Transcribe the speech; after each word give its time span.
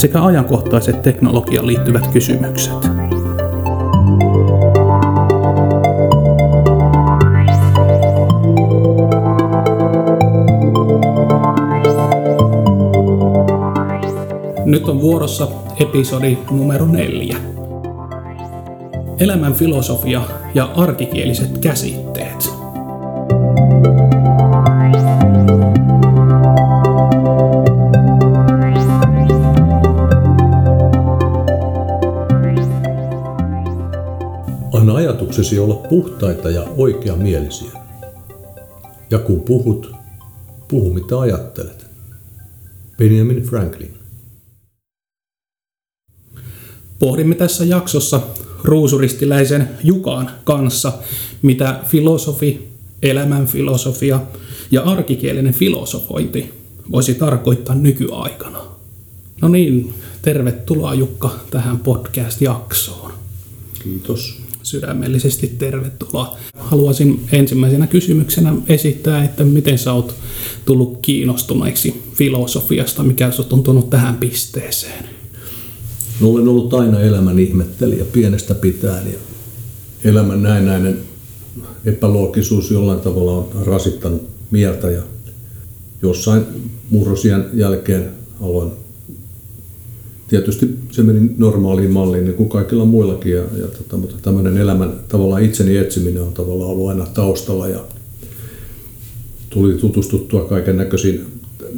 sekä 0.00 0.24
ajankohtaiset 0.24 1.02
teknologiaan 1.02 1.66
liittyvät 1.66 2.06
kysymykset. 2.06 2.72
Nyt 14.64 14.88
on 14.88 15.00
vuorossa 15.00 15.48
episodi 15.80 16.38
numero 16.50 16.86
neljä. 16.86 17.36
Elämän 19.18 19.54
filosofia 19.54 20.20
ja 20.54 20.64
arkikieliset 20.76 21.58
käsitteet. 21.58 22.09
Ajatuksesi 35.40 35.58
olla 35.58 35.74
puhtaita 35.74 36.50
ja 36.50 36.62
oikeamielisiä. 36.76 37.72
Ja 39.10 39.18
kun 39.18 39.40
puhut, 39.40 39.92
puhu 40.68 40.92
mitä 40.94 41.20
ajattelet. 41.20 41.86
Benjamin 42.98 43.42
Franklin. 43.42 43.94
Pohdimme 46.98 47.34
tässä 47.34 47.64
jaksossa 47.64 48.20
ruusuristiläisen 48.64 49.68
Jukaan 49.84 50.30
kanssa, 50.44 50.92
mitä 51.42 51.80
filosofi, 51.86 52.68
elämän 53.02 53.46
filosofia 53.46 54.20
ja 54.70 54.82
arkikielinen 54.82 55.54
filosofointi 55.54 56.54
voisi 56.92 57.14
tarkoittaa 57.14 57.74
nykyaikana. 57.74 58.60
No 59.42 59.48
niin, 59.48 59.94
tervetuloa 60.22 60.94
Jukka 60.94 61.30
tähän 61.50 61.78
podcast-jaksoon. 61.78 63.12
Kiitos. 63.82 64.39
Sydämellisesti 64.70 65.54
tervetuloa. 65.58 66.38
Haluaisin 66.58 67.20
ensimmäisenä 67.32 67.86
kysymyksenä 67.86 68.54
esittää, 68.68 69.24
että 69.24 69.44
miten 69.44 69.78
sä 69.78 69.92
oot 69.92 70.14
tullut 70.64 70.98
kiinnostuneeksi 71.02 72.02
filosofiasta, 72.14 73.02
mikä 73.02 73.30
sut 73.30 73.52
on 73.52 73.62
tullut 73.62 73.90
tähän 73.90 74.16
pisteeseen? 74.16 75.04
No, 76.20 76.28
olen 76.28 76.48
ollut 76.48 76.74
aina 76.74 77.00
elämän 77.00 77.38
ihmettelijä 77.38 78.04
pienestä 78.04 78.54
pitäen 78.54 79.06
ja 79.12 79.18
elämän 80.10 80.42
näennäinen 80.42 80.98
epäloogisuus 81.84 82.70
jollain 82.70 83.00
tavalla 83.00 83.32
on 83.32 83.66
rasittanut 83.66 84.28
mieltä 84.50 84.90
ja 84.90 85.02
jossain 86.02 86.44
murrosien 86.90 87.44
jälkeen 87.54 88.10
aloin 88.40 88.72
tietysti 90.30 90.78
se 90.90 91.02
meni 91.02 91.30
normaaliin 91.38 91.90
malliin 91.90 92.24
niin 92.24 92.36
kuin 92.36 92.48
kaikilla 92.48 92.84
muillakin, 92.84 93.32
ja, 93.32 93.42
ja 93.58 93.66
tota, 93.66 93.96
mutta 93.96 94.16
tämmöinen 94.22 94.56
elämän 94.56 94.92
tavallaan 95.08 95.42
itseni 95.42 95.76
etsiminen 95.76 96.22
on 96.22 96.32
tavallaan 96.32 96.70
ollut 96.70 96.88
aina 96.88 97.06
taustalla 97.06 97.68
ja 97.68 97.84
tuli 99.50 99.74
tutustuttua 99.74 100.44
kaiken 100.44 100.76
näköisiin, 100.76 101.26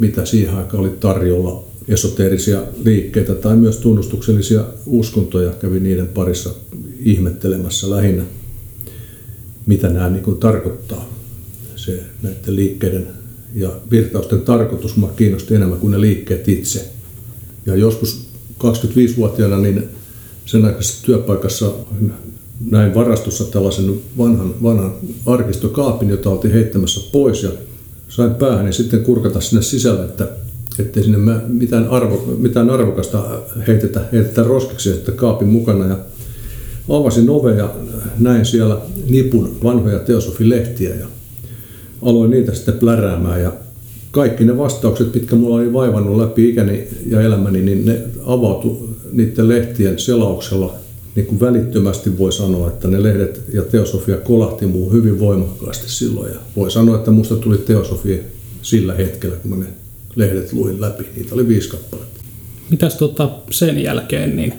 mitä 0.00 0.24
siihen 0.24 0.54
aikaan 0.54 0.80
oli 0.80 0.92
tarjolla, 1.00 1.64
esoteerisia 1.88 2.62
liikkeitä 2.84 3.34
tai 3.34 3.56
myös 3.56 3.76
tunnustuksellisia 3.76 4.64
uskontoja, 4.86 5.52
kävi 5.52 5.80
niiden 5.80 6.08
parissa 6.08 6.50
ihmettelemässä 7.00 7.90
lähinnä, 7.90 8.22
mitä 9.66 9.88
nämä 9.88 10.10
niin 10.10 10.24
kuin 10.24 10.38
tarkoittaa. 10.38 11.08
Se 11.76 12.02
näiden 12.22 12.56
liikkeiden 12.56 13.06
ja 13.54 13.72
virtausten 13.90 14.40
tarkoitus 14.40 14.96
mua 14.96 15.12
kiinnosti 15.16 15.54
enemmän 15.54 15.78
kuin 15.78 15.90
ne 15.90 16.00
liikkeet 16.00 16.48
itse. 16.48 16.88
Ja 17.66 17.76
joskus 17.76 18.21
25-vuotiaana 18.62 19.58
niin 19.58 19.88
sen 20.46 20.64
aikaisessa 20.64 21.06
työpaikassa 21.06 21.72
näin 22.70 22.94
varastossa 22.94 23.44
tällaisen 23.44 23.94
vanhan, 24.18 24.54
vanhan 24.62 24.92
arkistokaapin, 25.26 26.08
jota 26.08 26.30
oltiin 26.30 26.54
heittämässä 26.54 27.00
pois 27.12 27.42
ja 27.42 27.50
sain 28.08 28.34
päähän 28.34 28.66
ja 28.66 28.72
sitten 28.72 29.04
kurkata 29.04 29.40
sinne 29.40 29.62
sisälle, 29.62 30.04
että 30.04 30.28
ettei 30.78 31.02
sinne 31.02 31.40
mitään, 31.48 31.88
arvo, 31.88 32.34
mitään 32.38 32.70
arvokasta 32.70 33.24
heitetä, 33.66 34.04
heitetä 34.12 34.42
roskiksi 34.42 34.90
että 34.90 35.12
kaapin 35.12 35.48
mukana. 35.48 35.86
Ja 35.86 35.98
avasin 36.88 37.30
ove 37.30 37.56
ja 37.56 37.74
näin 38.18 38.46
siellä 38.46 38.80
nipun 39.08 39.56
vanhoja 39.64 39.98
teosofilehtiä 39.98 40.94
ja 40.94 41.06
aloin 42.02 42.30
niitä 42.30 42.54
sitten 42.54 42.78
pläräämään 42.78 43.42
ja 43.42 43.52
kaikki 44.12 44.44
ne 44.44 44.58
vastaukset, 44.58 45.14
mitkä 45.14 45.36
mulla 45.36 45.56
oli 45.56 45.72
vaivannut 45.72 46.16
läpi 46.16 46.48
ikäni 46.48 46.84
ja 47.06 47.20
elämäni, 47.20 47.62
niin 47.62 47.86
ne 47.86 48.02
avautui 48.26 48.88
niiden 49.12 49.48
lehtien 49.48 49.98
selauksella 49.98 50.74
niin 51.14 51.26
kuin 51.26 51.40
välittömästi 51.40 52.18
voi 52.18 52.32
sanoa, 52.32 52.68
että 52.68 52.88
ne 52.88 53.02
lehdet 53.02 53.42
ja 53.54 53.62
teosofia 53.62 54.16
kolahti 54.16 54.66
muu 54.66 54.92
hyvin 54.92 55.20
voimakkaasti 55.20 55.90
silloin. 55.90 56.32
Ja 56.32 56.38
voi 56.56 56.70
sanoa, 56.70 56.96
että 56.96 57.10
musta 57.10 57.36
tuli 57.36 57.58
teosofia 57.58 58.18
sillä 58.62 58.94
hetkellä, 58.94 59.36
kun 59.36 59.50
mä 59.50 59.64
ne 59.64 59.66
lehdet 60.16 60.52
luin 60.52 60.80
läpi. 60.80 61.04
Niitä 61.16 61.34
oli 61.34 61.48
viisi 61.48 61.68
kappaletta. 61.68 62.20
Mitäs 62.70 62.94
tota 62.94 63.30
sen 63.50 63.82
jälkeen, 63.82 64.36
niin 64.36 64.54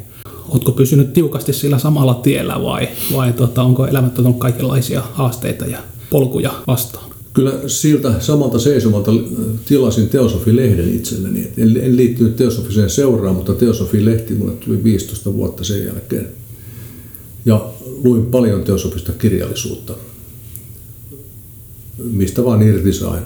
Oletko 0.50 0.72
pysynyt 0.72 1.13
tiukasti 1.13 1.53
sillä 1.53 1.78
samalla 1.78 2.13
tiellä 2.13 2.63
vai, 2.63 2.88
vai 3.13 3.34
tota, 3.34 3.63
onko 3.63 3.88
elämä 3.88 4.08
ottanut 4.08 4.38
kaikenlaisia 4.38 5.03
haasteita 5.13 5.66
ja 5.66 5.80
polkuja 6.09 6.52
vastaan? 6.68 7.12
Kyllä 7.34 7.60
siltä 7.68 8.14
samalta 8.20 8.60
seisomalta 8.60 9.12
tilasin 9.66 10.10
Teosofi-lehden 10.10 10.96
itselleni. 10.96 11.52
En, 11.58 11.98
liittynyt 11.98 12.36
Teosofiseen 12.36 12.90
seuraan, 12.90 13.36
mutta 13.36 13.54
Teosofi-lehti 13.54 14.34
mulle 14.34 14.54
tuli 14.54 14.84
15 14.84 15.34
vuotta 15.34 15.64
sen 15.64 15.86
jälkeen. 15.86 16.28
Ja 17.46 17.70
luin 18.04 18.26
paljon 18.26 18.64
teosofista 18.64 19.12
kirjallisuutta, 19.12 19.94
mistä 22.04 22.46
vaan 22.46 22.62
irti 22.62 22.94
sain. 22.94 23.24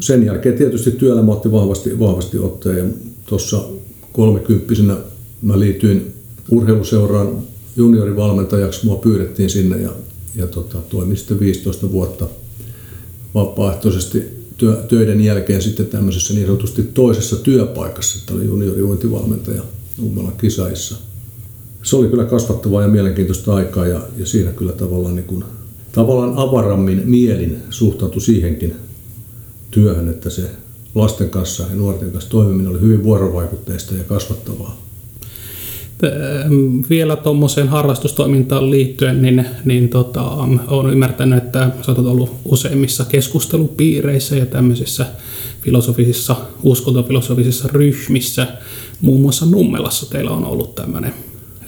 Sen 0.00 0.26
jälkeen 0.26 0.58
tietysti 0.58 0.90
työelämä 0.90 1.32
otti 1.32 1.52
vahvasti, 1.52 1.98
vahvasti 1.98 2.38
otteen 2.38 2.94
tuossa 3.26 3.64
kolmekymppisenä 4.12 4.96
mä 5.42 5.58
liityin 5.58 6.12
urheiluseuraan 6.50 7.38
juniorivalmentajaksi, 7.76 8.86
mua 8.86 8.96
pyydettiin 8.96 9.50
sinne 9.50 9.76
ja, 9.76 9.90
ja 10.36 10.46
tota, 10.46 10.78
toimin 10.78 11.16
sitten 11.16 11.40
15 11.40 11.92
vuotta– 11.92 12.28
vapaaehtoisesti 13.34 14.24
työ, 14.56 14.84
töiden 14.88 15.20
jälkeen 15.20 15.62
sitten 15.62 15.86
tämmöisessä 15.86 16.34
niin 16.34 16.46
sanotusti 16.46 16.82
toisessa 16.82 17.36
työpaikassa, 17.36 18.18
että 18.18 18.34
oli 18.34 18.44
junioriuintivalmentaja 18.44 19.62
Ummelan 20.02 20.36
kisaissa. 20.36 20.96
Se 21.82 21.96
oli 21.96 22.08
kyllä 22.08 22.24
kasvattavaa 22.24 22.82
ja 22.82 22.88
mielenkiintoista 22.88 23.54
aikaa 23.54 23.86
ja, 23.86 24.00
ja 24.16 24.26
siinä 24.26 24.52
kyllä 24.52 24.72
tavallaan, 24.72 25.16
niin 25.16 25.26
kuin, 25.26 25.44
tavallaan 25.92 26.32
avarammin 26.36 27.02
mielin 27.04 27.58
suhtautui 27.70 28.20
siihenkin 28.20 28.76
työhön, 29.70 30.08
että 30.08 30.30
se 30.30 30.50
lasten 30.94 31.30
kanssa 31.30 31.62
ja 31.62 31.74
nuorten 31.74 32.10
kanssa 32.10 32.30
toimiminen 32.30 32.70
oli 32.70 32.80
hyvin 32.80 33.04
vuorovaikutteista 33.04 33.94
ja 33.94 34.04
kasvattavaa. 34.04 34.89
Vielä 36.90 37.16
tuommoiseen 37.16 37.68
harrastustoimintaan 37.68 38.70
liittyen, 38.70 39.22
niin, 39.22 39.44
niin 39.64 39.88
tota, 39.88 40.22
olen 40.68 40.92
ymmärtänyt, 40.92 41.44
että 41.44 41.70
sä 41.86 41.92
olet 41.92 42.06
ollut 42.06 42.36
useimmissa 42.44 43.04
keskustelupiireissä 43.04 44.36
ja 44.36 44.46
tämmöisissä 44.46 45.06
filosofisissa, 45.60 46.36
uskontofilosofisissa 46.62 47.68
ryhmissä. 47.72 48.46
Muun 49.00 49.20
muassa 49.20 49.46
Nummelassa 49.46 50.10
teillä 50.10 50.30
on 50.30 50.44
ollut 50.44 50.74
tämmöinen 50.74 51.14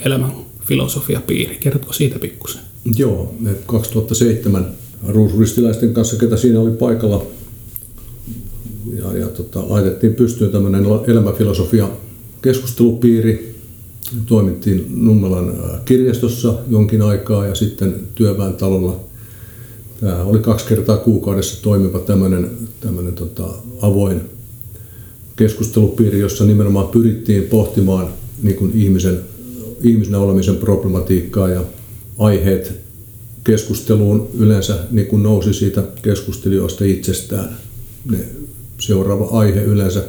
elämän 0.04 0.32
filosofiapiiri. 0.64 1.56
Kerrotko 1.60 1.92
siitä 1.92 2.18
pikkusen? 2.18 2.60
Joo, 2.96 3.34
me 3.40 3.50
2007 3.66 4.66
ruusuristiläisten 5.06 5.94
kanssa, 5.94 6.16
ketä 6.16 6.36
siinä 6.36 6.60
oli 6.60 6.70
paikalla, 6.70 7.26
ja, 8.98 9.16
ja 9.16 9.26
tota, 9.26 9.68
laitettiin 9.68 10.14
pystyyn 10.14 10.50
tämmöinen 10.50 10.84
elämäfilosofia 11.06 11.88
keskustelupiiri, 12.42 13.51
toimittiin 14.26 14.86
Nummelan 14.90 15.52
kirjastossa 15.84 16.54
jonkin 16.70 17.02
aikaa 17.02 17.46
ja 17.46 17.54
sitten 17.54 17.94
työväen 18.14 18.54
talolla. 18.54 19.00
oli 20.24 20.38
kaksi 20.38 20.66
kertaa 20.66 20.96
kuukaudessa 20.96 21.62
toimiva 21.62 21.98
tämmöinen, 21.98 22.50
tämmöinen 22.80 23.12
tota, 23.12 23.44
avoin 23.82 24.20
keskustelupiiri, 25.36 26.20
jossa 26.20 26.44
nimenomaan 26.44 26.88
pyrittiin 26.88 27.42
pohtimaan 27.42 28.08
niin 28.42 28.56
kuin 28.56 28.72
ihmisen, 28.74 29.20
ihmisen 29.82 30.14
olemisen 30.14 30.56
problematiikkaa 30.56 31.48
ja 31.48 31.64
aiheet 32.18 32.72
keskusteluun 33.44 34.28
yleensä 34.38 34.78
niin 34.90 35.06
kuin 35.06 35.22
nousi 35.22 35.54
siitä 35.54 35.82
keskustelijoista 36.02 36.84
itsestään. 36.84 37.56
Ne 38.10 38.18
seuraava 38.78 39.38
aihe 39.38 39.62
yleensä, 39.62 40.04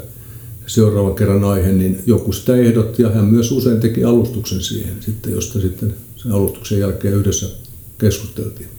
seuraavan 0.67 1.15
kerran 1.15 1.43
aihe, 1.43 1.71
niin 1.71 1.99
joku 2.05 2.31
sitä 2.31 2.55
ehdotti 2.55 3.03
ja 3.03 3.09
hän 3.09 3.25
myös 3.25 3.51
usein 3.51 3.79
teki 3.79 4.03
alustuksen 4.03 4.61
siihen, 4.61 4.93
sitten, 4.99 5.33
josta 5.33 5.61
sitten 5.61 5.93
sen 6.15 6.31
alustuksen 6.31 6.79
jälkeen 6.79 7.13
yhdessä 7.13 7.45
keskusteltiin. 7.97 8.69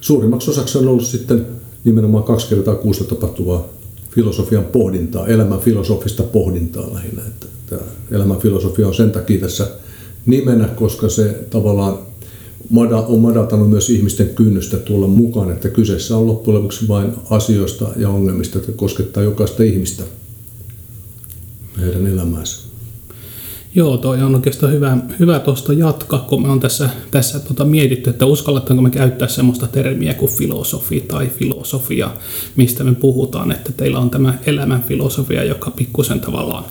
Suurimmaksi 0.00 0.50
osaksi 0.50 0.78
on 0.78 0.88
ollut 0.88 1.06
sitten 1.06 1.46
nimenomaan 1.84 2.24
kaksi 2.24 2.48
kertaa 2.48 2.74
kuussa 2.74 3.04
tapahtuvaa 3.04 3.68
filosofian 4.10 4.64
pohdintaa, 4.64 5.26
elämän 5.26 5.60
filosofista 5.60 6.22
pohdintaa 6.22 6.94
lähinnä. 6.94 7.22
Että 7.26 7.46
tämä 7.66 7.82
elämän 8.10 8.38
filosofia 8.38 8.88
on 8.88 8.94
sen 8.94 9.10
takia 9.10 9.40
tässä 9.40 9.66
nimenä, 10.26 10.68
koska 10.68 11.08
se 11.08 11.46
tavallaan 11.50 11.98
on 13.08 13.20
madaltanut 13.20 13.70
myös 13.70 13.90
ihmisten 13.90 14.28
kynnystä 14.28 14.76
tulla 14.76 15.06
mukaan, 15.06 15.52
että 15.52 15.68
kyseessä 15.68 16.16
on 16.16 16.26
loppujen 16.26 16.58
lopuksi 16.58 16.88
vain 16.88 17.12
asioista 17.30 17.88
ja 17.96 18.08
ongelmista, 18.08 18.58
jotka 18.58 18.72
koskettaa 18.72 19.22
jokaista 19.22 19.62
ihmistä 19.62 20.02
heidän 21.80 22.06
elämäänsä. 22.06 22.64
Joo, 23.76 23.96
toi 23.96 24.22
on 24.22 24.34
oikeastaan 24.34 24.72
hyvä, 24.72 24.96
hyvä 25.20 25.38
tuosta 25.38 25.72
jatkaa, 25.72 26.18
kun 26.18 26.42
me 26.42 26.48
on 26.48 26.60
tässä, 26.60 26.88
tässä 27.10 27.38
tota 27.38 27.64
mietitty, 27.64 28.10
että 28.10 28.26
uskalletaanko 28.26 28.82
me 28.82 28.90
käyttää 28.90 29.28
sellaista 29.28 29.66
termiä 29.66 30.14
kuin 30.14 30.32
filosofi 30.32 31.00
tai 31.00 31.26
filosofia, 31.26 32.10
mistä 32.56 32.84
me 32.84 32.94
puhutaan, 32.94 33.52
että 33.52 33.72
teillä 33.72 33.98
on 33.98 34.10
tämä 34.10 34.34
elämän 34.46 34.82
filosofia, 34.82 35.44
joka 35.44 35.70
pikkusen 35.70 36.20
tavallaan 36.20 36.64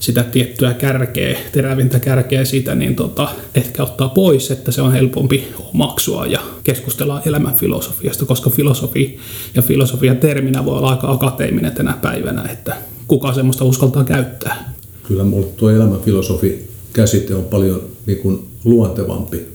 sitä 0.00 0.22
tiettyä 0.22 0.74
kärkeä, 0.74 1.38
terävintä 1.52 2.00
kärkeä 2.00 2.44
siitä, 2.44 2.74
niin 2.74 2.96
tota, 2.96 3.28
ehkä 3.54 3.82
ottaa 3.82 4.08
pois, 4.08 4.50
että 4.50 4.72
se 4.72 4.82
on 4.82 4.92
helpompi 4.92 5.48
omaksua 5.74 6.26
ja 6.26 6.40
keskustella 6.64 7.22
elämän 7.26 7.54
filosofiasta, 7.54 8.24
koska 8.24 8.50
filosofi 8.50 9.18
ja 9.54 9.62
filosofia 9.62 10.14
terminä 10.14 10.64
voi 10.64 10.78
olla 10.78 10.90
aika 10.90 11.10
akateeminen 11.10 11.72
tänä 11.72 11.92
päivänä, 12.02 12.42
että 12.42 12.76
kuka 13.08 13.34
semmoista 13.34 13.64
uskaltaa 13.64 14.04
käyttää. 14.04 14.72
Kyllä 15.02 15.24
mulle 15.24 15.46
tuo 15.46 15.70
elämänfilosofi 15.70 16.68
käsite 16.92 17.34
on 17.34 17.44
paljon 17.44 17.82
niin 18.06 18.18
kuin 18.18 18.38
luontevampi. 18.64 19.46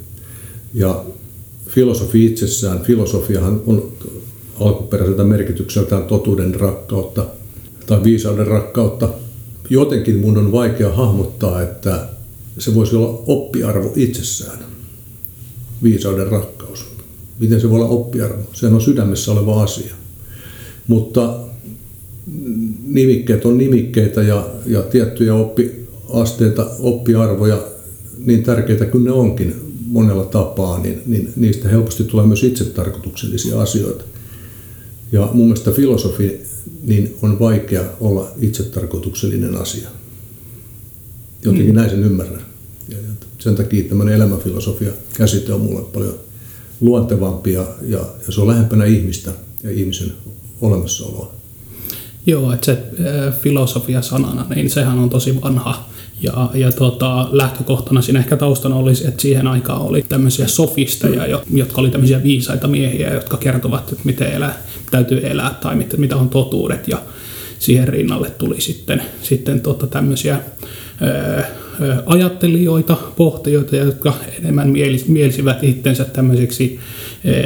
Ja 0.74 1.04
filosofi 1.70 2.26
itsessään, 2.26 2.82
filosofiahan 2.82 3.62
on 3.66 3.92
alkuperäiseltä 4.60 5.24
merkitykseltään 5.24 6.04
totuuden 6.04 6.56
rakkautta 6.56 7.26
tai 7.86 8.04
viisauden 8.04 8.48
rakkautta, 8.48 9.10
jotenkin 9.70 10.18
mun 10.20 10.38
on 10.38 10.52
vaikea 10.52 10.94
hahmottaa, 10.94 11.62
että 11.62 12.10
se 12.60 12.76
voisi 12.76 12.96
olla 12.96 13.24
oppiarvo 13.28 13.94
itsessään, 13.96 14.60
viisauden 15.84 16.28
rakkaus. 16.28 16.57
Miten 17.40 17.62
se 17.62 17.70
voi 17.70 17.80
olla 17.80 17.90
oppiarvo? 17.90 18.44
Se 18.54 18.68
on 18.68 18.82
sydämessä 18.82 19.32
oleva 19.32 19.64
asia. 19.64 19.96
Mutta 20.88 21.40
nimikkeet 22.88 23.46
on 23.46 23.58
nimikkeitä 23.58 24.22
ja, 24.22 24.50
ja 24.66 24.82
tiettyjä 24.82 25.36
oppiasteita, 25.36 26.70
oppiarvoja, 26.80 27.64
niin 28.18 28.44
tärkeitä 28.44 28.86
kuin 28.86 29.04
ne 29.04 29.12
onkin 29.12 29.56
monella 29.88 30.26
tapaa, 30.26 30.80
niin, 30.80 31.02
niin 31.06 31.34
niistä 31.36 31.70
helposti 31.70 32.04
tulee 32.04 32.26
myös 32.26 32.44
itsetarkoituksellisia 32.44 33.62
asioita. 33.62 34.04
Ja 35.12 35.30
mun 35.34 35.46
mielestä 35.46 35.72
filosofi 35.72 36.42
niin 36.84 37.18
on 37.22 37.40
vaikea 37.40 37.84
olla 38.00 38.32
itsetarkoituksellinen 38.42 39.56
asia. 39.56 39.90
Jotenkin 41.44 41.72
mm. 41.72 41.76
näin 41.76 41.90
sen 41.90 42.04
ymmärrän. 42.04 42.42
Ja 42.90 42.98
sen 43.40 43.56
takia 43.56 43.84
tämmöinen 43.84 44.16
elämänfilosofia 44.16 44.92
käsite 45.18 45.54
on 45.54 45.62
mulle 45.62 45.82
paljon 45.82 46.16
luontevampi 46.82 47.54
ja, 47.54 47.66
ja, 47.82 48.00
ja 48.00 48.32
se 48.32 48.42
on 48.42 48.48
lähempänä 48.48 48.86
ihmistä 48.86 49.32
ja 49.64 49.72
ihmisen 49.72 50.14
olemassaoloa. 50.62 51.32
Joo, 52.26 52.54
että 52.54 52.66
se 52.66 52.78
filosofia 53.42 54.02
sanana, 54.02 54.46
niin 54.56 54.70
sehän 54.70 55.00
on 55.00 55.10
tosi 55.10 55.42
vanha. 55.42 55.90
Ja, 56.22 56.50
ja 56.54 56.72
tota, 56.72 57.30
lähtökohtana 57.32 58.02
siinä 58.02 58.20
ehkä 58.20 58.38
taustana 58.38 58.76
olisi, 58.76 59.08
että 59.08 59.22
siihen 59.22 59.48
aikaan 59.48 59.82
oli 59.82 60.06
tämmöisiä 60.10 60.48
sofisteja, 60.48 61.42
jotka 61.54 61.82
oli 61.82 61.90
tämmöisiä 61.90 62.24
viisaita 62.24 62.68
miehiä, 62.68 63.14
jotka 63.14 63.38
kertovat, 63.38 63.92
että 63.92 64.04
miten 64.04 64.34
elää, 64.34 64.58
täytyy 64.92 65.28
elää 65.28 65.58
tai 65.62 65.76
mitä, 65.76 65.98
mitä 65.98 66.16
on 66.16 66.30
totuudet. 66.30 66.88
Ja 66.88 67.02
siihen 67.60 67.88
rinnalle 67.88 68.30
tuli 68.30 68.62
sitten, 68.62 69.02
sitten 69.24 69.60
tota 69.60 69.88
tämmöisiä 69.88 70.40
öö, 71.02 71.44
ajattelijoita, 72.06 72.98
pohtijoita, 73.16 73.76
jotka 73.76 74.14
enemmän 74.40 74.74
mielisivät 75.08 75.64
itsensä 75.64 76.06
tämmöisiksi, 76.06 76.80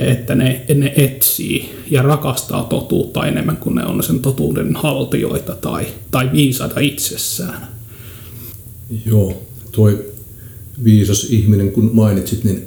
että 0.01 0.35
ne, 0.35 0.65
ne 0.75 0.93
etsii 0.97 1.69
ja 1.89 2.01
rakastaa 2.01 2.63
totuutta 2.63 3.27
enemmän 3.27 3.57
kuin 3.57 3.75
ne 3.75 3.85
on 3.85 4.03
sen 4.03 4.19
totuuden 4.19 4.75
haltijoita 4.75 5.55
tai, 5.55 5.85
tai 6.11 6.29
viisaita 6.31 6.79
itsessään. 6.79 7.67
Joo, 9.05 9.41
toi 9.71 10.05
viisas 10.83 11.23
ihminen, 11.23 11.71
kun 11.71 11.89
mainitsit, 11.93 12.43
niin 12.43 12.65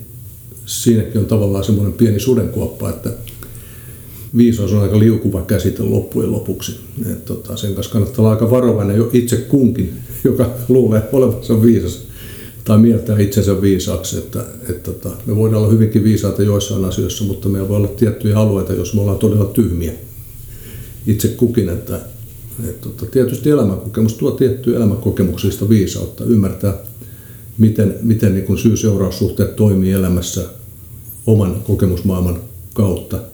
siinäkin 0.66 1.20
on 1.20 1.26
tavallaan 1.26 1.64
semmoinen 1.64 1.92
pieni 1.92 2.20
sudenkuoppa, 2.20 2.90
että 2.90 3.10
viisaus 4.36 4.72
on 4.72 4.82
aika 4.82 4.98
liukuva 4.98 5.42
käsite 5.42 5.82
loppujen 5.82 6.32
lopuksi. 6.32 6.80
Et 7.12 7.24
tota, 7.24 7.56
sen 7.56 7.74
kanssa 7.74 7.92
kannattaa 7.92 8.22
olla 8.22 8.30
aika 8.30 8.50
varovainen 8.50 8.96
jo 8.96 9.10
itse 9.12 9.36
kunkin, 9.36 9.92
joka 10.24 10.50
luulee 10.68 11.02
olevansa 11.12 11.62
viisas 11.62 12.02
tai 12.64 12.78
mieltää 12.78 13.18
itsensä 13.18 13.62
viisaaksi. 13.62 14.18
Että, 14.18 14.44
et 14.68 14.82
tota, 14.82 15.10
me 15.26 15.36
voidaan 15.36 15.62
olla 15.62 15.72
hyvinkin 15.72 16.04
viisaita 16.04 16.42
joissain 16.42 16.84
asioissa, 16.84 17.24
mutta 17.24 17.48
meillä 17.48 17.68
voi 17.68 17.76
olla 17.76 17.88
tiettyjä 17.88 18.38
alueita, 18.38 18.72
jos 18.72 18.94
me 18.94 19.00
ollaan 19.00 19.18
todella 19.18 19.44
tyhmiä 19.44 19.92
itse 21.06 21.28
kukin. 21.28 21.68
Että, 21.68 22.00
et 22.68 22.80
tota, 22.80 23.06
tietysti 23.06 23.50
elämänkokemus 23.50 24.14
tuo 24.14 24.30
tiettyä 24.30 24.76
elämänkokemuksista 24.76 25.68
viisautta, 25.68 26.24
ymmärtää, 26.24 26.74
miten, 27.58 27.94
miten 28.02 28.34
niin 28.34 28.58
syy-seuraussuhteet 28.58 29.56
toimii 29.56 29.92
elämässä 29.92 30.42
oman 31.26 31.62
kokemusmaailman 31.66 32.40
kautta– 32.74 33.18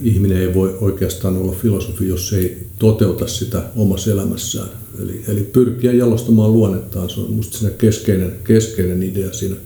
ihminen 0.00 0.38
ei 0.38 0.54
voi 0.54 0.76
oikeastaan 0.80 1.36
olla 1.36 1.52
filosofi, 1.52 2.08
jos 2.08 2.32
ei 2.32 2.66
toteuta 2.78 3.26
sitä 3.26 3.62
omassa 3.76 4.10
elämässään. 4.10 4.68
Eli, 5.02 5.24
eli 5.28 5.40
pyrkiä 5.40 5.92
jalostamaan 5.92 6.52
luonnettaan, 6.52 7.10
se 7.10 7.20
on 7.20 7.30
minusta 7.30 7.58
siinä 7.58 7.74
keskeinen, 7.74 8.32
keskeinen 8.44 9.02
idea 9.02 9.32
siinä 9.32 9.56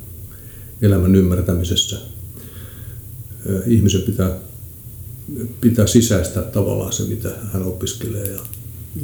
elämän 0.82 1.14
ymmärtämisessä. 1.14 1.96
Ihmisen 3.66 4.02
pitää, 4.02 4.36
pitää 5.60 5.86
sisäistää 5.86 6.42
tavallaan 6.42 6.92
se, 6.92 7.02
mitä 7.02 7.30
hän 7.52 7.62
opiskelee. 7.62 8.26
Ja, 8.26 8.40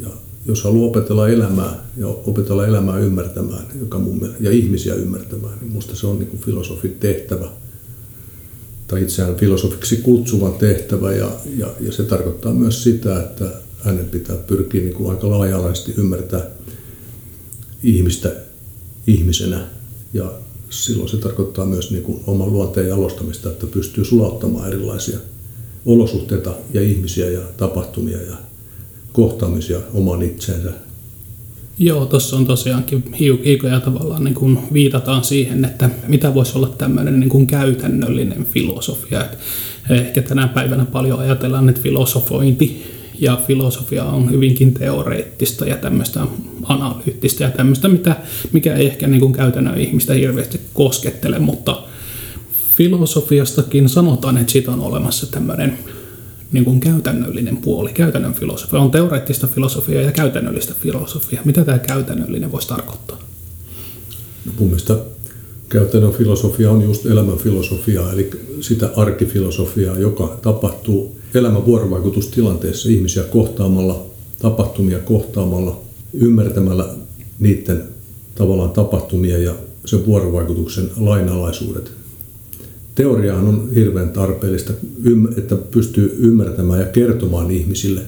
ja 0.02 0.08
jos 0.46 0.64
haluaa 0.64 0.88
opetella 0.88 1.28
elämää 1.28 1.86
ja 1.96 2.06
opetella 2.06 2.66
elämää 2.66 2.98
ymmärtämään 2.98 3.66
joka 3.80 3.98
mun, 3.98 4.34
ja 4.40 4.50
ihmisiä 4.50 4.94
ymmärtämään, 4.94 5.58
niin 5.58 5.68
minusta 5.68 5.96
se 5.96 6.06
on 6.06 6.18
niin 6.18 6.38
filosofin 6.38 6.96
tehtävä– 7.00 7.48
tai 8.86 9.02
itseään 9.02 9.36
filosofiksi 9.36 9.96
kutsuva 9.96 10.50
tehtävä 10.50 11.12
ja, 11.12 11.30
ja, 11.56 11.66
ja 11.80 11.92
se 11.92 12.02
tarkoittaa 12.02 12.52
myös 12.52 12.82
sitä, 12.82 13.22
että 13.22 13.44
hänen 13.80 14.08
pitää 14.08 14.36
pyrkiä 14.36 14.80
niin 14.80 14.94
kuin 14.94 15.10
aika 15.10 15.30
laaja-alaisesti 15.30 15.94
ymmärtää 15.96 16.46
ihmistä 17.82 18.32
ihmisenä. 19.06 19.66
Ja 20.12 20.32
silloin 20.70 21.08
se 21.08 21.16
tarkoittaa 21.16 21.66
myös 21.66 21.90
niin 21.90 22.02
kuin 22.02 22.20
oman 22.26 22.52
luonteen 22.52 22.88
jalostamista, 22.88 23.50
että 23.50 23.66
pystyy 23.66 24.04
sulauttamaan 24.04 24.68
erilaisia 24.68 25.18
olosuhteita 25.86 26.54
ja 26.74 26.80
ihmisiä 26.80 27.30
ja 27.30 27.40
tapahtumia 27.56 28.22
ja 28.22 28.36
kohtaamisia 29.12 29.78
oman 29.94 30.22
itseensä 30.22 30.72
Joo, 31.78 32.06
tuossa 32.06 32.36
on 32.36 32.46
tosiaankin 32.46 33.04
hiukoja 33.20 33.80
tavallaan 33.80 34.24
niin 34.24 34.34
kuin 34.34 34.58
viitataan 34.72 35.24
siihen, 35.24 35.64
että 35.64 35.90
mitä 36.08 36.34
voisi 36.34 36.58
olla 36.58 36.68
tämmöinen 36.68 37.20
niin 37.20 37.30
kuin 37.30 37.46
käytännöllinen 37.46 38.44
filosofia. 38.44 39.24
Et 39.24 39.38
ehkä 39.90 40.22
tänä 40.22 40.48
päivänä 40.48 40.84
paljon 40.84 41.18
ajatellaan, 41.18 41.68
että 41.68 41.80
filosofointi 41.80 42.82
ja 43.20 43.40
filosofia 43.46 44.04
on 44.04 44.30
hyvinkin 44.30 44.74
teoreettista 44.74 45.64
ja 45.64 45.76
tämmöistä 45.76 46.26
analyyttistä 46.62 47.44
ja 47.44 47.50
tämmöistä, 47.50 47.88
mitä, 47.88 48.16
mikä 48.52 48.74
ei 48.74 48.86
ehkä 48.86 49.06
niin 49.06 49.20
kuin 49.20 49.32
käytännön 49.32 49.78
ihmistä 49.78 50.14
hirveästi 50.14 50.60
koskettele, 50.74 51.38
mutta 51.38 51.82
filosofiastakin 52.76 53.88
sanotaan, 53.88 54.38
että 54.38 54.52
siitä 54.52 54.70
on 54.70 54.80
olemassa 54.80 55.26
tämmöinen 55.30 55.78
niin 56.54 56.64
kuin 56.64 56.80
käytännöllinen 56.80 57.56
puoli, 57.56 57.92
käytännön 57.92 58.34
filosofia. 58.34 58.78
On 58.78 58.90
teoreettista 58.90 59.46
filosofiaa 59.46 60.02
ja 60.02 60.12
käytännöllistä 60.12 60.74
filosofiaa. 60.80 61.42
Mitä 61.44 61.64
tämä 61.64 61.78
käytännöllinen 61.78 62.52
voisi 62.52 62.68
tarkoittaa? 62.68 63.18
No 64.44 64.52
mun 64.58 64.68
mielestä 64.68 64.96
käytännön 65.68 66.12
filosofia 66.12 66.70
on 66.70 66.82
just 66.82 67.06
elämän 67.06 67.36
filosofia, 67.36 68.12
eli 68.12 68.30
sitä 68.60 68.90
arkifilosofiaa, 68.96 69.98
joka 69.98 70.38
tapahtuu 70.42 71.20
elämän 71.34 71.66
vuorovaikutustilanteessa 71.66 72.88
ihmisiä 72.88 73.22
kohtaamalla, 73.22 74.06
tapahtumia 74.38 74.98
kohtaamalla, 74.98 75.80
ymmärtämällä 76.12 76.88
niiden 77.38 77.82
tavallaan 78.34 78.70
tapahtumia 78.70 79.38
ja 79.38 79.54
sen 79.84 80.06
vuorovaikutuksen 80.06 80.90
lainalaisuudet. 80.96 81.92
Teoriahan 82.94 83.48
on 83.48 83.70
hirveän 83.74 84.10
tarpeellista, 84.10 84.72
että 85.36 85.56
pystyy 85.56 86.16
ymmärtämään 86.18 86.80
ja 86.80 86.86
kertomaan 86.86 87.50
ihmisille 87.50 88.00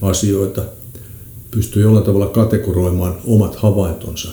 asioita, 0.00 0.64
pystyy 1.50 1.82
jollain 1.82 2.04
tavalla 2.04 2.26
kategoroimaan 2.26 3.14
omat 3.24 3.56
havaintonsa. 3.56 4.30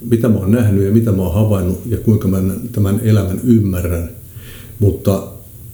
Mitä 0.00 0.28
mä 0.28 0.38
oon 0.38 0.50
nähnyt 0.50 0.84
ja 0.84 0.92
mitä 0.92 1.12
mä 1.12 1.22
oon 1.22 1.34
havainnut 1.34 1.80
ja 1.86 1.96
kuinka 1.98 2.28
mä 2.28 2.38
tämän 2.72 3.00
elämän 3.04 3.40
ymmärrän. 3.44 4.10
Mutta 4.78 5.28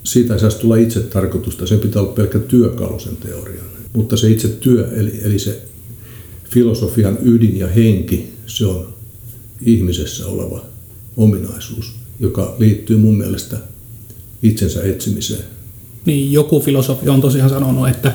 siitä 0.04 0.34
ei 0.34 0.40
saisi 0.40 0.58
tulla 0.58 0.76
itse 0.76 1.00
tarkoitusta, 1.00 1.66
sen 1.66 1.78
pitää 1.78 2.02
olla 2.02 2.12
pelkkä 2.12 2.38
työkalu 2.38 3.00
sen 3.00 3.16
teorian. 3.16 3.64
Mutta 3.92 4.16
se 4.16 4.30
itse 4.30 4.48
työ, 4.48 4.88
eli, 4.92 5.20
eli 5.22 5.38
se 5.38 5.62
filosofian 6.50 7.18
ydin 7.22 7.58
ja 7.58 7.68
henki, 7.68 8.32
se 8.46 8.66
on 8.66 8.94
ihmisessä 9.60 10.26
oleva 10.26 10.64
ominaisuus, 11.16 12.03
joka 12.20 12.54
liittyy 12.58 12.96
mun 12.96 13.18
mielestä 13.18 13.56
itsensä 14.42 14.82
etsimiseen. 14.82 15.44
Niin, 16.04 16.32
joku 16.32 16.60
filosofi 16.60 17.08
on 17.08 17.20
tosiaan 17.20 17.50
sanonut, 17.50 17.88
että, 17.88 18.12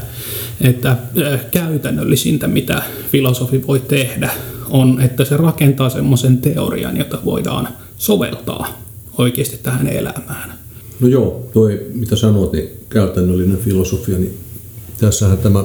että 0.61 0.97
käytännöllisintä, 1.51 2.47
mitä 2.47 2.83
filosofi 3.11 3.67
voi 3.67 3.79
tehdä, 3.79 4.29
on, 4.69 5.01
että 5.01 5.25
se 5.25 5.37
rakentaa 5.37 5.89
semmoisen 5.89 6.37
teorian, 6.37 6.97
jota 6.97 7.19
voidaan 7.25 7.67
soveltaa 7.97 8.81
oikeasti 9.17 9.57
tähän 9.63 9.87
elämään. 9.87 10.53
No 10.99 11.07
joo, 11.07 11.49
toi 11.53 11.87
mitä 11.93 12.15
sanoit, 12.15 12.51
niin 12.51 12.69
käytännöllinen 12.89 13.57
filosofia, 13.57 14.17
niin 14.17 14.37
tässähän 14.97 15.37
tämä 15.37 15.63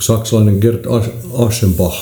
saksalainen 0.00 0.58
Gerd 0.58 0.84
Aschenbach, 1.32 1.96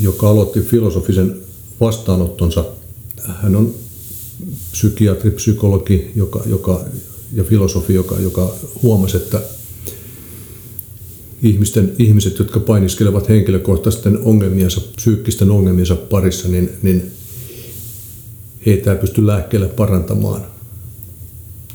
joka 0.00 0.30
aloitti 0.30 0.60
filosofisen 0.60 1.36
vastaanottonsa. 1.80 2.64
Hän 3.42 3.56
on 3.56 3.74
psykiatri, 4.72 5.30
psykologi 5.30 6.10
joka, 6.14 6.42
joka, 6.46 6.84
ja 7.32 7.44
filosofi, 7.44 7.94
joka, 7.94 8.16
joka 8.18 8.54
huomasi, 8.82 9.16
että 9.16 9.40
ihmisten, 11.42 11.92
ihmiset, 11.98 12.38
jotka 12.38 12.60
painiskelevat 12.60 13.28
henkilökohtaisten 13.28 14.18
ongelmiensa, 14.18 14.80
psyykkisten 14.96 15.50
ongelmiensa 15.50 15.96
parissa, 15.96 16.48
niin, 16.48 16.70
niin 16.82 17.10
heitä 18.66 18.92
ei 18.92 18.98
pysty 18.98 19.26
lääkkeelle 19.26 19.68
parantamaan, 19.68 20.46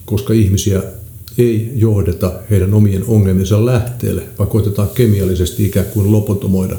koska 0.05 0.33
ihmisiä 0.33 0.83
ei 1.37 1.71
johdeta 1.75 2.33
heidän 2.49 2.73
omien 2.73 3.03
ongelmiensa 3.05 3.65
lähteelle, 3.65 4.23
vaan 4.39 4.49
koitetaan 4.49 4.89
kemiallisesti 4.89 5.65
ikään 5.65 5.85
kuin 5.85 6.11
lopotomoida 6.11 6.77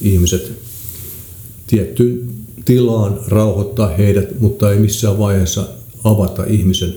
ihmiset 0.00 0.52
tiettyyn 1.66 2.39
tilaan, 2.64 3.20
rauhoittaa 3.28 3.88
heidät, 3.88 4.40
mutta 4.40 4.72
ei 4.72 4.78
missään 4.78 5.18
vaiheessa 5.18 5.68
avata 6.04 6.44
ihmisen 6.44 6.94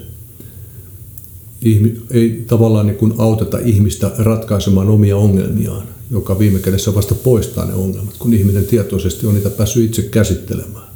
ei 2.11 2.43
tavallaan 2.47 2.87
niin 2.87 2.97
kuin 2.97 3.13
auteta 3.17 3.59
ihmistä 3.59 4.11
ratkaisemaan 4.17 4.89
omia 4.89 5.17
ongelmiaan, 5.17 5.87
joka 6.11 6.39
viime 6.39 6.59
kädessä 6.59 6.95
vasta 6.95 7.15
poistaa 7.15 7.65
ne 7.65 7.73
ongelmat, 7.73 8.17
kun 8.19 8.33
ihminen 8.33 8.65
tietoisesti 8.65 9.27
on 9.27 9.33
niitä 9.33 9.49
päässyt 9.49 9.85
itse 9.85 10.01
käsittelemään. 10.01 10.87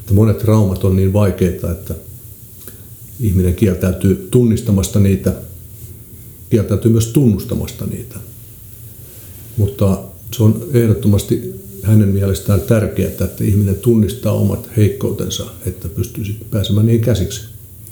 Että 0.00 0.14
monet 0.14 0.38
traumat 0.38 0.84
on 0.84 0.96
niin 0.96 1.12
vaikeita, 1.12 1.70
että 1.70 1.94
ihminen 3.20 3.54
kieltäytyy 3.54 4.28
tunnistamasta 4.30 5.00
niitä, 5.00 5.34
kieltäytyy 6.50 6.92
myös 6.92 7.06
tunnustamasta 7.06 7.86
niitä. 7.86 8.16
Mutta 9.56 9.98
se 10.36 10.42
on 10.42 10.66
ehdottomasti 10.72 11.54
hänen 11.82 12.08
mielestään 12.08 12.60
tärkeää, 12.60 13.10
että 13.10 13.44
ihminen 13.44 13.76
tunnistaa 13.76 14.32
omat 14.32 14.70
heikkoutensa, 14.76 15.46
että 15.66 15.88
pystyy 15.88 16.24
pääsemään 16.50 16.86
niihin 16.86 17.04
käsiksi 17.04 17.44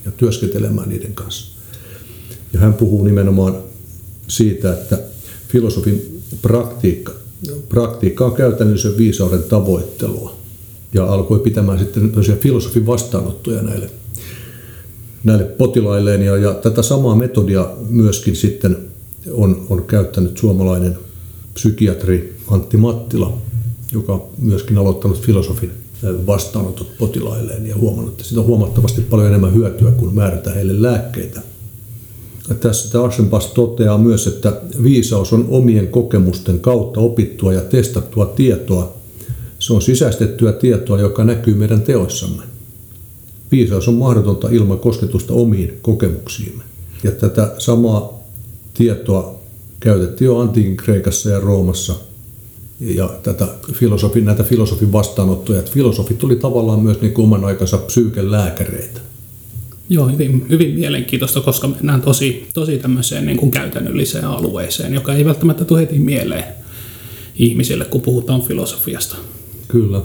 ja 0.05 0.11
työskentelemään 0.11 0.89
niiden 0.89 1.15
kanssa. 1.15 1.57
Ja 2.53 2.61
hän 2.61 2.75
puhuu 2.75 3.05
nimenomaan 3.05 3.57
siitä, 4.29 4.73
että 4.73 4.99
filosofin 5.49 6.23
praktiikka, 6.43 7.13
praktiikka 7.69 8.27
on 8.27 8.35
käytännössä 8.35 8.97
viisauden 8.97 9.43
tavoittelua. 9.43 10.37
Ja 10.95 11.05
alkoi 11.05 11.39
pitämään 11.39 11.79
sitten 11.79 12.13
filosofin 12.41 12.87
vastaanottoja 12.87 13.63
näille, 13.63 13.91
näille 15.25 15.45
potilailleen. 15.45 16.23
Ja, 16.23 16.37
ja 16.37 16.55
tätä 16.55 16.83
samaa 16.83 17.15
metodia 17.15 17.71
myöskin 17.89 18.37
sitten 18.37 18.77
on, 19.31 19.67
on 19.71 19.85
käyttänyt 19.85 20.39
suomalainen 20.39 20.99
psykiatri 21.55 22.37
Antti 22.51 22.77
Mattila, 22.77 23.39
joka 23.97 24.25
myöskin 24.39 24.79
aloittanut 24.79 25.21
filosofin 25.21 25.71
vastaanotot 26.27 26.99
potilailleen 26.99 27.67
ja 27.67 27.77
huomannut, 27.77 28.13
että 28.13 28.25
siitä 28.25 28.41
on 28.41 28.47
huomattavasti 28.47 29.01
paljon 29.01 29.29
enemmän 29.29 29.55
hyötyä, 29.55 29.91
kun 29.91 30.15
määrätä 30.15 30.51
heille 30.51 30.83
lääkkeitä 30.83 31.43
tässä 32.55 33.05
Aschenbach 33.05 33.55
toteaa 33.55 33.99
myös, 33.99 34.27
että 34.27 34.61
viisaus 34.83 35.33
on 35.33 35.47
omien 35.49 35.89
kokemusten 35.89 36.61
kautta 36.61 37.01
opittua 37.01 37.53
ja 37.53 37.61
testattua 37.61 38.27
tietoa. 38.27 38.97
Se 39.59 39.73
on 39.73 39.83
sisäistettyä 39.83 40.53
tietoa, 40.53 41.01
joka 41.01 41.25
näkyy 41.25 41.55
meidän 41.55 41.83
teoissamme. 41.83 42.43
Viisaus 43.53 43.89
on 43.89 43.95
mahdotonta 43.95 44.49
ilman 44.49 44.79
kosketusta 44.79 45.35
omiin 45.35 45.79
kokemuksiimme. 45.83 46.65
Ja 47.05 47.11
tätä 47.11 47.55
samaa 47.59 48.23
tietoa 48.75 49.41
käytettiin 49.81 50.27
jo 50.27 50.39
antiikin 50.39 50.77
Kreikassa 50.77 51.31
ja 51.31 51.41
Roomassa 51.41 51.95
ja 52.81 53.11
tätä 53.23 53.49
filosofin, 53.73 54.25
näitä 54.25 54.43
filosofin 54.43 54.93
vastaanottoja. 54.93 55.63
Filosofit 55.63 56.19
tuli 56.19 56.37
tavallaan 56.37 56.81
myös 56.81 57.01
niin 57.01 57.21
oman 57.21 57.45
aikansa 57.45 57.79
psyykelääkäreitä. 57.79 59.01
Joo, 59.89 60.09
hyvin, 60.09 60.47
hyvin 60.49 60.75
mielenkiintoista, 60.75 61.41
koska 61.41 61.69
mennään 61.69 62.03
tosi, 62.03 62.47
tosi 62.55 62.79
tämmöiseen 62.79 63.27
niin 63.27 63.37
kuin 63.37 63.51
käytännölliseen 63.51 64.25
alueeseen, 64.25 64.95
joka 64.95 65.15
ei 65.15 65.25
välttämättä 65.25 65.65
tule 65.65 65.81
heti 65.81 65.99
mieleen 65.99 66.45
ihmisille, 67.37 67.85
kun 67.85 68.01
puhutaan 68.01 68.43
filosofiasta. 68.43 69.17
Kyllä. 69.69 70.01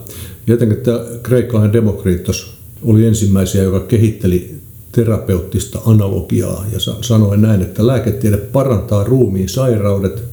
Jotenkin 0.47 0.77
tämä 0.77 0.99
kreikkalainen 1.23 1.73
Demokriitos 1.73 2.53
oli 2.83 3.05
ensimmäisiä, 3.05 3.63
joka 3.63 3.79
kehitteli 3.79 4.55
terapeuttista 4.91 5.79
analogiaa 5.85 6.65
ja 6.73 6.79
sanoi 7.01 7.37
näin, 7.37 7.61
että 7.61 7.87
lääketiede 7.87 8.37
parantaa 8.37 9.03
ruumiin 9.03 9.49
sairaudet, 9.49 10.23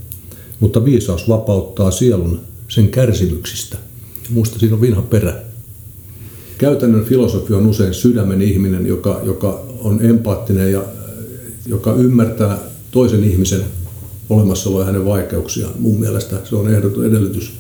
mutta 0.60 0.84
viisaus 0.84 1.28
vapauttaa 1.28 1.90
sielun 1.90 2.40
sen 2.68 2.88
kärsimyksistä. 2.88 3.78
Muista 4.30 4.58
siinä 4.58 4.74
on 4.74 4.80
vinha 4.80 5.02
perä. 5.02 5.34
Käytännön 6.58 7.04
filosofi 7.04 7.54
on 7.54 7.66
usein 7.66 7.94
sydämen 7.94 8.42
ihminen, 8.42 8.86
joka, 8.86 9.20
joka 9.24 9.64
on 9.80 10.00
empaattinen 10.02 10.72
ja 10.72 10.82
joka 11.66 11.94
ymmärtää 11.94 12.58
toisen 12.90 13.24
ihmisen 13.24 13.64
olemassaoloa 14.30 14.80
ja 14.80 14.86
hänen 14.86 15.04
vaikeuksiaan. 15.04 15.74
Mun 15.78 16.00
mielestä 16.00 16.36
se 16.44 16.56
on 16.56 16.74
ehdoton 16.74 17.06
edellytys. 17.06 17.52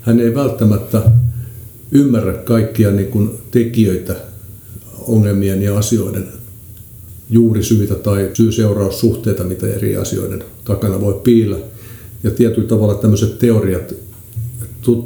Hän 0.00 0.20
ei 0.20 0.34
välttämättä 0.34 1.02
ymmärrä 1.92 2.32
kaikkia 2.32 2.90
niin 2.90 3.08
kuin 3.08 3.30
tekijöitä 3.50 4.16
ongelmien 5.06 5.62
ja 5.62 5.78
asioiden 5.78 6.28
juurisyitä 7.30 7.94
tai 7.94 8.30
syy-seuraussuhteita, 8.34 9.44
mitä 9.44 9.66
eri 9.66 9.96
asioiden 9.96 10.44
takana 10.64 11.00
voi 11.00 11.20
piillä. 11.24 11.56
Ja 12.22 12.30
tietyllä 12.30 12.68
tavalla 12.68 12.94
tämmöiset 12.94 13.38
teoriat 13.38 13.94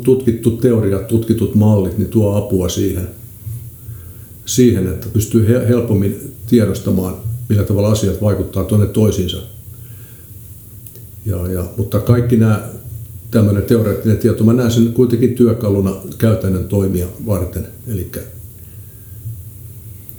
tutkittu 0.04 0.50
teoria, 0.50 0.99
tutkitut 0.99 1.54
mallit, 1.54 1.99
niin 1.99 2.08
tuo 2.08 2.37
apua 2.37 2.68
siihen, 2.68 3.08
siihen 4.46 4.87
että 4.87 5.06
pystyy 5.12 5.46
helpommin 5.68 6.35
tiedostamaan, 6.46 7.14
millä 7.49 7.64
tavalla 7.64 7.92
asiat 7.92 8.23
vaikuttaa 8.23 8.64
tuonne 8.64 8.87
toisiinsa. 8.87 9.37
Ja, 11.26 11.52
ja, 11.52 11.64
mutta 11.76 12.00
kaikki 12.00 12.37
nämä 12.37 12.68
tämmöinen 13.30 13.62
teoreettinen 13.62 14.18
tieto, 14.18 14.44
mä 14.44 14.52
näen 14.52 14.70
sen 14.70 14.92
kuitenkin 14.92 15.35
työkaluna 15.35 15.96
käytännön 16.18 16.64
toimia 16.64 17.06
varten. 17.26 17.66
Eli 17.88 18.11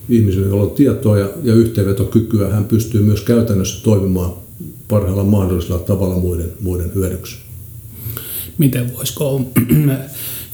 ihmisellä, 0.10 0.48
jolla 0.48 0.64
on 0.64 0.72
tietoa 0.72 1.18
ja, 1.18 1.30
ja 1.44 1.54
yhteenvetokykyä, 1.54 2.50
hän 2.50 2.66
pystyy 2.66 3.02
myös 3.02 3.22
käytännössä 3.22 3.84
toimimaan 3.84 4.47
parhaalla 4.88 5.24
mahdollisella 5.24 5.80
tavalla 5.80 6.16
muiden, 6.16 6.52
muiden 6.62 6.92
hyödyksi 6.96 7.38
miten 8.58 8.94
voisiko 8.98 9.42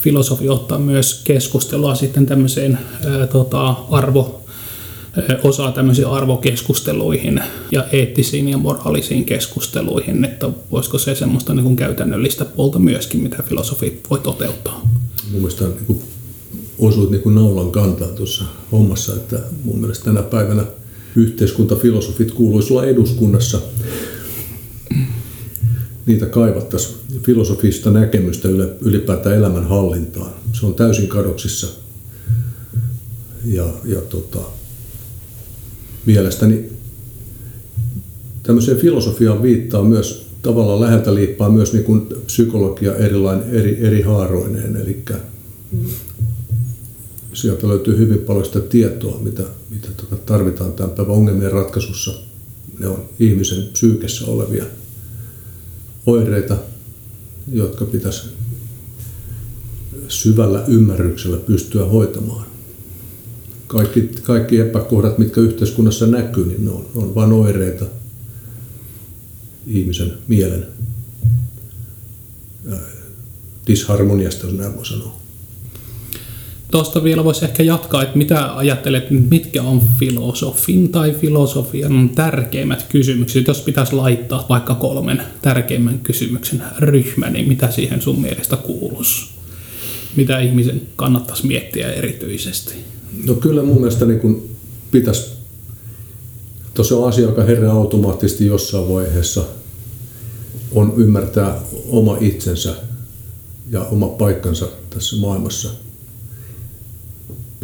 filosofi 0.04 0.50
ottaa 0.50 0.80
myös 0.80 1.22
keskustelua 1.24 1.96
sitten 1.96 2.26
tämmöiseen 2.26 2.80
ää, 3.06 3.28
tota, 3.28 3.70
arvo, 3.70 4.42
osaa 5.44 5.72
tämmöisiin 5.72 6.08
arvokeskusteluihin 6.08 7.42
ja 7.72 7.86
eettisiin 7.92 8.50
ja 8.50 8.58
moraalisiin 8.58 9.26
keskusteluihin, 9.26 10.26
että 10.26 10.50
voisiko 10.72 10.98
se 10.98 11.16
semmoista 11.16 11.54
niin 11.54 11.64
kuin 11.64 11.76
käytännöllistä 11.76 12.46
puolta 12.46 12.80
myöskin, 12.80 13.24
mitä 13.24 13.44
filosofi 13.50 14.02
voi 14.10 14.20
toteuttaa. 14.20 14.82
Mun 15.32 15.42
mielestä 15.42 15.64
niin 15.64 15.86
kuin 15.88 16.02
osuit 16.80 17.10
niin 17.10 17.22
kuin 17.22 17.36
naulan 17.36 17.72
kantaa 17.72 18.08
tuossa 18.08 18.44
hommassa, 18.72 19.14
että 19.14 19.40
mun 19.64 19.80
mielestä 19.80 20.06
tänä 20.06 20.22
päivänä 20.22 20.64
yhteiskuntafilosofit 21.16 22.32
kuuluisi 22.32 22.74
olla 22.74 22.86
eduskunnassa 22.86 23.62
niitä 26.06 26.26
kaivattaisiin 26.26 26.96
filosofista 27.24 27.92
näkemystä 27.92 28.50
ylipäätään 28.82 29.36
elämän 29.36 29.68
hallintaan. 29.68 30.34
Se 30.54 30.66
on 30.66 30.74
täysin 30.74 31.08
kadoksissa. 31.08 31.68
Ja, 33.46 33.74
ja 33.86 34.02
tota, 34.02 34.40
mielestäni 36.06 36.70
tämmöiseen 38.44 38.78
filosofiaan 38.78 39.44
viittaa 39.44 39.84
myös 39.84 40.28
tavallaan 40.42 40.82
läheltä 40.82 41.16
liippaa 41.16 41.50
myös 41.50 41.74
niin 41.74 41.84
kuin 41.86 42.08
psykologia 42.26 42.96
erilain, 42.96 43.42
eri, 43.52 43.78
eri 43.82 44.02
haaroineen. 44.02 44.76
Eli 44.76 45.04
sieltä 47.34 47.68
löytyy 47.68 47.98
hyvin 47.98 48.20
paljon 48.20 48.46
sitä 48.46 48.60
tietoa, 48.60 49.20
mitä, 49.20 49.44
mitä 49.70 49.88
tota 49.98 50.16
tarvitaan 50.16 50.74
tämän 50.74 50.96
päivän 50.96 51.16
ongelmien 51.16 51.52
ratkaisussa. 51.52 52.14
Ne 52.80 52.88
on 52.88 53.10
ihmisen 53.20 53.64
psyykessä 53.74 54.26
olevia 54.26 54.66
oireita, 56.06 56.58
jotka 57.52 57.86
pitäisi 57.86 58.30
syvällä 60.08 60.66
ymmärryksellä 60.68 61.38
pystyä 61.38 61.86
hoitamaan. 61.86 62.46
Kaikki, 63.68 64.02
kaikki 64.24 64.60
epäkohdat, 64.60 65.18
mitkä 65.18 65.42
yhteiskunnassa 65.42 66.08
näkyy, 66.08 66.46
niin 66.46 66.66
ne 66.66 66.72
on, 66.72 66.86
on 66.96 67.16
vain 67.16 67.32
oireita 67.32 67.86
ihmisen 69.68 70.14
mielen 70.28 70.68
disharmoniasta, 73.68 74.48
jos 74.48 74.56
näin 74.56 74.76
voi 74.76 74.86
sanoa. 74.86 75.23
Tuosta 76.74 77.04
vielä 77.04 77.24
voisi 77.24 77.46
ehkä 77.46 77.64
jatkaa, 77.64 78.04
että 78.04 78.18
mitä 78.18 78.56
ajattelet, 78.56 79.12
mitkä 79.12 79.64
on 79.64 79.82
filosofin 80.00 80.90
tai 80.90 81.12
filosofian 81.12 82.10
tärkeimmät 82.10 82.86
kysymykset? 82.90 83.48
Jos 83.48 83.62
pitäisi 83.62 83.96
laittaa 83.96 84.46
vaikka 84.50 84.76
kolmen 84.76 85.24
tärkeimmän 85.42 86.00
kysymyksen 86.00 86.64
ryhmä, 86.80 87.30
niin 87.30 87.48
mitä 87.48 87.72
siihen 87.72 88.02
sun 88.02 88.22
mielestä 88.22 88.58
kuuluisi? 88.58 89.26
Mitä 90.16 90.40
ihmisen 90.40 90.82
kannattaisi 90.96 91.48
miettiä 91.48 91.92
erityisesti? 91.92 92.74
No 93.26 93.34
kyllä 93.34 93.64
mun 93.64 93.78
mielestä 93.78 94.06
niin 94.06 94.20
kun 94.20 94.50
pitäisi, 94.92 95.32
tuossa 96.74 96.98
on 96.98 97.08
asia, 97.08 97.24
joka 97.24 97.44
herää 97.44 97.72
automaattisesti 97.72 98.46
jossain 98.46 98.90
vaiheessa, 98.90 99.44
on 100.72 100.94
ymmärtää 100.98 101.60
oma 101.88 102.18
itsensä 102.22 102.76
ja 103.70 103.82
oma 103.82 104.08
paikkansa 104.08 104.68
tässä 104.90 105.16
maailmassa– 105.16 105.70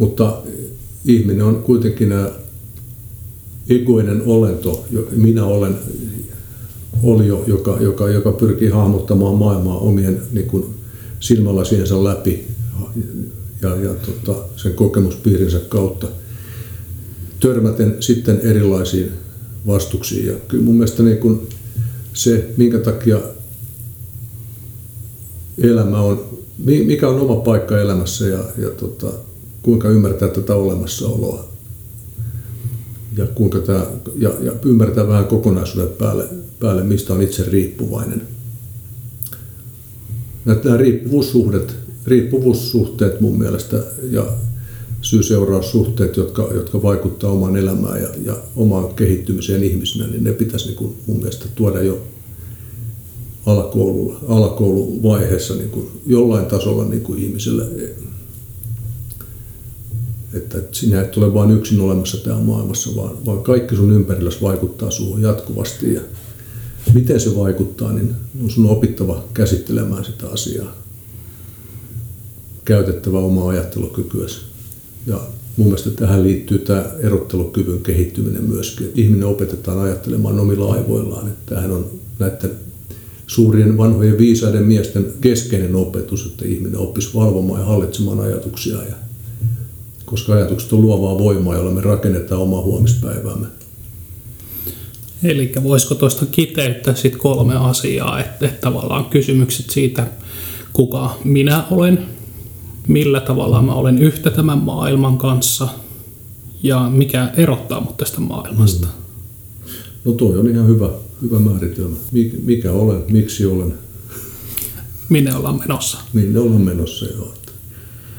mutta 0.00 0.42
ihminen 1.04 1.42
on 1.42 1.62
kuitenkin 1.62 2.12
egoinen 3.68 4.22
olento, 4.26 4.86
minä 5.10 5.44
olen 5.44 5.76
olio, 7.02 7.44
joka, 7.46 7.76
joka, 7.80 8.08
joka 8.08 8.32
pyrkii 8.32 8.68
hahmottamaan 8.68 9.34
maailmaa 9.34 9.78
omien 9.78 10.22
niin 10.32 10.46
kuin, 10.46 10.64
silmälasiensa 11.20 12.04
läpi 12.04 12.46
ja, 13.62 13.76
ja 13.76 13.90
tota, 13.94 14.44
sen 14.56 14.74
kokemuspiirinsä 14.74 15.58
kautta 15.68 16.06
törmäten 17.40 17.96
sitten 18.00 18.40
erilaisiin 18.40 19.10
vastuksiin. 19.66 20.26
Ja 20.26 20.34
kyllä 20.48 20.64
mun 20.64 20.74
mielestä 20.74 21.02
niin 21.02 21.18
kun 21.18 21.48
se, 22.14 22.50
minkä 22.56 22.78
takia 22.78 23.20
elämä 25.58 26.00
on, 26.00 26.24
mikä 26.64 27.08
on 27.08 27.20
oma 27.20 27.36
paikka 27.36 27.80
elämässä 27.80 28.26
ja, 28.26 28.44
ja 28.58 28.70
tota, 28.70 29.12
kuinka 29.62 29.88
ymmärtää 29.88 30.28
tätä 30.28 30.54
olemassaoloa 30.54 31.44
ja, 33.16 33.26
kuinka 33.26 33.58
tämä, 33.58 33.86
ja, 34.16 34.30
ja 34.40 34.52
ymmärtää 34.64 35.08
vähän 35.08 35.26
kokonaisuuden 35.26 35.88
päälle, 35.98 36.28
päälle, 36.60 36.82
mistä 36.82 37.14
on 37.14 37.22
itse 37.22 37.44
riippuvainen. 37.44 38.22
Nämä 40.44 40.76
riippuvuussuhteet, 40.76 41.76
riippuvuussuhteet 42.06 43.20
mun 43.20 43.38
mielestä 43.38 43.76
ja 44.10 44.26
syy-seuraussuhteet, 45.02 46.16
jotka, 46.16 46.48
jotka 46.54 46.82
vaikuttavat 46.82 47.34
omaan 47.34 47.56
elämään 47.56 48.02
ja, 48.02 48.08
ja 48.24 48.36
omaan 48.56 48.94
kehittymiseen 48.94 49.64
ihmisenä, 49.64 50.06
niin 50.06 50.24
ne 50.24 50.32
pitäisi 50.32 50.66
niin 50.66 50.76
kuin 50.76 50.96
mun 51.06 51.16
mielestä 51.16 51.44
tuoda 51.54 51.82
jo 51.82 52.02
alakoulu, 53.46 54.16
alakouluvaiheessa 54.28 55.54
niin 55.54 55.70
kuin 55.70 55.86
jollain 56.06 56.46
tasolla 56.46 56.84
niin 56.84 57.02
kuin 57.02 57.22
ihmiselle 57.22 57.64
että 60.32 60.58
sinä 60.72 61.00
et 61.00 61.16
ole 61.16 61.34
vain 61.34 61.50
yksin 61.50 61.80
olemassa 61.80 62.24
täällä 62.24 62.42
maailmassa, 62.42 62.96
vaan, 62.96 63.26
vaan 63.26 63.42
kaikki 63.42 63.76
sun 63.76 63.92
ympärillä 63.92 64.30
vaikuttaa 64.42 64.90
suhun 64.90 65.22
jatkuvasti. 65.22 65.94
Ja 65.94 66.00
miten 66.94 67.20
se 67.20 67.36
vaikuttaa, 67.36 67.92
niin 67.92 68.14
on 68.42 68.50
sun 68.50 68.66
opittava 68.66 69.24
käsittelemään 69.34 70.04
sitä 70.04 70.28
asiaa. 70.28 70.76
Käytettävä 72.64 73.18
omaa 73.18 73.48
ajattelukykyäsi. 73.48 74.40
Ja 75.06 75.20
mun 75.56 75.66
mielestä 75.66 75.90
tähän 75.90 76.22
liittyy 76.22 76.58
tämä 76.58 76.84
erottelukyvyn 76.98 77.82
kehittyminen 77.82 78.44
myöskin. 78.44 78.86
Että 78.86 79.00
ihminen 79.00 79.28
opetetaan 79.28 79.78
ajattelemaan 79.78 80.40
omilla 80.40 80.72
aivoillaan. 80.72 81.28
Että 81.28 81.40
tämähän 81.46 81.72
on 81.72 81.90
näiden 82.18 82.50
suurien 83.26 83.76
vanhojen 83.76 84.18
viisaiden 84.18 84.64
miesten 84.64 85.06
keskeinen 85.20 85.74
opetus, 85.76 86.26
että 86.26 86.44
ihminen 86.44 86.78
oppisi 86.78 87.14
valvomaan 87.14 87.60
ja 87.60 87.66
hallitsemaan 87.66 88.20
ajatuksia 88.20 88.76
ja 88.76 88.94
koska 90.10 90.32
ajatukset 90.32 90.72
on 90.72 90.80
luovaa 90.80 91.18
voimaa, 91.18 91.54
jolla 91.54 91.70
me 91.70 91.80
rakennetaan 91.80 92.42
omaa 92.42 92.62
huomispäiväämme. 92.62 93.46
Eli 95.22 95.52
voisiko 95.62 95.94
tuosta 95.94 96.26
kiteyttää 96.26 96.94
sitten 96.94 97.20
kolme 97.20 97.56
asiaa, 97.56 98.20
että, 98.20 98.46
että 98.46 98.60
tavallaan 98.60 99.04
kysymykset 99.04 99.70
siitä, 99.70 100.06
kuka 100.72 101.18
minä 101.24 101.64
olen, 101.70 102.06
millä 102.88 103.20
tavalla 103.20 103.62
mä 103.62 103.74
olen 103.74 103.98
yhtä 103.98 104.30
tämän 104.30 104.58
maailman 104.58 105.18
kanssa 105.18 105.68
ja 106.62 106.90
mikä 106.92 107.30
erottaa 107.36 107.80
mut 107.80 107.96
tästä 107.96 108.20
maailmasta. 108.20 108.86
Mm. 108.86 108.92
No 110.04 110.12
toi 110.12 110.38
on 110.38 110.48
ihan 110.48 110.68
hyvä, 110.68 110.88
hyvä 111.22 111.38
määritelmä. 111.38 111.96
Mikä 112.44 112.72
olen, 112.72 113.02
miksi 113.10 113.46
olen. 113.46 113.74
Minne 115.08 115.34
ollaan 115.34 115.58
menossa. 115.58 115.98
Minne 116.12 116.40
ollaan 116.40 116.62
menossa, 116.62 117.06
joo. 117.06 117.34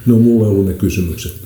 Ne 0.06 0.14
on 0.14 0.22
mulle 0.22 0.48
ollut 0.48 0.66
ne 0.66 0.74
kysymykset. 0.74 1.41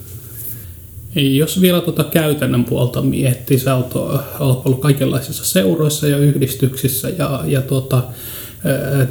Jos 1.16 1.62
vielä 1.62 1.82
tuota 1.82 2.04
käytännön 2.04 2.66
puolta 2.66 3.02
miettii, 3.02 3.60
sä 3.60 3.76
oot, 3.76 3.94
ollut 4.40 4.80
kaikenlaisissa 4.80 5.46
seuroissa 5.46 6.08
ja 6.08 6.18
yhdistyksissä 6.18 7.10
ja, 7.10 7.44
ja 7.46 7.62
tuota, 7.62 8.04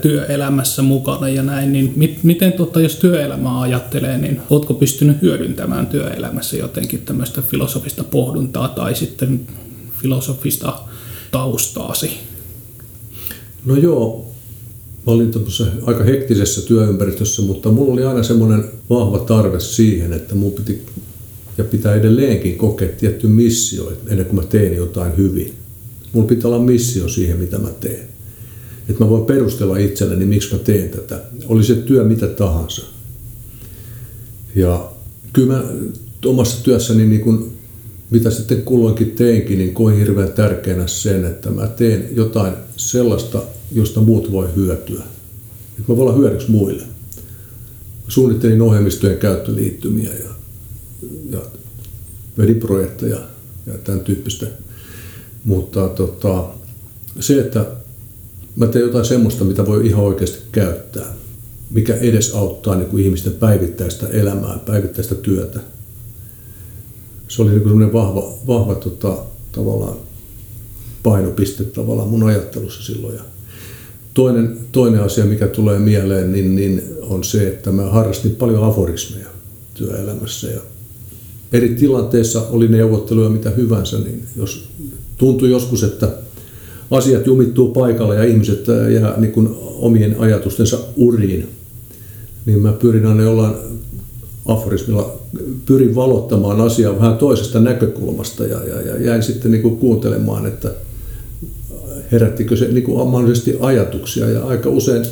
työelämässä 0.03 0.83
mukana 0.83 1.29
ja 1.29 1.43
näin, 1.43 1.73
niin 1.73 1.93
mit, 1.97 2.25
miten 2.25 2.53
tuota, 2.53 2.81
jos 2.81 2.97
työelämää 2.97 3.61
ajattelee, 3.61 4.19
niin 4.19 4.41
ootko 4.51 4.75
pystynyt 4.75 5.23
hyödyntämään 5.23 5.87
työelämässä 5.87 6.57
jotenkin 6.57 7.01
tämmöistä 7.01 7.43
filosofista 7.43 8.05
pohduntaa 8.05 8.69
tai 8.69 8.95
sitten 8.95 9.41
filosofista 10.03 10.79
taustaasi? 11.31 12.11
No 13.65 13.77
joo, 13.77 14.33
mä 15.07 15.13
olin 15.13 15.33
aika 15.87 16.05
hektisessä 16.05 16.67
työympäristössä, 16.67 17.43
mutta 17.43 17.71
mulla 17.71 17.93
oli 17.93 18.05
aina 18.05 18.23
semmoinen 18.23 18.65
vahva 18.91 19.19
tarve 19.19 19.61
siihen, 19.61 20.13
että 20.13 20.35
mun 20.35 20.53
piti 20.53 20.87
ja 21.59 21.65
pitää 21.65 21.95
edelleenkin 21.95 22.59
kokea 22.59 22.89
tietty 22.89 23.27
missio 23.27 23.93
ennen 24.07 24.27
kuin 24.27 24.37
mä 24.37 24.43
teen 24.43 24.77
jotain 24.77 25.17
hyvin. 25.17 25.55
Mulla 26.13 26.29
pitää 26.29 26.49
olla 26.51 26.65
missio 26.65 27.09
siihen, 27.09 27.39
mitä 27.39 27.59
mä 27.59 27.69
teen. 27.81 28.09
Että 28.89 29.05
mä 29.05 29.11
voin 29.11 29.25
perustella 29.25 29.77
itselleni, 29.77 30.27
miksi 30.27 30.55
mä 30.55 30.59
teen 30.59 30.89
tätä. 30.89 31.23
Oli 31.47 31.65
se 31.65 31.75
työ 31.75 32.05
mitä 32.05 32.27
tahansa. 32.27 32.83
Ja 34.55 34.93
kyllä 35.33 35.55
mä 35.55 35.65
omassa 36.27 36.65
työssäni, 36.65 37.07
niin 37.07 37.21
kun, 37.21 37.53
mitä 38.11 38.31
sitten 38.31 38.63
kulloinkin 38.63 39.11
teinkin, 39.11 39.59
niin 39.59 39.75
koin 39.75 39.99
hirveän 39.99 40.33
tärkeänä 40.33 40.87
sen, 40.87 41.25
että 41.25 41.51
mä 41.51 41.67
teen 41.67 42.09
jotain 42.13 42.55
sellaista, 42.77 43.43
josta 43.73 44.01
muut 44.01 44.33
voi 44.33 44.49
hyötyä. 44.57 45.03
Että 45.79 45.93
mä 45.93 45.97
voin 45.97 46.01
olla 46.01 46.19
hyödyksi 46.19 46.51
muille. 46.51 46.83
Suunnittelin 48.09 48.63
ohjelmistojen 48.63 49.19
käyttöliittymiä 49.19 50.11
ja 50.15 50.34
ja 51.31 51.39
veliprojekteja 52.39 53.19
ja 53.67 53.79
tämän 53.85 54.01
tyyppistä. 54.01 54.47
Mutta 55.45 55.89
tota, 55.89 56.45
se, 57.21 57.41
että 57.41 57.67
mä 58.57 58.67
teen 58.67 58.85
jotain 58.85 59.05
semmoista, 59.05 59.45
mitä 59.45 59.67
voi 59.67 59.87
ihan 59.87 60.05
oikeasti 60.05 60.39
käyttää, 60.53 61.15
mikä 61.71 61.95
edes 61.95 62.35
auttaa 62.35 62.75
niin 62.75 62.89
kuin 62.89 63.05
ihmisten 63.05 63.33
päivittäistä 63.33 64.07
elämää, 64.09 64.59
päivittäistä 64.67 65.15
työtä. 65.15 65.61
Se 67.29 67.43
oli 67.43 67.51
niin 67.51 67.63
kuin 67.63 67.93
vahva, 67.93 68.39
vahva 68.47 68.75
tota, 68.75 69.17
tavallaan 69.53 69.97
painopiste 71.03 71.65
tavallaan 71.65 72.09
mun 72.09 72.23
ajattelussa 72.23 72.83
silloin. 72.83 73.15
Ja 73.15 73.23
toinen, 74.15 74.59
toinen 74.73 75.03
asia, 75.03 75.25
mikä 75.25 75.47
tulee 75.47 75.79
mieleen, 75.79 76.33
niin, 76.33 76.55
niin 76.55 76.83
on 77.03 77.25
se, 77.25 77.49
että 77.49 77.73
mä 77.73 77.83
harrastin 77.83 78.37
paljon 78.37 78.65
aforismeja 78.65 79.29
työelämässä 79.75 80.47
ja 80.51 80.61
eri 81.55 81.69
tilanteissa 81.69 82.43
oli 82.51 82.69
neuvotteluja 82.69 83.29
mitä 83.29 83.51
hyvänsä, 83.51 83.99
niin 83.99 84.25
jos 84.37 84.69
tuntui 85.17 85.51
joskus, 85.51 85.83
että 85.83 86.09
asiat 86.91 87.27
jumittuu 87.27 87.69
paikalle 87.69 88.15
ja 88.15 88.25
ihmiset 88.25 88.67
jää 88.93 89.15
niin 89.17 89.33
kuin 89.33 89.49
omien 89.61 90.17
ajatustensa 90.19 90.79
uriin, 90.97 91.49
niin 92.47 92.59
mä 92.59 92.73
pyrin 92.73 93.07
aina 93.07 93.23
jollain 93.23 93.55
aforismilla 94.47 95.19
pyrin 95.67 95.95
valottamaan 95.95 96.61
asiaa 96.61 96.99
vähän 96.99 97.19
toisesta 97.19 97.61
näkökulmasta 97.61 98.47
ja, 98.47 98.65
ja, 98.65 98.81
ja 98.83 99.03
jäin 99.03 99.23
sitten 99.23 99.51
niin 99.51 99.63
kuin 99.63 99.77
kuuntelemaan, 99.77 100.47
että 100.47 100.71
herättikö 102.13 102.57
se 102.57 102.69
niin 102.69 102.85
kuin 102.85 103.09
mahdollisesti 103.09 103.57
ajatuksia. 103.61 104.31
Ja 104.31 104.45
aika 104.45 104.71
usein 104.71 105.07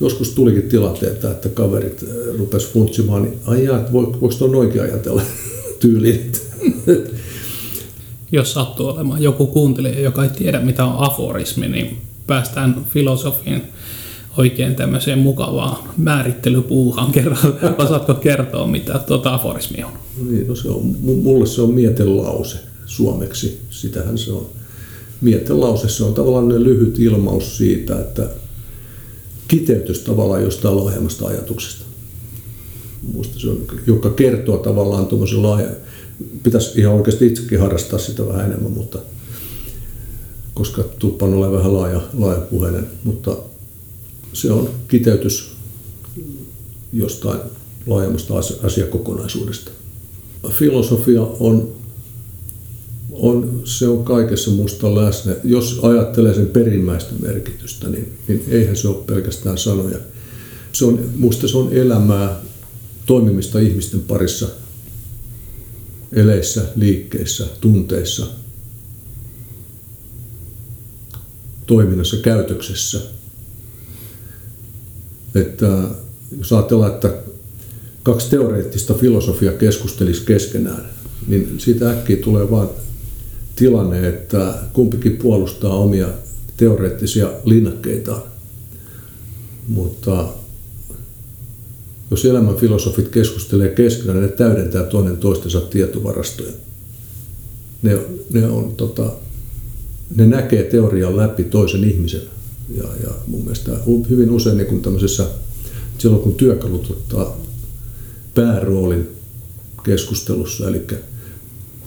joskus 0.00 0.30
tulikin 0.30 0.62
tilanteita, 0.62 1.30
että 1.30 1.48
kaverit 1.48 2.04
rupes 2.38 2.66
funtsimaan, 2.66 3.22
niin 3.22 3.34
ai 3.46 3.64
jaa, 3.64 3.88
voiko 3.92 4.28
tuon 4.38 4.52
noinkin 4.52 4.82
ajatella 4.82 5.22
tyyliin. 5.82 6.32
Jos 8.32 8.52
sattuu 8.52 8.88
olemaan 8.88 9.22
joku 9.22 9.46
kuuntelija, 9.46 10.00
joka 10.00 10.24
ei 10.24 10.30
tiedä 10.30 10.60
mitä 10.60 10.84
on 10.84 11.04
aforismi, 11.10 11.68
niin 11.68 11.98
päästään 12.26 12.84
filosofian 12.88 13.62
oikein 14.36 14.74
tämmöiseen 14.74 15.18
mukavaan 15.18 15.76
määrittelypuuhaan. 15.96 17.12
Osaatko 17.84 18.14
kertoa, 18.14 18.66
mitä 18.66 18.98
tuota 18.98 19.34
aforismi 19.34 19.84
on? 19.84 19.92
Niin, 20.28 20.48
no 20.48 20.54
se 20.54 20.68
on? 20.68 20.96
Mulle 21.02 21.46
se 21.46 21.62
on 21.62 21.74
mietelause 21.74 22.58
suomeksi. 22.86 23.60
Sitähän 23.70 24.18
se 24.18 24.32
on. 24.32 24.46
Mietelause, 25.20 25.88
se 25.88 26.04
on 26.04 26.14
tavallaan 26.14 26.64
lyhyt 26.64 26.98
ilmaus 26.98 27.56
siitä, 27.56 28.00
että 28.00 28.28
kiteytys 29.48 29.98
tavallaan 29.98 30.42
jostain 30.42 30.76
laajemmasta 30.76 31.26
ajatuksesta. 31.26 31.81
Musta 33.14 33.40
se 33.40 33.48
on, 33.48 33.58
joka 33.86 34.10
kertoo 34.10 34.58
tavallaan 34.58 35.06
tuommoisen 35.06 35.42
laaja, 35.42 35.68
pitäisi 36.42 36.80
ihan 36.80 36.94
oikeasti 36.94 37.26
itsekin 37.26 37.60
harrastaa 37.60 37.98
sitä 37.98 38.26
vähän 38.26 38.46
enemmän, 38.46 38.72
mutta 38.72 38.98
koska 40.54 40.82
tuppan 40.98 41.34
ole 41.34 41.52
vähän 41.52 41.74
laaja, 41.74 42.00
laaja 42.18 42.40
puheinen, 42.40 42.86
mutta 43.04 43.36
se 44.32 44.52
on 44.52 44.70
kiteytys 44.88 45.52
jostain 46.92 47.40
laajemmasta 47.86 48.34
asiakokonaisuudesta. 48.62 49.70
Filosofia 50.48 51.22
on, 51.22 51.72
on, 53.10 53.60
se 53.64 53.88
on 53.88 54.04
kaikessa 54.04 54.50
musta 54.50 54.94
läsnä. 54.94 55.34
Jos 55.44 55.80
ajattelee 55.82 56.34
sen 56.34 56.46
perimmäistä 56.46 57.12
merkitystä, 57.22 57.88
niin, 57.88 58.12
niin 58.28 58.44
eihän 58.48 58.76
se 58.76 58.88
ole 58.88 59.04
pelkästään 59.06 59.58
sanoja. 59.58 59.98
Se 60.72 60.84
on, 60.84 61.10
musta 61.16 61.48
se 61.48 61.58
on 61.58 61.72
elämää, 61.72 62.40
toimimista 63.06 63.58
ihmisten 63.58 64.00
parissa, 64.00 64.48
eleissä, 66.12 66.62
liikkeissä, 66.76 67.46
tunteissa, 67.60 68.26
toiminnassa, 71.66 72.16
käytöksessä– 72.16 73.00
että 75.34 75.88
jos 76.38 76.52
ajatellaan, 76.52 76.94
että 76.94 77.14
kaksi 78.02 78.30
teoreettista 78.30 78.94
filosofia 78.94 79.52
keskustelisi 79.52 80.24
keskenään, 80.24 80.88
niin 81.26 81.60
siitä 81.60 81.90
äkkiä 81.90 82.16
tulee 82.16 82.50
vain 82.50 82.68
tilanne, 83.56 84.08
että 84.08 84.54
kumpikin 84.72 85.16
puolustaa 85.16 85.76
omia 85.76 86.08
teoreettisia 86.56 87.30
linnakkeitaan. 87.44 88.22
Mutta 89.68 90.28
jos 92.12 92.24
elämän 92.24 92.56
filosofit 92.56 93.08
keskustelee 93.08 93.68
keskenään, 93.68 94.22
ne 94.22 94.28
täydentää 94.28 94.82
toinen 94.82 95.16
toistensa 95.16 95.60
tietovarastoja. 95.60 96.52
Ne, 97.82 97.98
ne, 98.32 98.46
on, 98.46 98.74
tota, 98.76 99.12
ne 100.16 100.26
näkee 100.26 100.62
teorian 100.62 101.16
läpi 101.16 101.44
toisen 101.44 101.84
ihmisen 101.84 102.20
ja, 102.74 102.84
ja 103.02 103.10
mun 103.26 103.40
mielestä 103.40 103.72
hyvin 104.10 104.30
usein 104.30 104.56
niin 104.56 104.66
kun 104.66 104.82
tämmöisessä, 104.82 105.26
silloin 105.98 106.22
kun 106.22 106.34
työkalut 106.34 106.90
ottaa 106.90 107.40
pääroolin 108.34 109.08
keskustelussa, 109.84 110.68
eli 110.68 110.86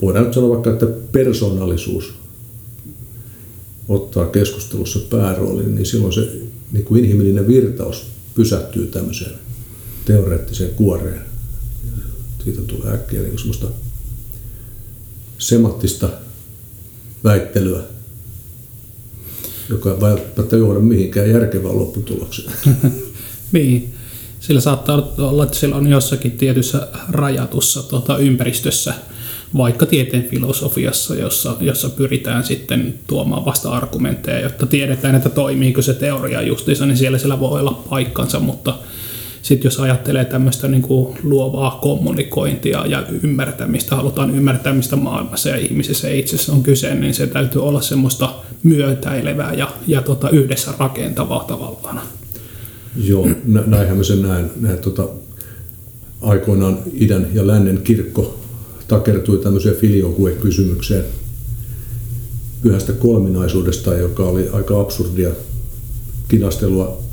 voidaan 0.02 0.24
nyt 0.24 0.34
sanoa 0.34 0.50
vaikka, 0.50 0.72
että 0.72 0.86
persoonallisuus 1.12 2.14
ottaa 3.88 4.26
keskustelussa 4.26 4.98
pääroolin, 5.10 5.74
niin 5.74 5.86
silloin 5.86 6.12
se 6.12 6.28
niin 6.72 6.84
kuin 6.84 7.04
inhimillinen 7.04 7.48
virtaus 7.48 8.06
pysähtyy 8.34 8.86
tämmöiseen 8.86 9.45
teoreettiseen 10.06 10.74
kuoreen. 10.74 11.20
Siitä 12.44 12.62
tulee 12.62 12.94
äkkiä 12.94 13.22
niin 13.22 13.38
semmoista 13.38 13.66
semattista 15.38 16.08
väittelyä 17.24 17.82
joka 19.68 19.90
ei 19.90 20.00
välttämättä 20.00 20.56
johda 20.56 20.80
mihinkään 20.80 21.30
järkevään 21.30 21.78
lopputulokseen. 21.78 22.52
niin. 23.52 23.94
Sillä 24.40 24.60
saattaa 24.60 25.12
olla, 25.18 25.44
että 25.44 25.56
sillä 25.56 25.76
on 25.76 25.86
jossakin 25.86 26.32
tietyssä 26.32 26.88
rajatussa 27.08 27.82
tota, 27.82 28.18
ympäristössä, 28.18 28.94
vaikka 29.56 29.86
tieteen 29.86 30.24
filosofiassa, 30.24 31.14
jossa, 31.14 31.56
jossa 31.60 31.88
pyritään 31.88 32.44
sitten 32.44 32.98
tuomaan 33.06 33.44
vasta 33.44 33.70
argumentteja, 33.70 34.40
jotta 34.40 34.66
tiedetään, 34.66 35.14
että 35.14 35.28
toimiiko 35.28 35.82
se 35.82 35.94
teoria 35.94 36.42
justiinsa, 36.42 36.86
niin 36.86 36.96
siellä 36.96 37.18
sillä 37.18 37.40
voi 37.40 37.60
olla 37.60 37.84
paikkansa, 37.90 38.40
mutta 38.40 38.78
sitten 39.46 39.66
jos 39.66 39.80
ajattelee 39.80 40.24
tämmöistä 40.24 40.68
niin 40.68 40.82
kuin 40.82 41.18
luovaa 41.22 41.78
kommunikointia 41.82 42.86
ja 42.86 43.06
ymmärtämistä, 43.22 43.96
halutaan 43.96 44.34
ymmärtää, 44.34 44.72
mistä 44.72 44.96
maailmassa 44.96 45.48
ja 45.48 45.56
ihmisissä 45.56 46.10
itsessä 46.10 46.52
on 46.52 46.62
kyse, 46.62 46.94
niin 46.94 47.14
se 47.14 47.26
täytyy 47.26 47.62
olla 47.62 47.80
semmoista 47.80 48.34
myötäilevää 48.62 49.54
ja, 49.54 49.72
ja 49.86 50.02
tota, 50.02 50.30
yhdessä 50.30 50.72
rakentavaa 50.78 51.44
tavallaan. 51.44 52.00
Joo, 52.96 53.28
näinhän 53.66 53.96
mä 53.96 54.02
sen 54.02 54.22
näen. 54.22 54.50
näen 54.60 54.78
tota, 54.78 55.08
aikoinaan 56.20 56.78
idän 56.92 57.26
ja 57.34 57.46
lännen 57.46 57.80
kirkko 57.84 58.40
takertui 58.88 59.38
tämmöiseen 59.38 59.76
filiohue-kysymykseen 59.76 61.04
pyhästä 62.62 62.92
kolminaisuudesta, 62.92 63.94
joka 63.94 64.22
oli 64.22 64.48
aika 64.48 64.80
absurdia 64.80 65.30
kinastelua 66.28 67.05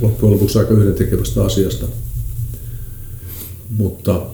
loppujen 0.00 0.34
lopuksi 0.34 0.58
aika 0.58 0.74
yhdentekevästä 0.74 1.44
asiasta. 1.44 1.86
Mutta 3.70 4.26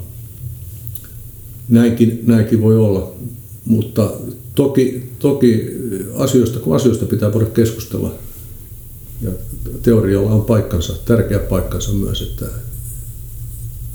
näinkin, 1.68 2.22
näinkin 2.26 2.62
voi 2.62 2.78
olla. 2.78 3.14
Mutta 3.64 4.12
toki, 4.54 5.12
toki 5.18 5.66
asioista, 6.16 6.58
kun 6.58 6.76
asioista 6.76 7.06
pitää 7.06 7.32
voida 7.32 7.46
keskustella. 7.46 8.14
Ja 9.22 9.30
teorialla 9.82 10.30
on 10.30 10.44
paikkansa, 10.44 10.94
tärkeä 11.04 11.38
paikkansa 11.38 11.92
myös, 11.92 12.22
että 12.22 12.46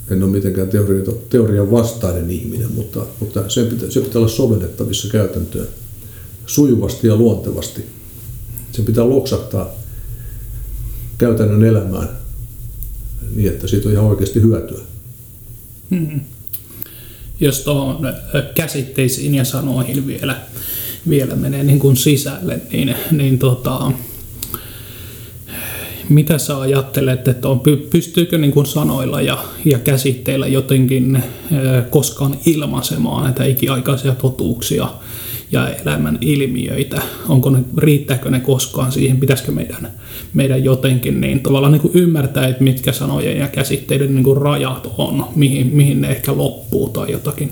en 0.09 0.23
ole 0.23 0.31
mitenkään 0.31 0.67
teoria, 0.67 1.03
teorian 1.29 1.71
vastainen 1.71 2.31
ihminen, 2.31 2.71
mutta, 2.71 3.05
mutta 3.19 3.49
se, 3.49 3.63
pitää, 3.63 3.89
se 3.89 4.01
pitää 4.01 4.19
olla 4.19 4.29
sovellettavissa 4.29 5.07
käytäntöön 5.11 5.67
sujuvasti 6.45 7.07
ja 7.07 7.15
luontevasti. 7.15 7.85
Se 8.71 8.81
pitää 8.81 9.09
loksahtaa 9.09 9.71
käytännön 11.17 11.63
elämään 11.63 12.09
niin, 13.35 13.49
että 13.49 13.67
siitä 13.67 13.87
on 13.87 13.93
ihan 13.93 14.05
oikeasti 14.05 14.41
hyötyä. 14.41 14.81
Hmm. 15.89 16.19
Jos 17.39 17.59
tuohon 17.59 18.13
käsitteisiin 18.55 19.35
ja 19.35 19.45
sanoihin 19.45 20.07
vielä, 20.07 20.41
vielä 21.09 21.35
menee 21.35 21.63
niin 21.63 21.79
kuin 21.79 21.97
sisälle, 21.97 22.61
niin, 22.71 22.95
niin 23.11 23.39
tota, 23.39 23.91
mitä 26.09 26.37
sä 26.37 26.59
ajattelet, 26.59 27.27
että 27.27 27.47
on, 27.47 27.61
pystyykö 27.89 28.37
niin 28.37 28.51
kuin 28.51 28.65
sanoilla 28.65 29.21
ja, 29.21 29.45
ja 29.65 29.79
käsitteillä 29.79 30.47
jotenkin 30.47 31.23
koskaan 31.89 32.37
ilmaisemaan 32.45 33.23
näitä 33.23 33.43
ikiaikaisia 33.43 34.15
totuuksia 34.15 34.87
ja 35.51 35.69
elämän 35.69 36.17
ilmiöitä? 36.21 37.01
Onko 37.29 37.49
ne, 37.49 37.59
riittääkö 37.77 38.29
ne 38.29 38.39
koskaan 38.39 38.91
siihen? 38.91 39.19
Pitäisikö 39.19 39.51
meidän, 39.51 39.91
meidän 40.33 40.63
jotenkin 40.63 41.21
niin 41.21 41.39
tavallaan 41.39 41.71
niin 41.71 41.81
kuin 41.81 41.97
ymmärtää, 41.97 42.47
että 42.47 42.63
mitkä 42.63 42.91
sanojen 42.91 43.37
ja 43.37 43.47
käsitteiden 43.47 44.15
niin 44.15 44.23
kuin 44.23 44.37
rajat 44.37 44.93
on, 44.97 45.25
mihin, 45.35 45.67
mihin 45.67 46.01
ne 46.01 46.07
ehkä 46.07 46.37
loppuu 46.37 46.89
tai 46.89 47.11
jotakin 47.11 47.51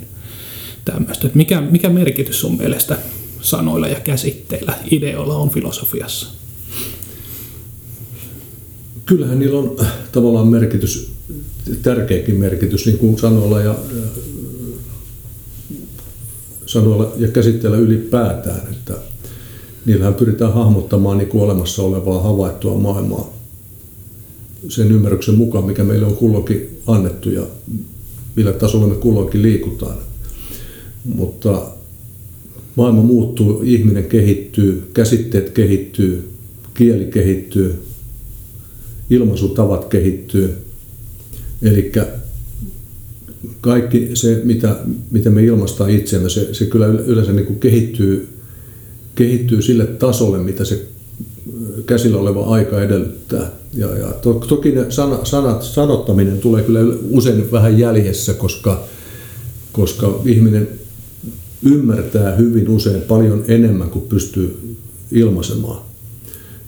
tämmöistä. 0.86 1.28
Että 1.28 1.38
mikä, 1.38 1.62
mikä 1.62 1.90
merkitys 1.90 2.40
sun 2.40 2.58
mielestä 2.58 2.98
sanoilla 3.42 3.88
ja 3.88 4.00
käsitteillä, 4.00 4.74
ideoilla 4.92 5.38
on 5.38 5.50
filosofiassa? 5.50 6.28
Kyllähän 9.06 9.40
niillä 9.40 9.60
on 9.60 9.76
tavallaan 10.12 10.48
merkitys, 10.48 11.12
tärkeäkin 11.82 12.36
merkitys, 12.36 12.86
niin 12.86 12.98
kuin 12.98 13.20
sanoilla 13.20 13.62
ja 13.62 13.76
sanoilla 16.74 17.14
ja 17.18 17.28
käsitteellä 17.28 17.78
ylipäätään, 17.78 18.62
että 18.72 18.94
niillähän 19.86 20.14
pyritään 20.14 20.54
hahmottamaan 20.54 21.18
niin 21.18 21.30
olemassa 21.34 21.82
olevaa 21.82 22.24
havaittua 22.24 22.78
maailmaa 22.78 23.34
sen 24.68 24.92
ymmärryksen 24.92 25.36
mukaan, 25.36 25.66
mikä 25.66 25.84
meille 25.84 26.06
on 26.06 26.16
kulloinkin 26.16 26.80
annettu 26.88 27.30
ja 27.30 27.48
millä 28.36 28.54
tasolla 28.54 28.88
me 28.88 28.96
kulloinkin 28.96 29.42
liikutaan. 29.42 29.98
Mutta 31.16 31.62
maailma 32.76 33.02
muuttuu, 33.02 33.62
ihminen 33.64 34.06
kehittyy, 34.06 34.90
käsitteet 34.94 35.50
kehittyy, 35.50 36.30
kieli 36.74 37.06
kehittyy, 37.06 37.84
ilmaisutavat 39.10 39.86
kehittyy. 39.86 40.54
Eli 41.62 41.92
kaikki 43.64 44.10
se, 44.14 44.42
mitä, 44.44 44.76
mitä 45.12 45.30
me 45.30 45.44
ilmaistaan 45.44 45.90
itseämme, 45.90 46.30
se, 46.30 46.54
se 46.54 46.66
kyllä 46.66 46.86
yleensä 46.88 47.32
niin 47.32 47.46
kuin 47.46 47.60
kehittyy, 47.60 48.30
kehittyy 49.16 49.62
sille 49.62 49.86
tasolle, 49.86 50.38
mitä 50.38 50.66
se 50.66 50.86
käsillä 51.86 52.20
oleva 52.20 52.46
aika 52.46 52.82
edellyttää. 52.82 53.52
Ja, 53.74 53.98
ja 53.98 54.08
to, 54.08 54.34
toki 54.34 54.72
ne 54.72 54.86
sana, 54.90 55.26
sanat, 55.26 55.64
sanottaminen 55.64 56.38
tulee 56.38 56.64
kyllä 56.64 56.80
usein 57.10 57.52
vähän 57.52 57.80
jäljessä, 57.80 58.34
koska, 58.34 58.84
koska 59.72 60.20
ihminen 60.26 60.68
ymmärtää 61.66 62.36
hyvin 62.36 62.70
usein 62.70 63.02
paljon 63.02 63.44
enemmän 63.48 63.90
kuin 63.90 64.06
pystyy 64.10 64.76
ilmaisemaan. 65.12 65.82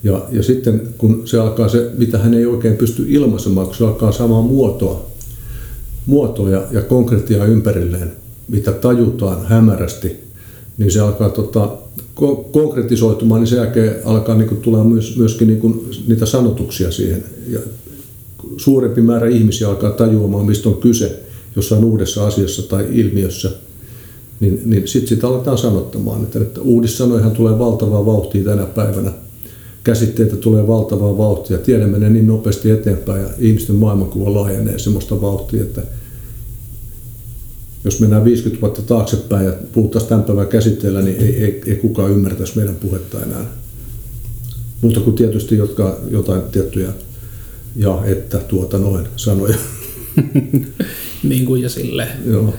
Ja, 0.04 0.24
ja 0.32 0.42
sitten 0.42 0.88
kun 0.98 1.22
se 1.24 1.38
alkaa 1.38 1.68
se, 1.68 1.90
mitä 1.98 2.18
hän 2.18 2.34
ei 2.34 2.46
oikein 2.46 2.76
pysty 2.76 3.04
ilmaisemaan, 3.08 3.66
kun 3.66 3.76
se 3.76 3.84
alkaa 3.84 4.12
samaa 4.12 4.42
muotoa, 4.42 5.15
muotoa 6.06 6.50
ja, 6.50 6.82
konkretiaa 6.82 7.46
ympärilleen, 7.46 8.12
mitä 8.48 8.72
tajutaan 8.72 9.46
hämärästi, 9.46 10.16
niin 10.78 10.90
se 10.90 11.00
alkaa 11.00 11.28
tota, 11.28 11.76
konkretisoitumaan, 12.52 13.40
niin 13.40 13.48
sen 13.48 13.56
jälkeen 13.56 13.94
alkaa 14.04 14.34
niin 14.34 14.56
tulla 14.56 14.84
myös, 14.84 15.16
myöskin 15.16 15.48
niin 15.48 15.88
niitä 16.08 16.26
sanotuksia 16.26 16.90
siihen. 16.90 17.24
Ja 17.48 17.58
suurempi 18.56 19.02
määrä 19.02 19.28
ihmisiä 19.28 19.68
alkaa 19.68 19.90
tajuamaan, 19.90 20.46
mistä 20.46 20.68
on 20.68 20.76
kyse 20.76 21.20
jossain 21.56 21.84
uudessa 21.84 22.26
asiassa 22.26 22.62
tai 22.62 22.86
ilmiössä, 22.92 23.50
niin, 24.40 24.62
niin 24.64 24.88
sitten 24.88 25.08
sitä 25.08 25.28
aletaan 25.28 25.58
sanottamaan. 25.58 26.22
Että, 26.22 26.38
että 26.38 26.60
uudissanoihan 26.60 27.30
tulee 27.30 27.58
valtavaa 27.58 28.06
vauhtia 28.06 28.44
tänä 28.44 28.66
päivänä. 28.66 29.12
Käsitteitä 29.86 30.36
tulee 30.36 30.66
valtavaa 30.66 31.18
vauhtia. 31.18 31.58
Tiede 31.58 31.86
menee 31.86 32.10
niin 32.10 32.26
nopeasti 32.26 32.70
eteenpäin 32.70 33.22
ja 33.22 33.28
ihmisten 33.38 33.76
maailmankuva 33.76 34.34
laajenee 34.34 34.78
sellaista 34.78 35.20
vauhtia, 35.20 35.62
että 35.62 35.82
jos 37.84 38.00
mennään 38.00 38.24
50 38.24 38.60
vuotta 38.60 38.82
taaksepäin 38.82 39.46
ja 39.46 39.52
puhuttaisiin 39.72 40.08
tämän 40.08 40.24
päivän 40.24 40.46
käsitteellä, 40.46 41.02
niin 41.02 41.16
ei, 41.20 41.44
ei, 41.44 41.62
ei 41.66 41.76
kukaan 41.76 42.10
ymmärtäisi 42.10 42.56
meidän 42.56 42.74
puhetta 42.74 43.22
enää. 43.22 43.46
Mutta 44.80 45.00
kuin 45.00 45.16
tietysti 45.16 45.56
jotka, 45.56 46.00
jotain 46.10 46.42
tiettyjä 46.42 46.92
ja 47.76 48.02
että 48.04 48.38
tuota 48.38 48.78
noin 48.78 49.06
sanoja. 49.16 49.56
niin 51.22 51.44
kuin 51.44 51.62
ja 51.62 51.68
sille. 51.68 52.08
Joo. 52.24 52.54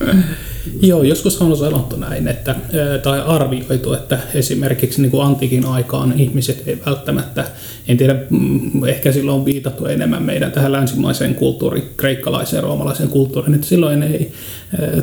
Joo, 0.82 1.02
joskus 1.02 1.42
on 1.42 1.56
sanottu 1.56 1.96
näin, 1.96 2.28
että, 2.28 2.56
tai 3.02 3.20
arvioitu, 3.20 3.92
että 3.92 4.18
esimerkiksi 4.34 5.02
niin 5.02 5.10
kuin 5.10 5.26
antiikin 5.26 5.66
aikaan 5.66 6.20
ihmiset 6.20 6.62
ei 6.66 6.78
välttämättä, 6.86 7.44
en 7.88 7.96
tiedä, 7.96 8.16
mm, 8.30 8.84
ehkä 8.84 9.12
silloin 9.12 9.38
on 9.38 9.44
viitattu 9.44 9.86
enemmän 9.86 10.22
meidän 10.22 10.52
tähän 10.52 10.72
länsimaiseen 10.72 11.34
kulttuuriin, 11.34 11.88
kreikkalaiseen, 11.96 12.62
roomalaiseen 12.62 13.08
kulttuuriin, 13.08 13.54
että 13.54 13.66
silloin 13.66 14.02
ei 14.02 14.32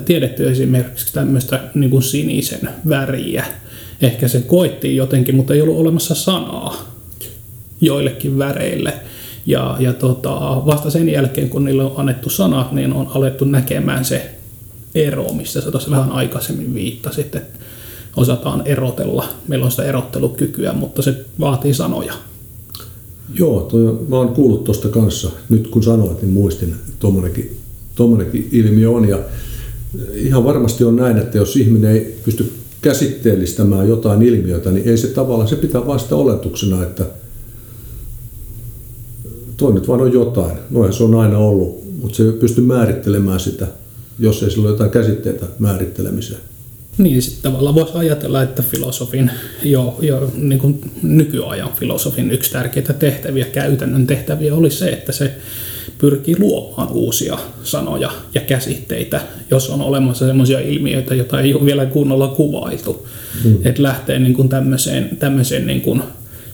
tiedetty 0.05 0.49
esimerkiksi 0.49 1.13
tämmöistä 1.13 1.59
niin 1.75 1.89
kuin 1.89 2.03
sinisen 2.03 2.69
väriä. 2.89 3.45
Ehkä 4.01 4.27
se 4.27 4.41
koettiin 4.41 4.95
jotenkin, 4.95 5.35
mutta 5.35 5.53
ei 5.53 5.61
ollut 5.61 5.77
olemassa 5.77 6.15
sanaa 6.15 6.95
joillekin 7.81 8.37
väreille. 8.37 8.93
Ja, 9.45 9.77
ja 9.79 9.93
tota, 9.93 10.31
vasta 10.65 10.89
sen 10.89 11.09
jälkeen, 11.09 11.49
kun 11.49 11.65
niille 11.65 11.83
on 11.83 11.93
annettu 11.97 12.29
sana, 12.29 12.67
niin 12.71 12.93
on 12.93 13.11
alettu 13.15 13.45
näkemään 13.45 14.05
se 14.05 14.34
ero, 14.95 15.33
mistä 15.33 15.61
sä 15.61 15.71
tuossa 15.71 15.91
vähän 15.91 16.11
aikaisemmin 16.11 16.73
viittasit, 16.73 17.35
että 17.35 17.59
osataan 18.15 18.61
erotella. 18.65 19.25
Meillä 19.47 19.65
on 19.65 19.71
sitä 19.71 19.83
erottelukykyä, 19.83 20.73
mutta 20.73 21.01
se 21.01 21.25
vaatii 21.39 21.73
sanoja. 21.73 22.13
Joo, 23.33 23.61
toi, 23.61 23.99
mä 24.09 24.17
oon 24.17 24.29
kuullut 24.29 24.63
tuosta 24.63 24.89
kanssa. 24.89 25.31
Nyt 25.49 25.67
kun 25.67 25.83
sanoit, 25.83 26.21
niin 26.21 26.33
muistin, 26.33 26.69
että 26.69 26.91
tuommoinenkin, 27.95 28.49
ilmiö 28.51 28.91
on. 28.91 29.09
Ja 29.09 29.19
ihan 30.13 30.43
varmasti 30.43 30.83
on 30.83 30.95
näin, 30.95 31.17
että 31.17 31.37
jos 31.37 31.55
ihminen 31.55 31.91
ei 31.91 32.19
pysty 32.25 32.51
käsitteellistämään 32.81 33.89
jotain 33.89 34.21
ilmiötä, 34.21 34.71
niin 34.71 34.89
ei 34.89 34.97
se 34.97 35.07
tavallaan, 35.07 35.49
se 35.49 35.55
pitää 35.55 35.87
vain 35.87 35.99
sitä 35.99 36.15
oletuksena, 36.15 36.83
että 36.83 37.05
toi 39.57 39.73
nyt 39.73 39.87
vaan 39.87 40.01
on 40.01 40.13
jotain. 40.13 40.57
Noin 40.69 40.93
se 40.93 41.03
on 41.03 41.15
aina 41.15 41.37
ollut, 41.37 41.83
mutta 42.01 42.17
se 42.17 42.23
ei 42.23 42.31
pysty 42.31 42.61
määrittelemään 42.61 43.39
sitä– 43.39 43.67
jos 44.19 44.43
ei 44.43 44.51
sillä 44.51 44.63
ole 44.63 44.71
jotain 44.71 44.91
käsitteitä 44.91 45.45
määrittelemiseen. 45.59 46.39
Niin, 46.97 47.21
sitten 47.21 47.51
tavallaan 47.51 47.75
voisi 47.75 47.93
ajatella, 47.95 48.43
että 48.43 48.63
filosofin, 48.63 49.31
jo, 49.63 49.97
jo 50.01 50.31
niin 50.35 50.59
kuin 50.59 50.91
nykyajan 51.03 51.73
filosofin 51.79 52.31
yksi 52.31 52.51
tärkeitä 52.51 52.93
tehtäviä, 52.93 53.45
käytännön 53.45 54.07
tehtäviä 54.07 54.55
oli 54.55 54.71
se, 54.71 54.89
että 54.89 55.11
se 55.11 55.31
pyrkii 55.97 56.35
luomaan 56.39 56.91
uusia 56.91 57.37
sanoja 57.63 58.11
ja 58.33 58.41
käsitteitä, 58.41 59.21
jos 59.51 59.69
on 59.69 59.81
olemassa 59.81 60.27
sellaisia 60.27 60.59
ilmiöitä, 60.59 61.15
joita 61.15 61.41
ei 61.41 61.53
ole 61.53 61.65
vielä 61.65 61.85
kunnolla 61.85 62.27
kuvailtu. 62.27 63.07
Hmm. 63.43 63.57
Että 63.63 63.83
lähtee 63.83 64.19
niin 64.19 64.33
kuin 64.33 64.49
tämmöiseen, 64.49 65.17
tämmöiseen 65.19 65.67
niin 65.67 65.81
kuin 65.81 66.03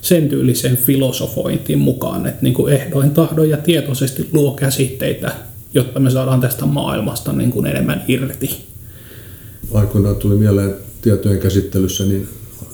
sen 0.02 0.30
tyyliseen 0.30 0.78
filosofointiin 0.78 1.80
mukaan, 1.80 2.26
että 2.26 2.40
niin 2.42 2.54
kuin 2.54 2.74
ehdoin, 2.74 3.12
tahdon 3.12 3.50
ja 3.50 3.58
tietoisesti 3.58 4.30
luo 4.32 4.52
käsitteitä, 4.52 5.32
jotta 5.74 6.00
me 6.00 6.10
saadaan 6.10 6.42
tästä 6.42 6.66
maailmasta 6.66 7.34
niin 7.34 7.52
kuin 7.52 7.66
enemmän 7.66 8.04
irti. 8.08 8.66
Aikoinaan 9.74 10.16
tuli 10.16 10.36
mieleen 10.36 10.76
tietojen 11.02 11.40
käsittelyssä, 11.40 12.06
niin 12.06 12.28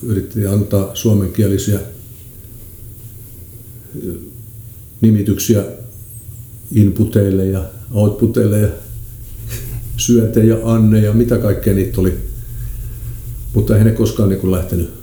yritti 0.03 0.47
antaa 0.47 0.91
suomenkielisiä 0.95 1.79
nimityksiä 5.01 5.63
inputeille 6.71 7.45
ja 7.45 7.63
outputeille 7.91 8.60
ja 8.60 8.69
syöte 9.97 10.45
ja 10.45 10.57
anne 10.63 10.99
ja 10.99 11.13
mitä 11.13 11.38
kaikkea 11.38 11.73
niitä 11.73 12.01
oli. 12.01 12.17
Mutta 13.53 13.77
ei 13.77 13.83
ne 13.83 13.91
koskaan 13.91 14.29
niin 14.29 14.51
lähtenyt, 14.51 14.93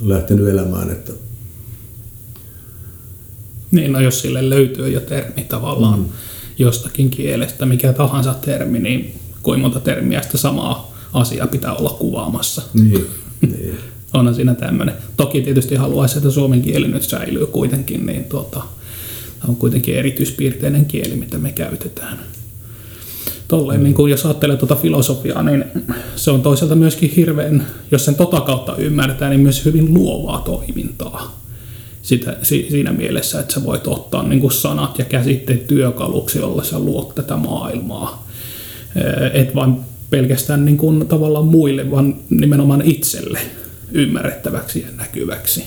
lähtenyt 0.00 0.48
elämään. 0.48 0.90
Että 0.90 1.12
niin, 3.70 3.92
no 3.92 4.00
jos 4.00 4.20
sille 4.20 4.50
löytyy 4.50 4.88
jo 4.88 5.00
termi 5.00 5.44
tavallaan. 5.44 5.98
Mm 5.98 6.08
jostakin 6.58 7.10
kielestä, 7.10 7.66
mikä 7.66 7.92
tahansa 7.92 8.34
termi, 8.34 8.78
niin 8.78 9.14
kuinka 9.42 9.62
monta 9.62 9.80
termiä 9.80 10.22
sitä 10.22 10.38
samaa 10.38 10.96
asiaa 11.12 11.46
pitää 11.46 11.74
olla 11.74 11.90
kuvaamassa. 11.90 12.62
Niin, 12.74 13.06
niin. 13.40 13.78
Onhan 14.14 14.34
siinä 14.34 14.54
tämmöinen. 14.54 14.94
Toki 15.16 15.42
tietysti 15.42 15.74
haluaisi, 15.74 16.16
että 16.18 16.30
suomen 16.30 16.62
kieli 16.62 16.88
nyt 16.88 17.02
säilyy 17.02 17.46
kuitenkin, 17.46 18.06
niin 18.06 18.24
tuota, 18.24 18.62
on 19.48 19.56
kuitenkin 19.56 19.96
erityispiirteinen 19.96 20.86
kieli, 20.86 21.16
mitä 21.16 21.38
me 21.38 21.52
käytetään. 21.52 22.18
Tolleen, 23.48 23.80
mm. 23.80 23.84
niin 23.84 23.94
kun 23.94 24.10
jos 24.10 24.26
ajattelee 24.26 24.56
tuota 24.56 24.76
filosofiaa, 24.76 25.42
niin 25.42 25.64
se 26.16 26.30
on 26.30 26.42
toisaalta 26.42 26.74
myöskin 26.74 27.12
hirveän, 27.16 27.66
jos 27.90 28.04
sen 28.04 28.14
tota 28.14 28.40
kautta 28.40 28.76
ymmärtää, 28.76 29.30
niin 29.30 29.40
myös 29.40 29.64
hyvin 29.64 29.94
luovaa 29.94 30.40
toimintaa 30.40 31.45
sitä, 32.06 32.36
siinä 32.42 32.92
mielessä, 32.92 33.40
että 33.40 33.54
sä 33.54 33.64
voit 33.64 33.86
ottaa 33.86 34.22
niin 34.22 34.40
kuin 34.40 34.52
sanat 34.52 34.98
ja 34.98 35.04
käsitteet 35.04 35.66
työkaluksi, 35.66 36.38
jolla 36.38 36.64
sä 36.64 36.78
luot 36.78 37.14
tätä 37.14 37.36
maailmaa. 37.36 38.26
Et 39.32 39.54
vain 39.54 39.76
pelkästään 40.10 40.64
niin 40.64 40.76
kuin 40.76 41.08
tavallaan 41.08 41.46
muille, 41.46 41.90
vaan 41.90 42.16
nimenomaan 42.30 42.82
itselle 42.82 43.38
ymmärrettäväksi 43.92 44.80
ja 44.80 44.86
näkyväksi. 44.96 45.64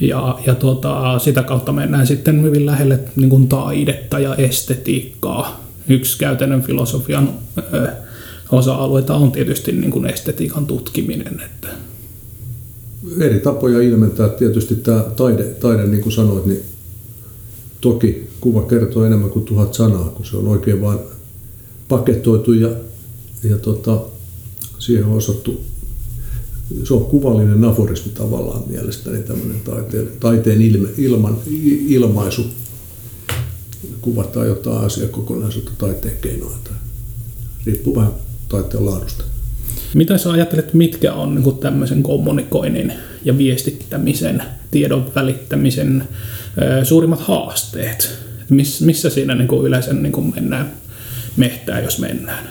Ja, 0.00 0.38
ja 0.46 0.54
tuota, 0.54 1.18
sitä 1.18 1.42
kautta 1.42 1.72
mennään 1.72 2.06
sitten 2.06 2.42
hyvin 2.42 2.66
lähelle 2.66 3.00
niin 3.16 3.30
kuin 3.30 3.48
taidetta 3.48 4.18
ja 4.18 4.34
estetiikkaa. 4.34 5.64
Yksi 5.88 6.18
käytännön 6.18 6.62
filosofian 6.62 7.30
ö, 7.74 7.88
osa-alueita 8.52 9.14
on 9.14 9.32
tietysti 9.32 9.72
niin 9.72 9.90
kuin 9.90 10.06
estetiikan 10.06 10.66
tutkiminen. 10.66 11.40
Että 11.44 11.68
eri 13.20 13.40
tapoja 13.40 13.80
ilmentää. 13.80 14.28
Tietysti 14.28 14.74
tämä 14.74 15.04
taide, 15.16 15.44
taide 15.44 15.86
niin 15.86 16.02
kuin 16.02 16.12
sanoit, 16.12 16.46
niin 16.46 16.60
toki 17.80 18.28
kuva 18.40 18.62
kertoo 18.62 19.04
enemmän 19.04 19.30
kuin 19.30 19.44
tuhat 19.44 19.74
sanaa, 19.74 20.08
kun 20.08 20.26
se 20.26 20.36
on 20.36 20.48
oikein 20.48 20.80
vain 20.80 20.98
paketoitu 21.88 22.52
ja, 22.52 22.70
ja 23.42 23.58
tota, 23.58 24.02
siihen 24.78 25.04
on 25.04 25.16
osattu, 25.16 25.60
se 26.84 26.94
on 26.94 27.04
kuvallinen 27.04 27.64
aforismi 27.64 28.12
tavallaan 28.12 28.62
mielestäni 28.66 29.22
tämmöinen 29.22 29.60
taiteen, 29.60 30.08
taiteen 30.20 30.62
ilme, 30.62 30.88
ilman, 30.98 31.38
ilmaisu. 31.86 32.42
Kuvataan 34.00 34.46
jotain 34.46 34.84
asiakokonaisuutta 34.84 35.72
taiteen 35.78 36.16
keinoa. 36.20 36.58
Riippuu 37.66 37.96
vähän 37.96 38.12
taiteen 38.48 38.86
laadusta. 38.86 39.24
Mitä 39.94 40.18
sä 40.18 40.30
ajattelet, 40.30 40.74
mitkä 40.74 41.12
on 41.12 41.34
niin 41.34 41.58
tämmöisen 41.58 42.02
kommunikoinnin 42.02 42.92
ja 43.24 43.38
viestittämisen, 43.38 44.42
tiedon 44.70 45.12
välittämisen 45.14 46.08
suurimmat 46.82 47.20
haasteet? 47.20 48.18
missä 48.80 49.10
siinä 49.10 49.34
niin 49.34 49.48
kuin 49.48 49.66
yleensä 49.66 49.92
niin 49.92 50.12
kuin 50.12 50.34
mennään 50.34 50.72
mehtää, 51.36 51.80
jos 51.80 51.98
mennään? 51.98 52.48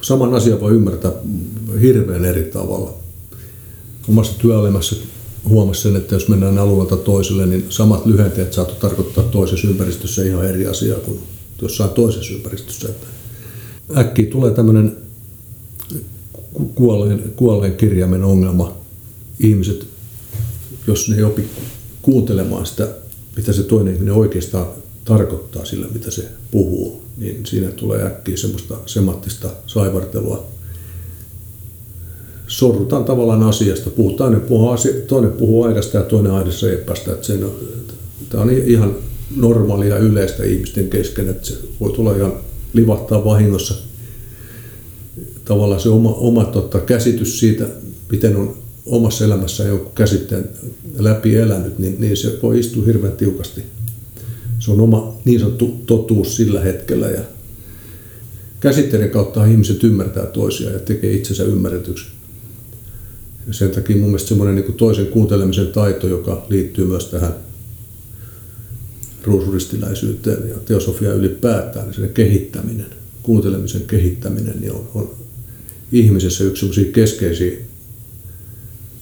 saman 0.00 0.34
asian 0.34 0.60
voi 0.60 0.72
ymmärtää 0.72 1.12
hirveän 1.80 2.24
eri 2.24 2.42
tavalla. 2.42 2.94
Omassa 4.08 4.38
työelämässä 4.38 4.96
huomasin 5.48 5.82
sen, 5.82 5.96
että 5.96 6.14
jos 6.14 6.28
mennään 6.28 6.58
alueelta 6.58 6.96
toiselle, 6.96 7.46
niin 7.46 7.66
samat 7.68 8.06
lyhenteet 8.06 8.52
saattoi 8.52 8.76
tarkoittaa 8.76 9.24
toisessa 9.24 9.68
ympäristössä 9.68 10.24
ihan 10.24 10.46
eri 10.46 10.66
asiaa 10.66 10.98
kuin 10.98 11.20
jossain 11.62 11.90
toisessa 11.90 12.34
ympäristössä. 12.34 12.88
Että 12.88 13.06
äkkiä 13.96 14.30
tulee 14.30 14.50
tämmöinen 14.50 14.96
kuolleen, 16.74 17.32
kuolleen 17.36 17.76
kirjaimen 17.76 18.24
ongelma. 18.24 18.76
Ihmiset, 19.40 19.86
jos 20.86 21.08
ne 21.08 21.16
ei 21.16 21.22
opi 21.22 21.44
kuuntelemaan 22.02 22.66
sitä, 22.66 22.88
mitä 23.36 23.52
se 23.52 23.62
toinen 23.62 23.94
ihminen 23.94 24.14
oikeastaan 24.14 24.66
tarkoittaa 25.04 25.64
sillä, 25.64 25.86
mitä 25.92 26.10
se 26.10 26.28
puhuu, 26.50 27.02
niin 27.16 27.46
siinä 27.46 27.70
tulee 27.70 28.06
äkkiä 28.06 28.36
semmoista 28.36 28.74
semanttista 28.86 29.48
saivartelua. 29.66 30.46
Sorrutaan 32.46 33.04
tavallaan 33.04 33.42
asiasta. 33.42 33.90
Puhutaan, 33.90 34.30
toinen 34.30 34.48
puhuu, 34.48 34.68
asia, 34.68 34.92
toinen 35.06 35.32
puhuu 35.32 35.64
aidasta 35.64 35.96
ja 35.96 36.02
toinen 36.02 36.32
aidassa 36.32 36.72
epästä. 36.72 37.12
Että 37.12 37.26
sen, 37.26 37.46
tämä 38.28 38.42
on 38.42 38.50
ihan 38.50 38.96
normaalia 39.36 39.98
yleistä 39.98 40.44
ihmisten 40.44 40.88
kesken, 40.88 41.28
että 41.28 41.46
se 41.46 41.54
voi 41.80 41.92
tulla 41.92 42.16
ihan 42.16 42.32
livahtaa 42.72 43.24
vahingossa 43.24 43.87
tavallaan 45.48 45.80
se 45.80 45.88
oma, 45.88 46.10
oma 46.10 46.44
tota, 46.44 46.80
käsitys 46.80 47.38
siitä, 47.38 47.66
miten 48.10 48.36
on 48.36 48.56
omassa 48.86 49.24
elämässä 49.24 49.64
joku 49.64 49.90
käsitteen 49.90 50.48
läpi 50.98 51.36
elänyt, 51.36 51.78
niin, 51.78 51.96
niin 51.98 52.16
se 52.16 52.38
voi 52.42 52.58
istua 52.58 52.84
hirveän 52.84 53.16
tiukasti. 53.16 53.62
Se 54.58 54.70
on 54.70 54.80
oma 54.80 55.16
niin 55.24 55.40
sanottu 55.40 55.82
totuus 55.86 56.36
sillä 56.36 56.60
hetkellä 56.60 57.08
ja 57.08 57.20
käsitteiden 58.60 59.10
kautta 59.10 59.44
ihmiset 59.44 59.84
ymmärtää 59.84 60.26
toisiaan 60.26 60.74
ja 60.74 60.80
tekee 60.80 61.12
itsensä 61.12 61.44
ymmärretyksi. 61.44 62.06
Ja 63.46 63.54
sen 63.54 63.70
takia 63.70 63.96
mun 63.96 64.04
mielestä 64.04 64.28
semmoinen 64.28 64.56
niin 64.56 64.74
toisen 64.74 65.06
kuuntelemisen 65.06 65.66
taito, 65.66 66.08
joka 66.08 66.46
liittyy 66.48 66.86
myös 66.86 67.04
tähän 67.04 67.34
ruusuristiläisyyteen 69.22 70.48
ja 70.48 70.54
teosofiaan 70.64 71.16
ylipäätään, 71.16 71.86
niin 71.86 71.94
sen 71.94 72.08
kehittäminen, 72.08 72.86
kuuntelemisen 73.22 73.82
kehittäminen 73.86 74.60
niin 74.60 74.72
on, 74.72 74.88
on 74.94 75.10
ihmisessä 75.92 76.44
yksi 76.44 76.90
keskeisiä 76.92 77.52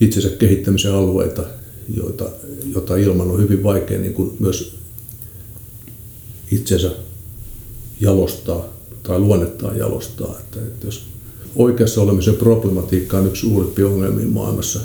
itsensä 0.01 0.29
kehittämisen 0.29 0.93
alueita, 0.93 1.45
joita, 1.97 2.31
jota 2.75 2.97
ilman 2.97 3.31
on 3.31 3.43
hyvin 3.43 3.63
vaikea 3.63 3.99
niin 3.99 4.15
kuin 4.15 4.37
myös 4.39 4.77
itsensä 6.53 6.91
jalostaa 8.01 8.67
tai 9.03 9.19
luonnettaan 9.19 9.79
jalostaa. 9.79 10.39
Että, 10.41 10.61
että 10.61 10.87
jos 10.87 11.07
oikeassa 11.57 12.03
olemisen 12.03 12.35
problematiikka 12.35 13.19
on 13.19 13.27
yksi 13.27 13.41
suurimpia 13.41 13.87
ongelmia 13.87 14.27
maailmassa, 14.27 14.81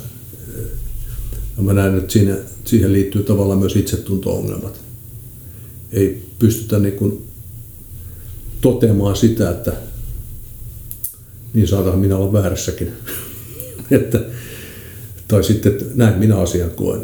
ja 1.57 1.63
mä 1.63 1.73
näen, 1.73 1.97
että 1.97 2.13
siinä, 2.13 2.37
siihen 2.65 2.93
liittyy 2.93 3.23
tavallaan 3.23 3.59
myös 3.59 3.75
itsetunto-ongelmat. 3.75 4.81
Ei 5.91 6.23
pystytä 6.39 6.79
niin 6.79 6.95
kuin 6.95 7.25
toteamaan 8.61 9.15
sitä, 9.15 9.51
että 9.51 9.73
niin 11.53 11.67
saatan 11.67 11.99
minä 11.99 12.17
olla 12.17 12.33
väärässäkin. 12.33 12.91
että, 13.91 14.19
tai 15.27 15.43
sitten, 15.43 15.71
että 15.71 15.85
näin 15.95 16.19
minä 16.19 16.37
asian 16.37 16.71
koen. 16.71 17.01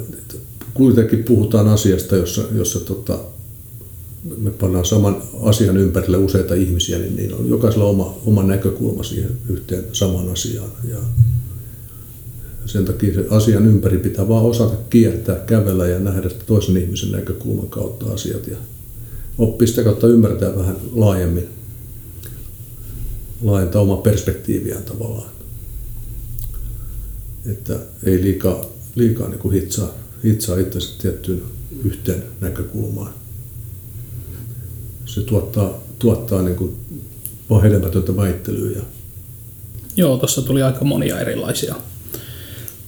Kuitenkin 0.73 1.23
puhutaan 1.23 1.67
asiasta, 1.67 2.15
jossa, 2.15 2.41
jossa 2.55 2.79
tota, 2.79 3.19
me 4.37 4.51
pannaan 4.51 4.85
saman 4.85 5.21
asian 5.41 5.77
ympärille 5.77 6.17
useita 6.17 6.53
ihmisiä, 6.53 6.97
niin, 6.97 7.15
niin 7.15 7.33
on 7.33 7.49
jokaisella 7.49 7.85
oma, 7.85 8.17
oma 8.25 8.43
näkökulma 8.43 9.03
siihen 9.03 9.31
yhteen 9.49 9.83
samaan 9.91 10.31
asiaan. 10.31 10.71
Ja 10.89 10.97
sen 12.65 12.85
takia 12.85 13.13
se 13.13 13.25
asian 13.29 13.65
ympäri 13.65 13.97
pitää 13.97 14.27
vaan 14.27 14.45
osata 14.45 14.75
kiertää, 14.89 15.35
kävellä 15.35 15.87
ja 15.87 15.99
nähdä 15.99 16.29
toisen 16.47 16.77
ihmisen 16.77 17.11
näkökulman 17.11 17.69
kautta 17.69 18.05
asiat 18.13 18.47
ja 18.47 18.57
oppia 19.37 19.67
sitä 19.67 19.83
kautta 19.83 20.07
ymmärtää 20.07 20.55
vähän 20.55 20.75
laajemmin 20.95 21.56
laajentaa 23.41 23.81
omaa 23.81 23.97
perspektiiviään 23.97 24.83
tavallaan. 24.83 25.29
Että 27.51 27.79
ei 28.03 28.21
liikaa, 28.21 28.65
liikaa 28.95 29.27
niin 29.27 29.39
kuin 29.39 29.53
hitsaa, 29.53 29.93
hitsaa 30.23 30.57
itsensä 30.57 30.89
tiettyyn 31.01 31.43
yhteen 31.83 32.23
näkökulmaan. 32.41 33.13
Se 35.05 35.21
tuottaa, 35.21 35.79
tuottaa 35.99 36.41
niin 36.41 36.55
kuin 36.55 36.75
vaan 37.49 37.61
hedelmätöntä 37.61 38.15
väittelyä. 38.15 38.71
Ja... 38.71 38.81
Joo, 39.97 40.17
tuossa 40.17 40.41
tuli 40.41 40.61
aika 40.61 40.85
monia 40.85 41.19
erilaisia 41.19 41.75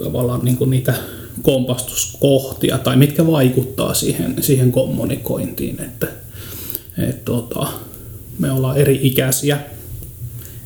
tavallaan 0.03 0.45
niin 0.45 0.57
kuin 0.57 0.69
niitä 0.69 0.93
kompastuskohtia 1.41 2.77
tai 2.77 2.97
mitkä 2.97 3.27
vaikuttaa 3.27 3.93
siihen, 3.93 4.43
siihen 4.43 4.71
kommunikointiin, 4.71 5.81
että 5.81 6.07
et, 6.97 7.25
tota, 7.25 7.67
me 8.39 8.51
ollaan 8.51 8.77
eri 8.77 8.99
ikäisiä, 9.01 9.59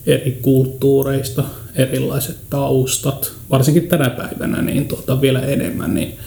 eri 0.05 0.39
kulttuureista, 0.41 1.43
erilaiset 1.75 2.37
taustat, 2.49 3.33
varsinkin 3.49 3.87
tänä 3.87 4.09
päivänä 4.09 4.61
niin 4.61 4.87
tuota, 4.87 5.21
vielä 5.21 5.41
enemmän, 5.41 5.93
niin, 5.93 6.17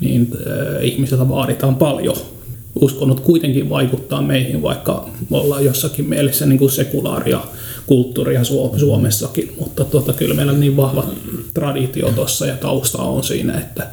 niin 0.00 0.28
äh, 0.46 0.84
ihmisiltä 0.84 1.28
vaaditaan 1.28 1.76
paljon. 1.76 2.16
Uskonnot 2.80 3.20
kuitenkin 3.20 3.70
vaikuttaa 3.70 4.22
meihin, 4.22 4.62
vaikka 4.62 5.08
ollaan 5.30 5.64
jossakin 5.64 6.08
mielessä 6.08 6.46
niin 6.46 6.58
kuin 6.58 6.70
sekulaaria 6.70 7.40
kulttuuria 7.86 8.40
Suomessakin, 8.76 9.52
mutta 9.60 9.84
tuota, 9.84 10.12
kyllä 10.12 10.34
meillä 10.34 10.52
on 10.52 10.60
niin 10.60 10.76
vahva 10.76 11.06
traditio 11.54 12.12
tuossa 12.12 12.46
ja 12.46 12.56
tausta 12.56 13.02
on 13.02 13.24
siinä, 13.24 13.58
että, 13.58 13.86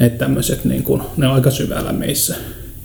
että 0.00 0.18
tämmöiset 0.18 0.64
niin 0.64 0.82
kuin, 0.82 1.02
ne 1.16 1.28
on 1.28 1.34
aika 1.34 1.50
syvällä 1.50 1.92
meissä. 1.92 2.36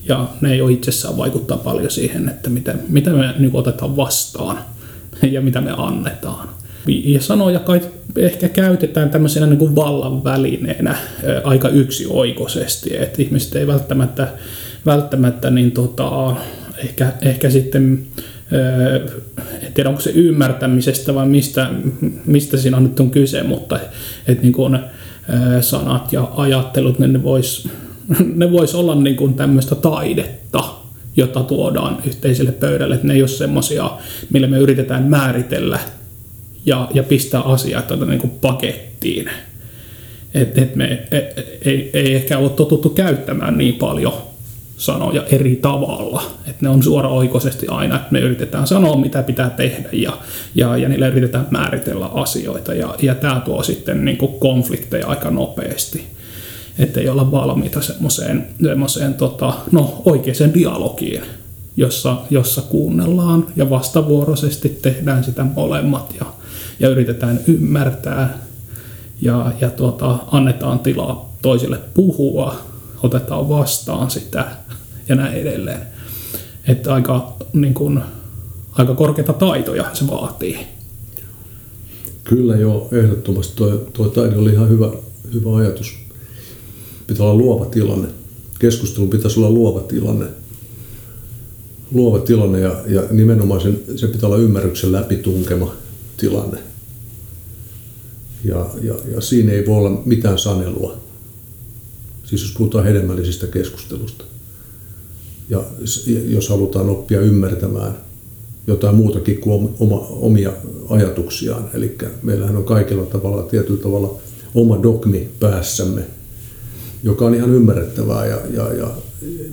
Ja 0.04 0.30
ne 0.42 0.54
ei 0.54 0.62
ole 0.62 0.72
itsessään 0.72 1.18
vaikuttaa 1.18 1.58
paljon 1.58 1.92
siihen, 1.92 2.30
että 2.30 2.50
mitä, 2.50 2.76
mitä 2.88 3.10
me 3.10 3.34
niin 3.40 3.52
otetaan 3.54 3.98
vastaan 3.98 4.58
ja 5.32 5.42
mitä 5.42 5.62
me 5.62 5.72
annetaan. 5.78 6.50
Ja 6.88 7.22
sanoja 7.22 7.60
kai 7.60 7.82
ehkä 8.16 8.50
käytetään 8.50 9.10
tämmöisenä 9.10 9.46
niin 9.46 9.60
kuin 9.60 9.76
vallan 9.76 10.24
välineenä 10.24 10.98
aika 11.44 11.70
yksioikoisesti, 11.70 12.98
että 12.98 13.22
ihmiset 13.22 13.56
ei 13.56 13.68
välttämättä, 13.68 14.28
välttämättä 14.86 15.50
niin 15.50 15.72
tota, 15.72 16.36
ehkä, 16.84 17.14
ehkä 17.22 17.50
sitten 17.50 18.06
en 19.62 19.74
tiedä 19.74 19.90
onko 19.90 20.02
se 20.02 20.10
ymmärtämisestä 20.10 21.16
vai 21.16 21.28
mistä, 21.28 21.70
mistä 22.26 22.58
siinä 22.58 22.80
nyt 22.80 23.00
on 23.00 23.12
kyse, 23.12 23.44
mutta 23.44 23.80
että 24.28 24.44
niin 24.44 24.54
kuin, 24.54 24.80
sanat 25.62 26.14
ja 26.14 26.32
ajattelut, 26.36 27.00
niin 27.00 27.14
ne 27.14 27.24
vois, 27.24 27.68
ne 28.36 28.52
vois 28.52 28.76
olla 28.76 28.96
niin 28.96 29.16
kuin 29.16 29.34
tämmöistä 29.34 29.76
taidetta, 29.76 30.64
jota 31.20 31.44
tuodaan 31.44 31.98
yhteiselle 32.08 32.52
pöydälle. 32.52 32.96
Että 32.96 33.08
ne 33.08 33.14
ei 33.14 33.22
ole 33.22 33.28
semmoisia, 33.28 33.92
millä 34.30 34.48
me 34.48 34.58
yritetään 34.58 35.04
määritellä 35.04 35.80
ja, 36.66 36.88
ja 36.94 37.04
pistää 37.04 37.42
asiat 37.42 37.92
niin 38.08 38.20
kuin 38.20 38.32
pakettiin. 38.42 39.30
Et, 40.34 40.58
et 40.58 40.76
me 40.76 41.08
ei, 41.12 41.22
ei, 41.66 41.90
ei 41.94 42.16
ehkä 42.16 42.38
ole 42.38 42.50
totuttu 42.50 42.90
käyttämään 42.90 43.58
niin 43.58 43.76
paljon 43.76 44.14
sanoja 44.78 45.24
eri 45.32 45.56
tavalla. 45.56 46.24
Että 46.48 46.66
ne 46.66 46.70
on 46.70 46.84
suoraoikoisesti 46.84 47.68
aina, 47.68 47.96
että 47.96 48.12
me 48.12 48.20
yritetään 48.20 48.68
sanoa, 48.68 48.98
mitä 48.98 49.24
pitää 49.24 49.50
tehdä 49.50 49.90
ja, 49.92 50.18
ja, 50.56 50.78
ja 50.78 50.90
niillä 50.90 51.08
yritetään 51.08 51.48
määritellä 51.52 52.06
asioita. 52.06 52.74
Ja, 52.74 52.96
ja 53.02 53.16
tämä 53.16 53.42
tuo 53.46 53.64
sitten 53.64 54.06
niin 54.06 54.18
kuin 54.18 54.40
konflikteja 54.40 55.08
aika 55.08 55.32
nopeasti 55.32 56.19
ettei 56.80 57.10
olla 57.10 57.32
valmiita 57.32 57.82
semmoiseen, 57.82 58.48
semmoiseen 58.64 59.14
tota, 59.14 59.54
no, 59.72 60.02
oikeaan 60.06 60.54
dialogiin, 60.54 61.24
jossa, 61.78 62.18
jossa 62.30 62.62
kuunnellaan 62.62 63.48
ja 63.56 63.70
vastavuoroisesti 63.70 64.70
tehdään 64.82 65.24
sitä 65.24 65.44
molemmat 65.44 66.16
ja, 66.20 66.26
ja 66.80 66.90
yritetään 66.90 67.40
ymmärtää 67.48 68.38
ja, 69.22 69.52
ja 69.62 69.70
tota, 69.70 70.18
annetaan 70.32 70.80
tilaa 70.80 71.34
toisille 71.42 71.80
puhua, 71.94 72.56
otetaan 73.04 73.50
vastaan 73.50 74.12
sitä 74.12 74.46
ja 75.10 75.16
näin 75.16 75.34
edelleen. 75.34 75.82
Että 76.68 76.94
aika, 76.94 77.34
niin 77.54 77.74
kun, 77.74 78.02
aika 78.72 78.96
korkeita 78.96 79.34
taitoja 79.34 79.86
se 79.94 80.08
vaatii. 80.08 80.58
Kyllä 82.24 82.56
joo, 82.56 82.90
ehdottomasti 82.92 83.56
tuo, 83.56 83.70
tuo 83.94 84.08
taide 84.08 84.36
oli 84.36 84.54
ihan 84.54 84.70
hyvä, 84.70 84.92
hyvä 85.34 85.58
ajatus 85.58 86.09
pitää 87.10 87.26
olla 87.26 87.42
luova 87.42 87.66
tilanne. 87.66 88.08
Keskustelun 88.60 89.10
pitäisi 89.10 89.40
olla 89.40 89.50
luova 89.50 89.80
tilanne. 89.80 90.26
Luova 91.92 92.20
tilanne 92.20 92.60
ja, 92.60 92.84
ja 92.88 93.04
nimenomaan 93.12 93.62
sen, 93.62 93.80
se 93.96 94.08
pitää 94.08 94.28
olla 94.28 94.38
ymmärryksen 94.38 94.92
läpitunkema 94.92 95.74
tilanne. 96.18 96.60
Ja, 98.44 98.70
ja, 98.82 98.96
ja 99.14 99.22
siinä 99.22 99.52
ei 99.52 99.66
voi 99.66 99.78
olla 99.78 100.02
mitään 100.06 100.40
sanelua. 100.40 100.98
Siis 102.24 102.42
jos 102.42 102.54
puhutaan 102.58 102.86
hedelmällisistä 102.86 103.48
keskustelusta. 103.48 104.24
Ja 105.50 105.64
jos 106.28 106.50
halutaan 106.50 106.90
oppia 106.90 107.22
ymmärtämään 107.22 107.98
jotain 108.68 108.96
muutakin 108.96 109.38
kuin 109.38 109.70
oma, 109.80 109.98
omia 110.10 110.52
ajatuksiaan. 110.90 111.70
Eli 111.74 111.98
meillähän 112.24 112.58
on 112.58 112.64
kaikilla 112.64 113.06
tavalla 113.06 113.44
tietyllä 113.44 113.82
tavalla 113.82 114.18
oma 114.56 114.84
dogmi 114.84 115.30
päässämme, 115.40 116.02
joka 117.04 117.26
on 117.26 117.36
ihan 117.36 117.54
ymmärrettävää 117.54 118.26
ja, 118.26 118.38
ja, 118.54 118.74
ja 118.74 118.92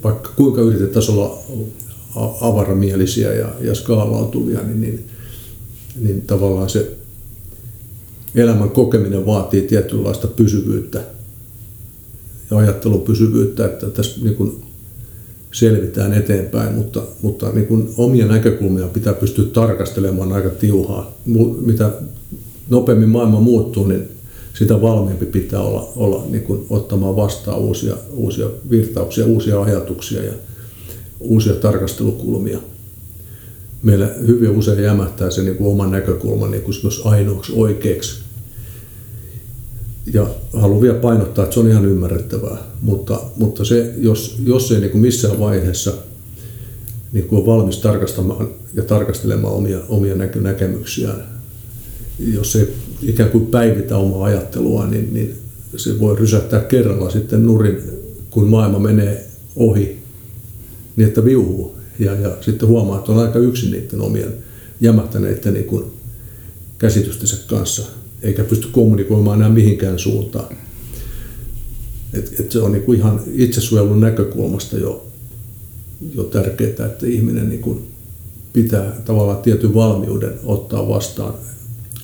vaikka 0.04 0.30
kuinka 0.36 0.60
yritettäisiin 0.60 1.18
olla 1.18 1.38
avaramielisiä 2.40 3.32
ja, 3.32 3.48
ja 3.60 3.74
skaalautuvia, 3.74 4.62
niin, 4.62 4.80
niin, 4.80 5.06
niin 6.00 6.22
tavallaan 6.22 6.68
se 6.68 6.96
elämän 8.34 8.70
kokeminen 8.70 9.26
vaatii 9.26 9.62
tietynlaista 9.62 10.26
pysyvyyttä 10.26 11.00
ja 12.50 12.56
ajattelun 12.56 13.02
pysyvyyttä, 13.02 13.64
että 13.64 13.90
tässä 13.90 14.20
niin 14.22 14.34
kuin 14.34 14.62
selvitään 15.52 16.12
eteenpäin, 16.12 16.74
mutta, 16.74 17.02
mutta 17.22 17.50
niin 17.52 17.66
kuin 17.66 17.88
omia 17.96 18.26
näkökulmia 18.26 18.86
pitää 18.86 19.14
pystyä 19.14 19.44
tarkastelemaan 19.44 20.32
aika 20.32 20.50
tiuhaa. 20.50 21.12
Mitä 21.66 21.90
nopeammin 22.70 23.08
maailma 23.08 23.40
muuttuu, 23.40 23.86
niin 23.86 24.08
sitä 24.58 24.82
valmiimpi 24.82 25.26
pitää 25.26 25.60
olla, 25.60 25.92
olla 25.96 26.24
niin 26.28 26.42
kuin 26.42 26.66
ottamaan 26.70 27.16
vastaan 27.16 27.58
uusia, 27.58 27.96
uusia 28.10 28.46
virtauksia, 28.70 29.26
uusia 29.26 29.62
ajatuksia 29.62 30.22
ja 30.22 30.32
uusia 31.20 31.54
tarkastelukulmia. 31.54 32.58
Meillä 33.82 34.06
hyvin 34.26 34.50
usein 34.50 34.82
jämähtää 34.82 35.30
se 35.30 35.42
niin 35.42 35.56
kuin 35.56 35.72
oman 35.72 35.90
näkökulman 35.90 36.50
niin 36.50 36.62
kuin 36.62 36.74
ainoaksi 37.04 37.52
oikeaksi. 37.56 38.20
Ja 40.14 40.26
haluan 40.52 40.80
vielä 40.80 40.98
painottaa, 40.98 41.44
että 41.44 41.54
se 41.54 41.60
on 41.60 41.70
ihan 41.70 41.84
ymmärrettävää, 41.84 42.56
mutta, 42.82 43.20
mutta 43.36 43.64
se, 43.64 43.94
jos, 43.98 44.36
jos 44.44 44.72
ei 44.72 44.80
niin 44.80 44.90
kuin 44.90 45.02
missään 45.02 45.40
vaiheessa 45.40 45.92
niin 47.12 47.28
kuin 47.28 47.38
on 47.40 47.46
valmis 47.46 47.78
tarkastamaan 47.78 48.48
ja 48.74 48.82
tarkastelemaan 48.82 49.54
omia, 49.54 49.78
omia 49.88 50.14
näkemyksiään, 50.40 51.35
jos 52.18 52.56
ei 52.56 52.72
ikään 53.02 53.30
kuin 53.30 53.46
päivitä 53.46 53.96
omaa 53.96 54.24
ajattelua, 54.24 54.86
niin, 54.86 55.14
niin 55.14 55.36
se 55.76 56.00
voi 56.00 56.16
rysähtää 56.16 56.60
kerralla 56.60 57.10
sitten 57.10 57.46
nurin, 57.46 57.78
kun 58.30 58.48
maailma 58.48 58.78
menee 58.78 59.26
ohi, 59.56 59.98
niin 60.96 61.08
että 61.08 61.24
viuhuu. 61.24 61.76
Ja, 61.98 62.14
ja 62.14 62.36
sitten 62.40 62.68
huomaa, 62.68 62.98
että 62.98 63.12
on 63.12 63.18
aika 63.18 63.38
yksin 63.38 63.70
niiden 63.70 64.00
omien 64.00 64.34
jämähtäneiden 64.80 65.54
niin 65.54 65.64
kuin 65.66 65.84
käsitystensä 66.78 67.36
kanssa, 67.46 67.82
eikä 68.22 68.44
pysty 68.44 68.68
kommunikoimaan 68.72 69.38
enää 69.38 69.48
mihinkään 69.48 69.98
suuntaan. 69.98 70.56
Et, 72.12 72.40
et 72.40 72.52
se 72.52 72.58
on 72.58 72.72
niin 72.72 72.84
kuin 72.84 72.98
ihan 72.98 73.20
itsesuojelun 73.32 74.00
näkökulmasta 74.00 74.78
jo, 74.78 75.06
jo 76.14 76.22
tärkeää, 76.22 76.86
että 76.86 77.06
ihminen 77.06 77.48
niin 77.48 77.60
kuin 77.60 77.86
pitää 78.52 78.92
tavallaan 79.04 79.42
tietyn 79.42 79.74
valmiuden 79.74 80.34
ottaa 80.44 80.88
vastaan 80.88 81.34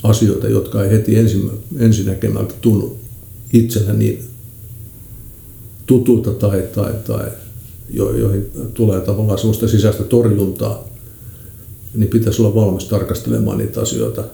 asioita, 0.02 0.48
jotka 0.48 0.84
ei 0.84 0.90
heti 0.90 1.12
ensinäkemältä 1.78 2.54
tunnu 2.60 2.98
itsellä 3.52 3.92
niin 3.92 4.22
tutulta 5.86 6.30
tai, 6.30 6.62
tai, 6.74 6.92
tai 7.06 7.30
jo, 7.90 8.16
joihin 8.16 8.50
tulee 8.74 9.00
tavallaan 9.00 9.38
sellaista 9.38 9.68
sisäistä 9.68 10.02
torjuntaa, 10.02 10.88
niin 11.94 12.08
pitäisi 12.08 12.42
olla 12.42 12.54
valmis 12.54 12.84
tarkastelemaan 12.84 13.58
niitä 13.58 13.80
asioita 13.80 14.24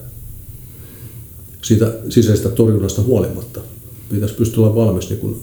siitä 1.62 1.95
sisäisestä 2.09 2.49
torjunnasta 2.49 3.03
huolimatta. 3.03 3.61
Pitäisi 4.11 4.35
pystyä 4.35 4.64
olla 4.64 4.75
valmis 4.75 5.11
niin 5.11 5.21
kuin 5.21 5.37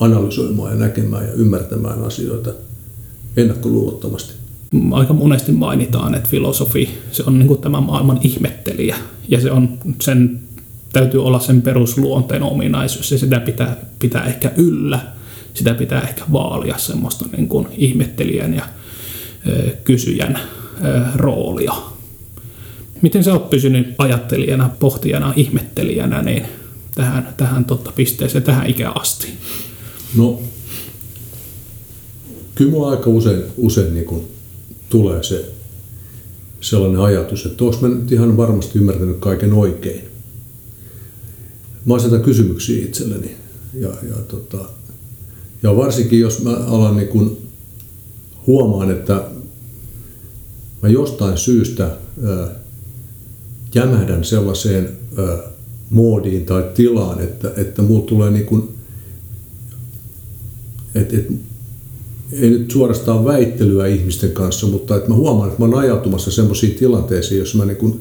analysoimaan 0.00 0.72
ja 0.72 0.78
näkemään 0.78 1.26
ja 1.26 1.32
ymmärtämään 1.32 2.04
asioita 2.04 2.52
ennakkoluulottomasti 3.36 4.39
aika 4.92 5.12
monesti 5.12 5.52
mainitaan, 5.52 6.14
että 6.14 6.28
filosofi 6.28 6.98
se 7.12 7.22
on 7.26 7.38
niin 7.38 7.48
kuin 7.48 7.60
tämä 7.60 7.80
maailman 7.80 8.20
ihmettelijä 8.22 8.96
ja 9.28 9.40
se 9.40 9.50
on, 9.50 9.78
sen 10.00 10.40
täytyy 10.92 11.24
olla 11.24 11.40
sen 11.40 11.62
perusluonteen 11.62 12.42
ominaisuus 12.42 13.12
ja 13.12 13.18
sitä 13.18 13.40
pitää, 13.40 13.76
pitää 13.98 14.24
ehkä 14.24 14.52
yllä, 14.56 15.00
sitä 15.54 15.74
pitää 15.74 16.00
ehkä 16.00 16.24
vaalia 16.32 16.78
semmoista 16.78 17.24
niin 17.36 17.48
kuin 17.48 17.66
ihmettelijän 17.76 18.54
ja 18.54 18.64
ö, 19.48 19.76
kysyjän 19.84 20.38
ö, 20.84 21.00
roolia. 21.14 21.74
Miten 23.02 23.24
sä 23.24 23.32
oot 23.32 23.50
pysynyt 23.50 23.94
ajattelijana, 23.98 24.70
pohtijana, 24.80 25.32
ihmettelijänä 25.36 26.22
niin 26.22 26.46
tähän, 26.94 27.28
tähän 27.36 27.64
totta 27.64 27.92
pisteeseen, 27.92 28.44
tähän 28.44 28.66
ikään 28.66 29.00
asti? 29.00 29.28
No, 30.16 30.40
kyllä 32.54 32.70
mulla 32.70 32.90
aika 32.90 33.10
usein, 33.10 33.42
usein 33.56 33.94
niin 33.94 34.06
kuin 34.06 34.28
tulee 34.90 35.22
se 35.22 35.52
sellainen 36.60 37.00
ajatus, 37.00 37.46
että 37.46 37.64
onko 37.64 37.76
mä 37.80 37.88
nyt 37.88 38.12
ihan 38.12 38.36
varmasti 38.36 38.78
ymmärtänyt 38.78 39.16
kaiken 39.20 39.52
oikein. 39.52 40.04
Mä 41.84 41.94
asetan 41.94 42.22
kysymyksiä 42.22 42.84
itselleni. 42.84 43.36
Ja, 43.74 43.88
ja, 43.88 44.16
tota, 44.28 44.64
ja 45.62 45.76
varsinkin 45.76 46.20
jos 46.20 46.42
mä 46.42 46.50
alan 46.50 46.96
niin 46.96 47.08
kun 47.08 47.38
huomaan, 48.46 48.90
että 48.90 49.24
mä 50.82 50.88
jostain 50.88 51.38
syystä 51.38 51.84
ää, 52.24 52.48
jämähdän 53.74 54.24
sellaiseen 54.24 54.88
ää, 55.16 55.38
moodiin 55.90 56.46
tai 56.46 56.70
tilaan, 56.74 57.20
että, 57.20 57.52
että 57.56 57.82
mulla 57.82 58.06
tulee 58.06 58.30
niin 58.30 58.46
kun, 58.46 58.72
että, 60.94 61.16
että 61.16 61.32
ei 62.32 62.50
nyt 62.50 62.70
suorastaan 62.70 63.24
väittelyä 63.24 63.86
ihmisten 63.86 64.32
kanssa, 64.32 64.66
mutta 64.66 64.96
että 64.96 65.08
mä 65.08 65.14
huomaan, 65.14 65.48
että 65.48 65.62
mä 65.62 65.66
oon 65.66 65.78
ajautumassa 65.78 66.30
semmoisiin 66.30 66.74
tilanteisiin, 66.74 67.38
joissa 67.38 67.58
mä 67.58 67.64
niin 67.64 67.76
kuin 67.76 68.00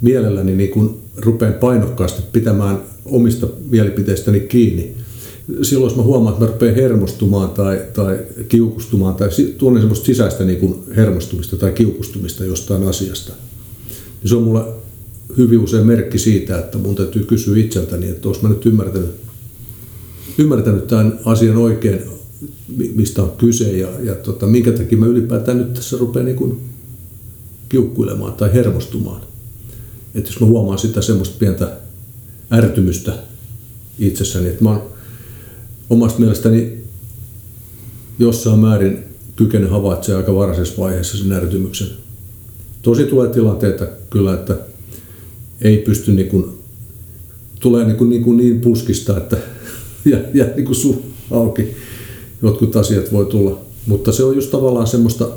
mielelläni 0.00 0.56
niin 0.56 0.70
kuin 0.70 0.90
rupean 1.16 1.54
painokkaasti 1.54 2.22
pitämään 2.32 2.78
omista 3.04 3.46
mielipiteistäni 3.70 4.40
kiinni. 4.40 4.94
Silloin 5.62 5.90
jos 5.90 5.96
mä 5.96 6.02
huomaan, 6.02 6.32
että 6.32 6.44
mä 6.44 6.50
rupean 6.50 6.74
hermostumaan 6.74 7.50
tai, 7.50 7.80
tai 7.92 8.18
kiukustumaan 8.48 9.14
tai 9.14 9.28
tunnen 9.58 9.82
semmoista 9.82 10.06
sisäistä 10.06 10.44
niin 10.44 10.58
kuin 10.58 10.74
hermostumista 10.96 11.56
tai 11.56 11.72
kiukustumista 11.72 12.44
jostain 12.44 12.88
asiasta, 12.88 13.32
niin 14.22 14.28
se 14.28 14.36
on 14.36 14.42
mulle 14.42 14.64
hyvin 15.36 15.58
usein 15.58 15.86
merkki 15.86 16.18
siitä, 16.18 16.58
että 16.58 16.78
mun 16.78 16.94
täytyy 16.94 17.24
kysyä 17.24 17.56
itseltäni, 17.56 18.08
että 18.08 18.28
onko 18.28 18.40
mä 18.42 18.48
nyt 18.48 18.66
ymmärtänyt, 18.66 19.10
ymmärtänyt 20.38 20.86
tämän 20.86 21.18
asian 21.24 21.56
oikein 21.56 22.00
mistä 22.94 23.22
on 23.22 23.32
kyse 23.38 23.78
ja, 23.78 23.88
ja 24.02 24.14
tota, 24.14 24.46
minkä 24.46 24.72
takia 24.72 24.98
mä 24.98 25.06
ylipäätään 25.06 25.58
nyt 25.58 25.74
tässä 25.74 25.96
rupean 25.96 26.24
niin 26.26 26.60
kiukkuilemaan 27.68 28.32
tai 28.32 28.52
hermostumaan. 28.52 29.20
Että 30.14 30.30
jos 30.30 30.40
mä 30.40 30.46
huomaan 30.46 30.78
sitä 30.78 31.02
semmoista 31.02 31.36
pientä 31.38 31.76
ärtymystä 32.52 33.12
itsessäni, 33.98 34.48
että 34.48 34.64
mä 34.64 34.70
oon 34.70 34.82
omasta 35.90 36.20
mielestäni 36.20 36.78
jossain 38.18 38.58
määrin 38.58 39.04
kykenen 39.36 39.70
havaitsemaan 39.70 40.22
aika 40.22 40.34
varhaisessa 40.34 40.82
vaiheessa 40.82 41.18
sen 41.18 41.32
ärtymyksen. 41.32 41.88
Tosi 42.82 43.04
tulee 43.04 43.28
tilanteita 43.28 43.86
kyllä, 44.10 44.34
että 44.34 44.56
ei 45.60 45.76
pysty 45.76 46.12
niin 46.12 46.28
kuin, 46.28 46.44
tulee 47.60 47.84
niin, 47.84 47.96
kuin, 47.96 48.10
niin, 48.10 48.24
kuin 48.24 48.36
niin 48.36 48.60
puskista, 48.60 49.16
että 49.16 49.36
ja, 50.04 50.18
ja 50.34 50.44
niin 50.56 50.64
kuin 50.64 50.76
suu 50.76 51.04
auki 51.30 51.76
jotkut 52.42 52.76
asiat 52.76 53.12
voi 53.12 53.26
tulla. 53.26 53.58
Mutta 53.86 54.12
se 54.12 54.24
on 54.24 54.34
just 54.34 54.50
tavallaan 54.50 54.86
semmoista, 54.86 55.28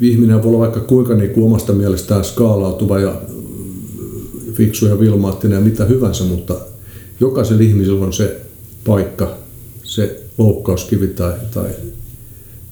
ihminen 0.00 0.42
voi 0.42 0.48
olla 0.48 0.58
vaikka 0.58 0.80
kuinka 0.80 1.14
niin 1.14 1.30
kuin 1.30 1.46
omasta 1.46 1.72
mielestään 1.72 2.24
skaalautuva 2.24 2.98
ja 2.98 3.22
fiksu 4.52 4.86
ja 4.86 5.00
vilmaattinen 5.00 5.56
ja 5.56 5.64
mitä 5.64 5.84
hyvänsä, 5.84 6.24
mutta 6.24 6.54
jokaisella 7.20 7.62
ihmisellä 7.62 8.06
on 8.06 8.12
se 8.12 8.40
paikka, 8.84 9.36
se 9.82 10.22
loukkauskivi 10.38 11.06
tai, 11.06 11.32
tai 11.54 11.70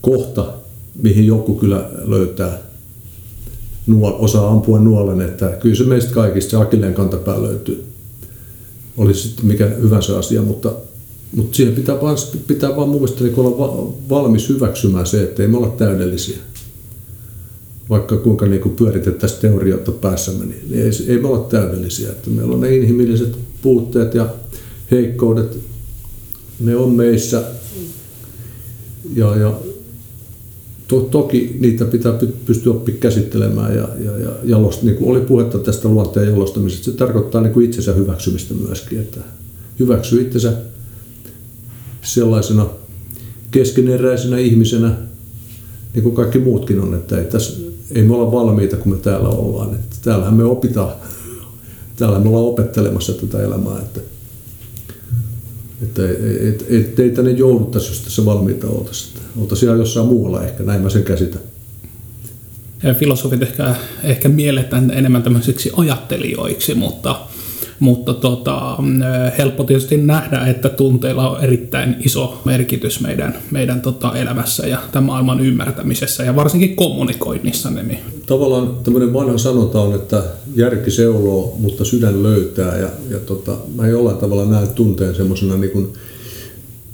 kohta, 0.01 0.53
mihin 1.01 1.27
joku 1.27 1.55
kyllä 1.55 1.89
löytää, 2.03 2.57
nuol, 3.87 4.13
osaa 4.19 4.51
ampua 4.51 4.79
nuolen, 4.79 5.21
että 5.21 5.47
kyllä 5.47 5.75
se 5.75 5.83
meistä 5.83 6.13
kaikista 6.13 6.51
se 6.51 6.57
akilleen 6.57 6.93
kantapää 6.93 7.41
löytyy 7.41 7.92
olisi 8.97 9.21
sitten 9.21 9.45
mikä 9.45 9.65
hyvänsä 9.65 10.17
asia, 10.17 10.41
mutta, 10.41 10.73
mutta 11.35 11.55
siihen 11.55 11.75
pitää 11.75 12.01
vaan, 12.01 12.17
pitää 12.47 12.75
vaan 12.75 12.89
mun 12.89 13.01
mielestä 13.01 13.23
niin 13.23 13.39
olla 13.39 13.93
valmis 14.09 14.49
hyväksymään 14.49 15.07
se, 15.07 15.23
että 15.23 15.41
ei 15.41 15.47
me 15.47 15.57
olla 15.57 15.69
täydellisiä. 15.77 16.37
Vaikka 17.89 18.17
kuinka 18.17 18.45
niin 18.45 18.61
kuin 18.61 18.75
pyöritettäisiin 18.75 19.41
teorioita 19.41 19.91
päässämme, 19.91 20.45
niin 20.45 20.61
ei, 20.71 20.91
ei 21.07 21.21
me 21.21 21.27
olla 21.27 21.47
täydellisiä. 21.49 22.09
Että 22.09 22.29
meillä 22.29 22.53
on 22.53 22.61
ne 22.61 22.75
inhimilliset 22.75 23.37
puutteet 23.61 24.13
ja 24.13 24.29
heikkoudet, 24.91 25.57
ne 26.59 26.75
on 26.75 26.91
meissä. 26.91 27.43
Ja, 29.15 29.35
ja 29.35 29.59
to, 30.93 31.01
toki 31.01 31.57
niitä 31.59 31.85
pitää 31.85 32.13
pystyä 32.45 32.73
oppimaan 32.73 32.99
käsittelemään 32.99 33.75
ja, 33.75 33.87
ja, 34.03 34.17
ja 34.17 34.29
jalost, 34.43 34.83
niin 34.83 34.95
kuin 34.95 35.11
oli 35.11 35.21
puhetta 35.21 35.59
tästä 35.59 35.87
luonteen 35.87 36.29
jalostamisesta, 36.29 36.85
se 36.85 36.91
tarkoittaa 36.91 37.41
niin 37.41 37.53
kuin 37.53 37.65
itsensä 37.65 37.93
hyväksymistä 37.93 38.53
myöskin, 38.53 38.99
että 38.99 39.19
hyväksyy 39.79 40.21
itsensä 40.21 40.53
sellaisena 42.01 42.65
keskeneräisenä 43.51 44.37
ihmisenä, 44.37 44.95
niin 45.93 46.03
kuin 46.03 46.15
kaikki 46.15 46.39
muutkin 46.39 46.79
on, 46.79 46.93
että 46.93 47.17
ei, 47.17 47.25
tässä, 47.25 47.61
ei 47.91 48.03
me 48.03 48.15
olla 48.15 48.31
valmiita, 48.31 48.77
kun 48.77 48.91
me 48.91 48.97
täällä 48.97 49.29
ollaan. 49.29 49.73
Että 49.73 49.95
täällähän 50.03 50.33
me 50.33 50.43
opitaan, 50.43 50.91
täällä 51.95 52.19
me 52.19 52.29
ollaan 52.29 52.45
opettelemassa 52.45 53.13
tätä 53.13 53.43
elämää, 53.43 53.79
että, 53.79 53.99
että 55.81 56.09
et, 56.09 56.61
et, 56.61 56.65
et, 56.69 56.99
ei 56.99 57.09
tänne 57.09 57.31
jouduttaisi, 57.31 57.87
jos 57.87 58.01
tässä 58.01 58.25
valmiita 58.25 58.67
oltaisiin. 58.67 59.13
Oltaisiin 59.37 59.67
ihan 59.67 59.79
jossain 59.79 60.07
muualla 60.07 60.43
ehkä, 60.43 60.63
näin 60.63 60.81
mä 60.81 60.89
sen 60.89 61.03
käsitän. 61.03 61.41
Ja 62.83 62.93
filosofit 62.93 63.41
ehkä, 63.41 63.75
ehkä 64.03 64.29
mielletään 64.29 64.91
enemmän 64.91 65.23
tämmöisiksi 65.23 65.71
ajattelijoiksi, 65.77 66.75
mutta 66.75 67.19
mutta 67.79 68.13
tota, 68.13 68.77
helppo 69.37 69.63
tietysti 69.63 69.97
nähdä, 69.97 70.47
että 70.47 70.69
tunteilla 70.69 71.29
on 71.29 71.43
erittäin 71.43 71.95
iso 71.99 72.41
merkitys 72.45 73.01
meidän, 73.01 73.35
meidän 73.51 73.81
tota 73.81 74.17
elämässä 74.17 74.67
ja 74.67 74.77
tämän 74.91 75.03
maailman 75.03 75.39
ymmärtämisessä 75.39 76.23
ja 76.23 76.35
varsinkin 76.35 76.75
kommunikoinnissa. 76.75 77.69
Niin. 77.71 77.99
Tavallaan 78.25 78.75
tämmöinen 78.83 79.13
vanha 79.13 79.37
sanonta 79.37 79.81
on, 79.81 79.95
että 79.95 80.23
järki 80.55 80.91
seuloo, 80.91 81.55
mutta 81.59 81.85
sydän 81.85 82.23
löytää 82.23 82.77
ja, 82.77 82.89
ja 83.09 83.19
tota, 83.19 83.55
mä 83.75 83.87
jollain 83.87 84.17
tavalla 84.17 84.45
näen 84.45 84.67
tunteen 84.67 85.15
semmoisena 85.15 85.57
niin 85.57 85.93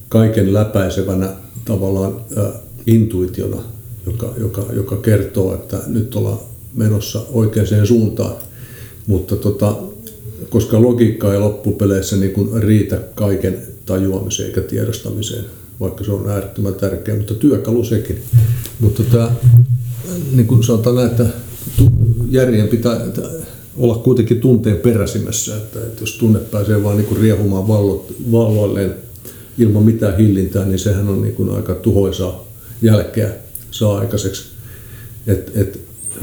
kaiken 0.09 0.53
läpäisevänä 0.53 1.29
tavallaan 1.65 2.15
äh, 2.37 2.45
intuitiona, 2.87 3.61
joka, 4.05 4.33
joka, 4.39 4.65
joka 4.73 4.95
kertoo, 4.95 5.53
että 5.53 5.77
nyt 5.87 6.15
ollaan 6.15 6.39
menossa 6.73 7.21
oikeaan 7.31 7.87
suuntaan. 7.87 8.35
Mutta 9.07 9.35
tota, 9.35 9.75
koska 10.49 10.81
logiikka 10.81 11.33
ei 11.33 11.39
loppupeleissä 11.39 12.15
niin 12.15 12.31
kuin 12.31 12.63
riitä 12.63 12.99
kaiken 13.15 13.61
tajuamiseen 13.85 14.49
eikä 14.49 14.61
tiedostamiseen, 14.61 15.45
vaikka 15.79 16.03
se 16.03 16.11
on 16.11 16.29
äärettömän 16.29 16.73
tärkeä, 16.73 17.15
mutta 17.15 17.33
työkalu 17.33 17.83
sekin. 17.83 18.21
Mutta 18.79 19.03
tämä, 19.03 19.31
niin 20.31 20.47
kuin 20.47 20.63
sanotaan 20.63 20.95
näin, 20.95 21.07
että 21.07 21.25
järjen 22.29 22.67
pitää 22.67 23.01
olla 23.77 23.95
kuitenkin 23.95 24.41
tunteen 24.41 24.77
peräsimessä, 24.77 25.57
että, 25.57 25.79
että 25.79 26.03
jos 26.03 26.17
tunne 26.17 26.39
pääsee 26.39 26.83
vaan 26.83 26.97
niin 26.97 27.17
riehumaan 27.21 27.67
valloilleen 28.31 28.95
ilman 29.57 29.83
mitään 29.83 30.17
hillintää, 30.17 30.65
niin 30.65 30.79
sehän 30.79 31.07
on 31.07 31.21
niin 31.21 31.35
kuin 31.35 31.49
aika 31.49 31.75
tuhoisaa 31.75 32.45
jälkeä 32.81 33.29
saa 33.71 33.97
aikaiseksi. 33.97 34.43
Et, 35.27 35.51
et 35.55 35.79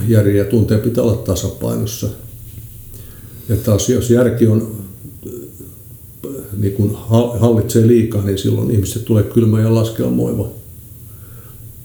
järjen 0.08 0.36
ja 0.36 0.44
tunteen 0.44 0.80
pitää 0.80 1.04
olla 1.04 1.16
tasapainossa 1.16 2.08
ja 3.48 3.56
taas 3.56 3.88
jos 3.88 4.10
järki 4.10 4.46
on, 4.46 4.76
niin 6.56 6.72
kun 6.72 6.96
hallitsee 7.38 7.86
liikaa, 7.86 8.24
niin 8.24 8.38
silloin 8.38 8.70
ihmiset 8.70 9.04
tulee 9.04 9.22
kylmä 9.22 9.60
ja 9.60 9.74
laskelmoiva. 9.74 10.48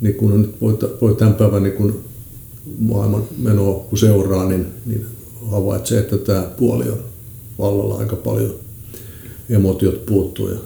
Niin 0.01 0.16
kun 0.16 0.41
nyt 0.41 0.62
voi, 0.62 0.78
voi 1.01 1.16
tämän 1.16 1.34
päivän 1.34 1.64
niin 1.64 1.76
kun 1.76 2.03
maailman 2.80 3.24
menoa 3.38 3.80
kun 3.80 3.97
seuraa, 3.97 4.49
niin, 4.49 4.66
niin 4.86 5.05
havaitsee, 5.51 5.99
että 5.99 6.18
tämä 6.18 6.43
puoli 6.57 6.89
on 6.89 6.99
vallalla 7.59 7.97
aika 7.97 8.16
paljon. 8.16 8.53
Emotiot 9.49 10.05
puuttuu 10.05 10.49
ja 10.49 10.57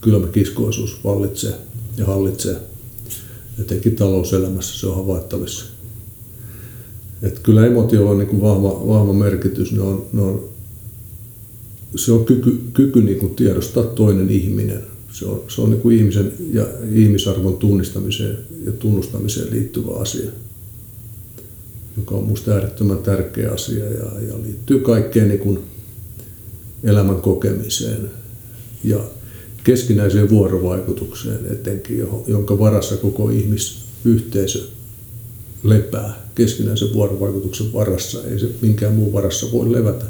kylmä 0.00 0.26
kiskoisuus 0.26 1.04
vallitsee 1.04 1.54
ja 1.96 2.06
hallitsee. 2.06 2.56
Etenkin 3.60 3.96
talouselämässä 3.96 4.80
se 4.80 4.86
on 4.86 4.96
havaittavissa. 4.96 5.73
Että 7.24 7.40
kyllä 7.42 7.66
emotiolla 7.66 8.10
on 8.10 8.18
niin 8.18 8.40
vahva, 8.40 8.86
vahva 8.86 9.12
merkitys. 9.12 9.72
Ne 9.72 9.80
on, 9.80 10.06
ne 10.12 10.22
on, 10.22 10.48
se 11.96 12.12
on 12.12 12.24
kyky, 12.24 12.60
kyky 12.74 13.02
niin 13.02 13.18
kuin 13.18 13.34
tiedostaa 13.34 13.84
toinen 13.84 14.30
ihminen. 14.30 14.80
Se 15.12 15.26
on, 15.26 15.42
se 15.48 15.60
on 15.60 15.70
niin 15.70 15.80
kuin 15.80 15.96
ihmisen 15.96 16.32
ja 16.52 16.66
ihmisarvon 16.92 17.56
tunnistamiseen 17.56 18.38
ja 18.64 18.72
tunnustamiseen 18.72 19.50
liittyvä 19.50 19.92
asia, 19.92 20.30
joka 21.96 22.14
on 22.14 22.22
minusta 22.24 22.50
äärettömän 22.50 22.98
tärkeä 22.98 23.50
asia 23.52 23.84
ja, 23.84 24.20
ja 24.28 24.42
liittyy 24.42 24.78
kaikkeen 24.78 25.28
niin 25.28 25.40
kuin 25.40 25.58
elämän 26.82 27.16
kokemiseen 27.16 28.10
ja 28.84 28.98
keskinäiseen 29.64 30.30
vuorovaikutukseen 30.30 31.40
etenkin, 31.52 32.06
jonka 32.26 32.58
varassa 32.58 32.96
koko 32.96 33.30
ihmisyhteisö 33.30 34.64
lepää 35.64 36.24
keskinäisen 36.34 36.92
vuorovaikutuksen 36.92 37.72
varassa, 37.72 38.24
ei 38.24 38.38
se 38.38 38.50
minkään 38.60 38.94
muun 38.94 39.12
varassa 39.12 39.52
voi 39.52 39.72
levätä. 39.72 40.04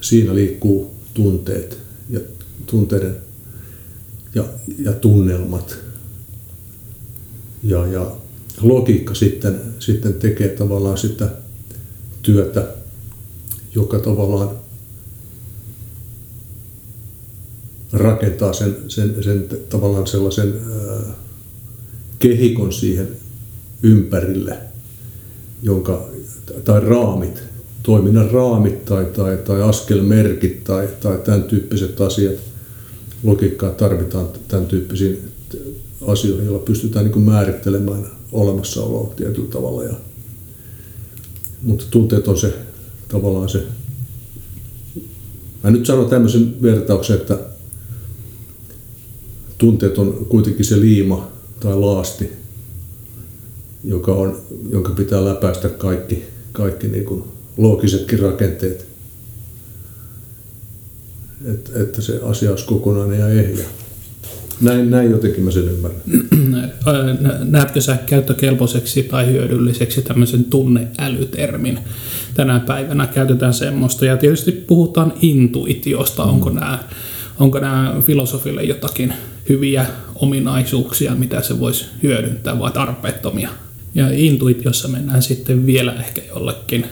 Siinä 0.00 0.34
liikkuu 0.34 0.94
tunteet 1.14 1.78
ja 2.10 2.20
tunteiden 2.66 3.16
ja, 4.34 4.44
ja 4.78 4.92
tunnelmat. 4.92 5.78
Ja, 7.62 7.86
ja 7.86 8.16
logiikka 8.60 9.14
sitten, 9.14 9.60
sitten 9.78 10.14
tekee 10.14 10.48
tavallaan 10.48 10.98
sitä 10.98 11.30
työtä, 12.22 12.68
joka 13.74 13.98
tavallaan 13.98 14.50
rakentaa 17.92 18.52
sen, 18.52 18.76
sen, 18.88 19.24
sen 19.24 19.46
tavallaan 19.68 20.06
sellaisen 20.06 20.54
ää, 20.80 21.14
kehikon 22.18 22.72
siihen 22.72 23.08
ympärille, 23.82 24.58
jonka, 25.62 26.08
tai 26.64 26.80
raamit, 26.80 27.42
toiminnan 27.82 28.30
raamit 28.30 28.84
tai, 28.84 29.04
tai, 29.04 29.36
tai 29.36 29.62
askelmerkit 29.62 30.64
tai, 30.64 30.88
tai 31.00 31.18
tämän 31.24 31.42
tyyppiset 31.42 32.00
asiat. 32.00 32.34
Logiikkaa 33.22 33.70
tarvitaan 33.70 34.28
tämän 34.48 34.66
tyyppisiin 34.66 35.18
asioihin, 36.06 36.46
joilla 36.46 36.64
pystytään 36.64 37.04
niin 37.04 37.20
määrittelemään 37.20 38.06
olemassaoloa 38.32 39.14
tietyllä 39.16 39.50
tavalla. 39.50 39.84
Ja, 39.84 39.94
mutta 41.62 41.84
tunteet 41.90 42.28
on 42.28 42.38
se 42.38 42.54
tavallaan 43.08 43.48
se. 43.48 43.62
Mä 45.64 45.70
nyt 45.70 45.86
sanon 45.86 46.10
tämmöisen 46.10 46.62
vertauksen, 46.62 47.16
että 47.16 47.38
tunteet 49.58 49.98
on 49.98 50.26
kuitenkin 50.28 50.64
se 50.64 50.80
liima 50.80 51.28
tai 51.60 51.76
laasti, 51.76 52.37
joka 53.84 54.12
on, 54.12 54.40
jonka 54.70 54.92
pitää 54.92 55.24
läpäistä 55.24 55.68
kaikki, 55.68 56.24
kaikki 56.52 56.88
niin 56.88 57.04
kuin 57.04 57.24
loogisetkin 57.56 58.18
rakenteet, 58.18 58.86
että, 61.52 61.70
että 61.82 62.02
se 62.02 62.20
asia 62.22 62.50
olisi 62.50 62.66
kokonainen 62.66 63.20
ja 63.20 63.28
ehjä. 63.28 63.64
Näin, 64.60 64.90
näin 64.90 65.10
jotenkin 65.10 65.44
mä 65.44 65.50
sen 65.50 65.68
ymmärrän. 65.68 66.02
Näetkö 67.50 67.80
sä 67.80 67.96
käyttökelpoiseksi 68.06 69.02
tai 69.02 69.26
hyödylliseksi 69.26 70.02
tämmöisen 70.02 70.44
tunneälytermin? 70.44 71.78
Tänä 72.34 72.60
päivänä 72.60 73.06
käytetään 73.06 73.54
semmoista 73.54 74.04
ja 74.04 74.16
tietysti 74.16 74.52
puhutaan 74.52 75.12
intuitiosta. 75.22 76.24
Mm. 76.24 76.30
Onko 76.30 76.50
nämä 76.50 76.84
onko 77.38 77.58
nämä 77.58 77.94
filosofille 78.02 78.62
jotakin 78.62 79.12
hyviä 79.48 79.86
ominaisuuksia, 80.14 81.14
mitä 81.14 81.42
se 81.42 81.60
voisi 81.60 81.86
hyödyntää 82.02 82.58
vai 82.58 82.70
tarpeettomia? 82.70 83.50
Ja 83.98 84.08
intuitiossa 84.12 84.88
mennään 84.88 85.22
sitten 85.22 85.66
vielä 85.66 85.92
ehkä 85.92 86.22
jollekin 86.28 86.86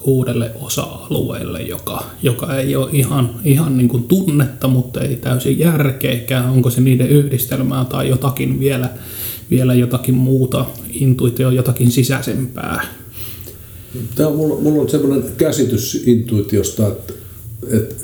uudelle 0.00 0.50
osa-alueelle, 0.54 1.62
joka, 1.62 2.04
joka 2.22 2.56
ei 2.56 2.76
ole 2.76 2.90
ihan, 2.92 3.40
ihan 3.44 3.76
niin 3.76 3.88
kuin 3.88 4.02
tunnetta, 4.02 4.68
mutta 4.68 5.00
ei 5.00 5.16
täysin 5.16 5.58
järkeäkään. 5.58 6.50
Onko 6.50 6.70
se 6.70 6.80
niiden 6.80 7.08
yhdistelmää 7.08 7.84
tai 7.84 8.08
jotakin 8.08 8.60
vielä, 8.60 8.90
vielä 9.50 9.74
jotakin 9.74 10.14
muuta, 10.14 10.66
intuitio 10.92 11.50
jotakin 11.50 11.90
sisäisempää. 11.90 12.84
Tämä 14.14 14.30
mulla, 14.30 14.60
mulla 14.60 14.82
on 14.82 14.90
sellainen 14.90 15.32
käsitys 15.36 16.02
intuitiosta, 16.06 16.88
että, 16.88 17.12
että 17.70 17.94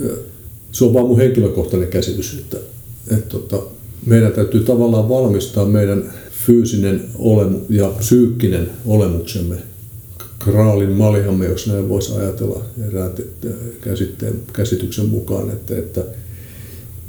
se 0.72 0.84
on 0.84 0.94
vaan 0.94 1.06
mun 1.06 1.18
henkilökohtainen 1.18 1.88
käsitys, 1.88 2.38
että, 2.38 2.56
että, 2.56 3.16
että 3.16 3.28
tota, 3.28 3.62
meidän 4.06 4.32
täytyy 4.32 4.60
tavallaan 4.60 5.08
valmistaa 5.08 5.64
meidän 5.66 6.12
fyysinen 6.46 7.04
olemu 7.18 7.60
ja 7.68 7.88
psyykkinen 7.88 8.70
olemuksemme 8.86 9.56
kraalin 10.38 10.90
maljamme, 10.90 11.46
jos 11.46 11.66
näin 11.66 11.88
voisi 11.88 12.12
ajatella 12.12 12.64
erään 12.88 13.10
käsitteen, 13.80 14.34
käsityksen 14.52 15.06
mukaan, 15.06 15.50
että, 15.50 15.78
että 15.78 16.04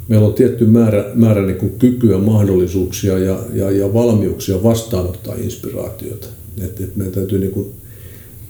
meillä 0.08 0.28
on 0.28 0.34
tietty 0.34 0.66
määrä, 0.66 1.06
määrä 1.14 1.46
niin 1.46 1.58
kuin 1.58 1.72
kykyä, 1.80 2.18
mahdollisuuksia 2.18 3.20
ja, 3.20 3.40
ja, 3.54 3.72
ja 3.72 3.94
valmiuksia 3.94 4.64
vastaanottaa 4.64 5.36
inspiraatiota. 5.36 6.28
Että, 6.62 6.84
että 6.84 6.98
meidän 6.98 7.14
täytyy 7.14 7.40
niin 7.40 7.52
kuin, 7.52 7.68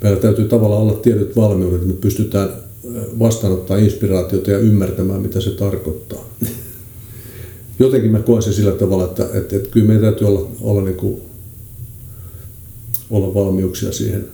meillä 0.04 0.20
täytyy 0.20 0.46
tavallaan 0.46 0.82
olla 0.82 0.94
tietyt 0.94 1.36
valmiudet, 1.36 1.76
että 1.76 1.88
me 1.88 2.02
pystytään 2.02 2.50
vastaanottaa 3.20 3.78
inspiraatiota 3.78 4.52
ja 4.52 4.58
ymmärtämään, 4.58 5.22
mitä 5.22 5.42
se 5.42 5.52
tarkoittaa 5.52 6.30
jotenkin 7.80 8.12
mä 8.12 8.20
koen 8.20 8.42
sen 8.42 8.54
sillä 8.54 8.72
tavalla, 8.72 9.06
että, 9.06 9.30
että, 9.34 9.56
että 9.56 9.70
kyllä 9.70 9.88
meidän 9.88 10.04
täytyy 10.04 10.28
olla, 10.28 10.52
olla, 10.62 10.82
niin 10.82 10.98
kuin, 10.98 11.22
olla 13.10 13.34
valmiuksia 13.34 13.92
siihen. 13.92 14.28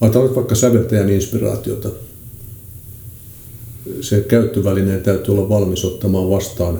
Ajatellaan 0.00 0.28
nyt 0.28 0.36
vaikka 0.36 0.54
säveltäjän 0.54 1.10
inspiraatiota. 1.10 1.90
Se 4.00 4.20
käyttövälineen 4.20 5.02
täytyy 5.02 5.34
olla 5.34 5.48
valmis 5.48 5.84
ottamaan 5.84 6.30
vastaan 6.30 6.78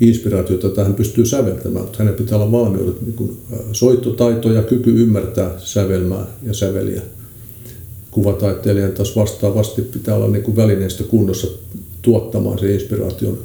inspiraatiota, 0.00 0.66
jota 0.66 0.84
hän 0.84 0.94
pystyy 0.94 1.26
säveltämään, 1.26 1.84
mutta 1.84 1.98
hänen 1.98 2.14
pitää 2.14 2.38
olla 2.38 2.52
valmiudet, 2.52 3.02
niin 3.02 3.14
kuin 3.14 3.38
soittotaito 3.72 4.52
ja 4.52 4.62
kyky 4.62 5.02
ymmärtää 5.02 5.50
sävelmää 5.58 6.26
ja 6.42 6.54
säveliä. 6.54 7.02
Kuvataiteilijan 8.10 8.92
taas 8.92 9.16
vastaavasti 9.16 9.82
pitää 9.82 10.14
olla 10.14 10.28
niin 10.28 10.42
kuin 10.42 10.56
välineistö 10.56 11.04
kunnossa 11.04 11.48
tuottamaan 12.02 12.58
se 12.58 12.74
inspiraation, 12.74 13.38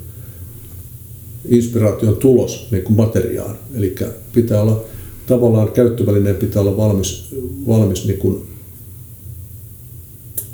inspiraation 1.49 2.15
tulos 2.17 2.67
niin 2.71 2.83
kuin 2.83 2.97
materiaan. 2.97 3.55
Eli 3.75 3.95
pitää 4.33 4.61
olla 4.61 4.83
tavallaan 5.27 5.71
käyttövälineen 5.71 6.35
pitää 6.35 6.61
olla 6.61 6.77
valmis, 6.77 7.35
valmis 7.67 8.07
niin 8.07 8.19
kuin 8.19 8.43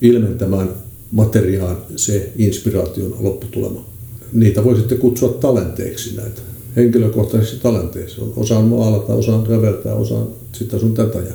ilmentämään 0.01 0.69
materiaan 1.11 1.77
se 1.95 2.31
inspiraation 2.35 3.15
lopputulema. 3.19 3.85
Niitä 4.33 4.63
voi 4.63 4.75
sitten 4.75 4.97
kutsua 4.97 5.29
talenteiksi 5.29 6.15
näitä, 6.15 6.41
henkilökohtaisiksi 6.75 7.59
talenteiksi. 7.59 8.21
Osaan 8.35 8.65
maalata, 8.65 9.13
osaan 9.13 9.45
säveltää, 9.45 9.95
osaan 9.95 10.27
sitä 10.51 10.79
sun 10.79 10.93
tätä. 10.93 11.17
Ja, 11.19 11.33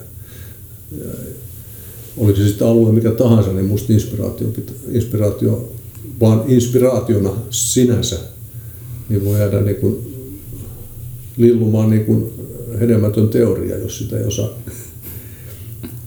ja 0.99 1.13
oli 2.17 2.37
se 2.37 2.49
sitten 2.49 2.67
alue 2.67 2.93
mikä 2.93 3.11
tahansa, 3.11 3.53
niin 3.53 3.65
musta 3.65 3.93
inspiraatio, 3.93 4.49
inspiraatio 4.93 5.73
vaan 6.21 6.43
inspiraationa 6.49 7.31
sinänsä, 7.51 8.17
niin 9.09 9.25
voi 9.25 9.39
jäädä 9.39 9.61
niin 9.61 9.77
kuin 9.77 9.97
lillumaan 11.37 11.91
niin 11.91 12.05
kuin 12.05 12.33
hedelmätön 12.81 13.29
teoria, 13.29 13.79
jos 13.79 13.99
sitä 13.99 14.19
ei 14.19 14.25
osaa, 14.25 14.49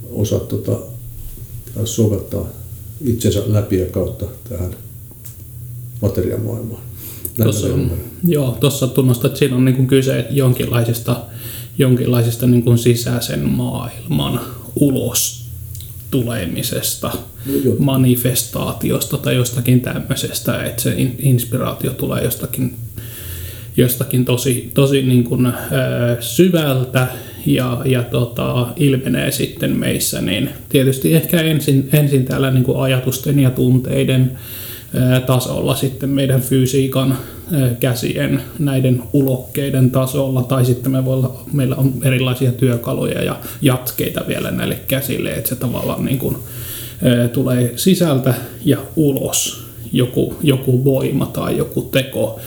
osaa 0.10 0.39
tota, 0.39 0.80
soveltaa 1.86 2.47
itsensä 3.05 3.43
läpi 3.47 3.80
ja 3.80 3.86
kautta 3.86 4.26
tähän 4.49 4.76
materiaalimaailmaan. 6.01 6.82
Tuossa, 7.43 7.68
joo, 8.28 8.57
tuossa 8.60 8.88
tunnustat, 8.88 9.26
että 9.26 9.39
siinä 9.39 9.55
on 9.55 9.66
niin 9.66 9.76
kuin 9.76 9.88
kyse 9.88 10.28
jonkinlaisesta, 10.30 11.26
jonkinlaisesta 11.78 12.47
niin 12.47 12.64
kuin 12.64 12.78
sisäisen 12.78 13.49
maailman 13.49 14.41
ulos 14.76 15.49
tulemisesta, 16.12 17.12
no, 17.45 17.76
manifestaatiosta 17.80 19.18
tai 19.18 19.36
jostakin 19.36 19.82
tämmöisestä, 19.82 20.64
että 20.64 20.82
se 20.82 20.95
inspiraatio 21.20 21.91
tulee 21.91 22.24
jostakin, 22.24 22.76
jostakin 23.78 24.26
tosi, 24.26 24.72
tosi 24.74 25.01
niin 25.01 25.24
kuin, 25.24 25.45
äh, 25.45 25.53
syvältä 26.20 27.07
ja, 27.45 27.82
ja 27.86 28.03
tota, 28.03 28.68
ilmenee 28.76 29.32
sitten 29.32 29.78
meissä, 29.78 30.22
niin 30.22 30.49
tietysti 30.70 31.14
ehkä 31.14 31.41
ensin, 31.41 31.89
ensin 31.93 32.26
täällä 32.26 32.51
niin 32.51 32.64
kuin 32.64 32.80
ajatusten 32.80 33.39
ja 33.39 33.51
tunteiden 33.51 34.32
tasolla 35.26 35.76
sitten 35.76 36.10
meidän 36.10 36.41
fysiikan 36.41 37.18
käsien 37.80 38.41
näiden 38.60 39.04
ulokkeiden 39.14 39.91
tasolla, 39.91 40.43
tai 40.43 40.66
sitten 40.66 40.91
me 40.91 41.06
voi 41.06 41.14
olla, 41.14 41.43
meillä 41.54 41.76
on 41.76 41.93
erilaisia 42.04 42.52
työkaluja 42.52 43.24
ja 43.24 43.39
jatkeita 43.62 44.22
vielä 44.28 44.52
näille 44.52 44.80
käsille, 44.88 45.30
että 45.30 45.50
se 45.50 45.56
tavallaan 45.56 46.06
niin 46.06 46.20
kuin, 46.20 46.38
tulee 47.34 47.74
sisältä 47.76 48.34
ja 48.66 48.78
ulos 48.95 49.66
joku, 49.91 50.36
joku 50.43 50.84
voima 50.84 51.26
tai 51.26 51.58
joku 51.58 51.82
teko. 51.82 52.39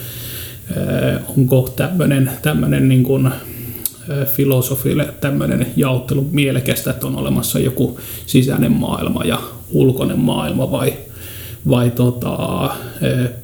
Onko 1.37 1.73
tämmöinen, 1.75 2.31
tämmöinen 2.41 2.87
niin 2.87 3.03
kuin, 3.03 3.31
filosofille 4.25 5.13
tämmöinen 5.21 5.67
jaottelu 5.75 6.27
mielekästä, 6.31 6.91
että 6.91 7.07
on 7.07 7.15
olemassa 7.15 7.59
joku 7.59 7.99
sisäinen 8.25 8.71
maailma 8.71 9.23
ja 9.23 9.39
ulkoinen 9.71 10.19
maailma 10.19 10.71
vai, 10.71 10.93
vai 11.69 11.91
tota, 11.91 12.69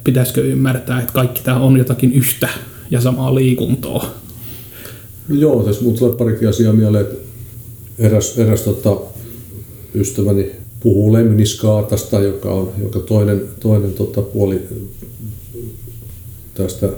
pitäisikö 0.04 0.44
ymmärtää, 0.44 1.00
että 1.00 1.12
kaikki 1.12 1.40
tämä 1.44 1.60
on 1.60 1.76
jotakin 1.76 2.12
yhtä 2.12 2.48
ja 2.90 3.00
samaa 3.00 3.34
liikuntoa? 3.34 4.06
No 5.28 5.36
joo, 5.36 5.62
tässä 5.62 5.82
muut 5.82 5.96
tulee 5.96 6.16
parikin 6.16 6.48
asiaa 6.48 6.72
mieleen, 6.72 7.04
että 7.04 7.16
eräs, 7.98 8.38
eräs 8.38 8.62
tota, 8.62 8.96
ystäväni 9.94 10.50
puhuu 10.80 11.12
lemniskaatasta, 11.12 12.20
joka 12.20 12.54
on 12.54 12.72
joka 12.82 12.98
toinen, 12.98 13.42
toinen 13.60 13.92
tota, 13.92 14.22
puoli 14.22 14.62
tästä 16.54 16.88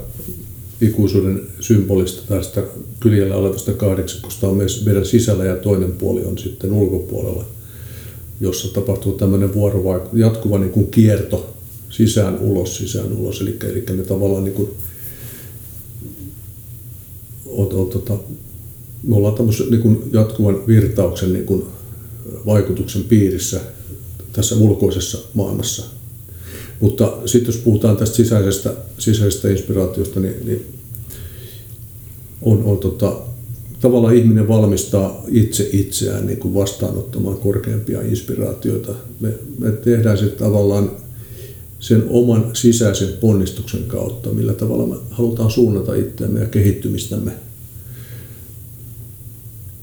ikuisuuden 0.81 1.41
symbolista 1.61 2.35
tästä 2.35 2.63
kyljellä 3.01 3.37
olevasta 3.37 3.73
kahdeksakosta 3.73 4.49
on 4.49 4.59
meidän 4.85 5.07
sisällä 5.07 5.45
ja 5.45 5.57
toinen 5.57 5.93
puoli 5.93 6.25
on 6.25 6.39
sitten 6.39 6.73
ulkopuolella, 6.73 7.45
jossa 8.43 8.69
tapahtuu 8.69 9.13
tämmöinen 9.13 9.55
vuorovaik- 9.55 10.09
jatkuva 10.13 10.59
niin 10.59 10.73
kuin 10.73 10.91
kierto 10.91 11.55
sisään 11.91 12.39
ulos, 12.39 12.77
sisään 12.77 13.13
ulos. 13.13 13.41
Eli, 13.41 13.57
eli 13.65 13.85
me 13.97 14.03
tavallaan 14.03 14.45
niin 14.45 14.55
kuin, 14.55 14.71
on, 17.47 17.73
on, 17.73 17.87
tota, 17.91 18.19
me 19.03 19.17
ollaan 19.17 19.35
tämmöisen 19.35 19.71
niin 19.71 19.83
kuin 19.83 20.03
jatkuvan 20.13 20.67
virtauksen 20.67 21.33
niin 21.33 21.47
kuin 21.47 21.65
vaikutuksen 22.47 23.05
piirissä 23.05 23.61
tässä 24.33 24.57
ulkoisessa 24.57 25.19
maailmassa. 25.35 25.85
Mutta 26.81 27.19
sitten 27.27 27.55
jos 27.55 27.63
puhutaan 27.63 27.97
tästä 27.97 28.17
sisäisestä, 28.17 28.75
sisäisestä 28.99 29.51
inspiraatiosta, 29.51 30.21
niin, 30.21 30.47
niin 30.47 30.67
on, 32.43 32.65
on 32.65 32.79
tota, 32.79 33.21
tavallaan 33.83 34.17
ihminen 34.17 34.49
valmistaa 34.49 35.25
itse 35.29 35.69
itseään 35.73 36.27
niin 36.27 36.39
kuin 36.39 36.55
vastaanottamaan 36.55 37.37
korkeampia 37.37 38.03
inspiraatioita. 38.03 38.95
Me, 39.21 39.33
me 39.59 39.71
tehdään 39.71 40.19
se 40.19 40.27
tavallaan 40.27 40.91
sen 41.79 42.05
oman 42.09 42.51
sisäisen 42.53 43.09
ponnistuksen 43.21 43.83
kautta, 43.83 44.31
millä 44.31 44.53
tavalla 44.53 44.87
me 44.87 44.97
halutaan 45.11 45.51
suunnata 45.51 45.95
itseämme 45.95 46.41
ja 46.41 46.47
kehittymistämme. 46.47 47.33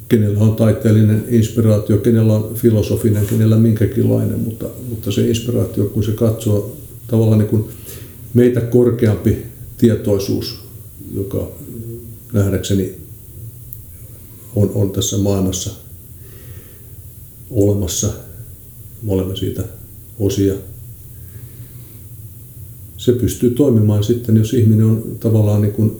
Kenellä 0.09 0.39
on 0.39 0.55
taiteellinen 0.55 1.25
inspiraatio, 1.29 1.97
kenellä 1.97 2.33
on 2.33 2.51
filosofinen, 2.55 3.25
kenellä 3.25 3.57
minkäkinlainen, 3.57 4.39
mutta, 4.39 4.65
mutta 4.89 5.11
se 5.11 5.27
inspiraatio, 5.27 5.85
kun 5.85 6.03
se 6.03 6.11
katsoo 6.11 6.77
tavallaan 7.07 7.39
niin 7.39 7.49
kuin 7.49 7.65
meitä 8.33 8.61
korkeampi 8.61 9.37
tietoisuus, 9.77 10.59
joka 11.15 11.51
nähdäkseni 12.33 13.08
on, 14.55 14.71
on 14.75 14.91
tässä 14.91 15.17
maailmassa 15.17 15.71
olemassa. 17.51 18.07
Me 19.03 19.13
olemme 19.13 19.35
siitä 19.35 19.63
osia. 20.19 20.53
Se 22.97 23.11
pystyy 23.11 23.49
toimimaan 23.49 24.03
sitten, 24.03 24.37
jos 24.37 24.53
ihminen 24.53 24.85
on 24.85 25.17
tavallaan 25.19 25.61
niin 25.61 25.73
kuin 25.73 25.97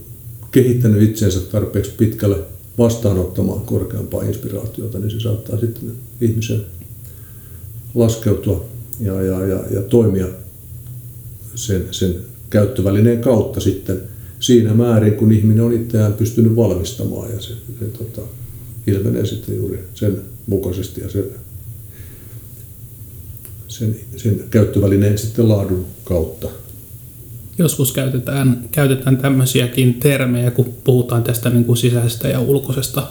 kehittänyt 0.52 1.02
itsensä 1.02 1.40
tarpeeksi 1.40 1.92
pitkälle 1.98 2.38
vastaanottamaan 2.78 3.62
korkeampaa 3.62 4.24
inspiraatiota, 4.24 5.00
niin 5.00 5.12
se 5.12 5.20
saattaa 5.20 5.60
sitten 5.60 5.92
ihmisen 6.22 6.66
laskeutua 7.96 8.66
ja, 9.00 9.22
ja, 9.22 9.48
ja, 9.48 9.64
ja 9.72 9.82
toimia 9.82 10.28
sen, 11.56 11.88
sen 11.92 12.16
käyttövälineen 12.50 13.22
kautta 13.22 13.60
sitten 13.60 14.02
siinä 14.40 14.74
määrin, 14.74 15.14
kun 15.14 15.32
ihminen 15.32 15.64
on 15.64 15.74
itseään 15.74 16.14
pystynyt 16.14 16.56
valmistamaan 16.56 17.32
ja 17.32 17.42
se, 17.42 17.54
se 17.80 17.86
tota, 17.86 18.22
ilmenee 18.88 19.26
sitten 19.26 19.56
juuri 19.56 19.84
sen 19.94 20.22
mukaisesti 20.48 21.02
ja 21.02 21.10
sen, 21.10 21.24
sen, 23.68 23.96
sen 24.18 24.44
käyttövälineen 24.52 25.18
sitten 25.18 25.50
laadun 25.50 25.86
kautta. 26.04 26.48
Joskus 27.58 27.92
käytetään, 27.92 28.64
käytetään 28.72 29.18
tämmöisiäkin 29.18 29.94
termejä, 29.94 30.52
kun 30.52 30.74
puhutaan 30.84 31.24
tästä 31.24 31.50
niin 31.50 31.66
kuin 31.66 31.78
sisäisestä 31.78 32.28
ja 32.28 32.40
ulkoisesta, 32.40 33.08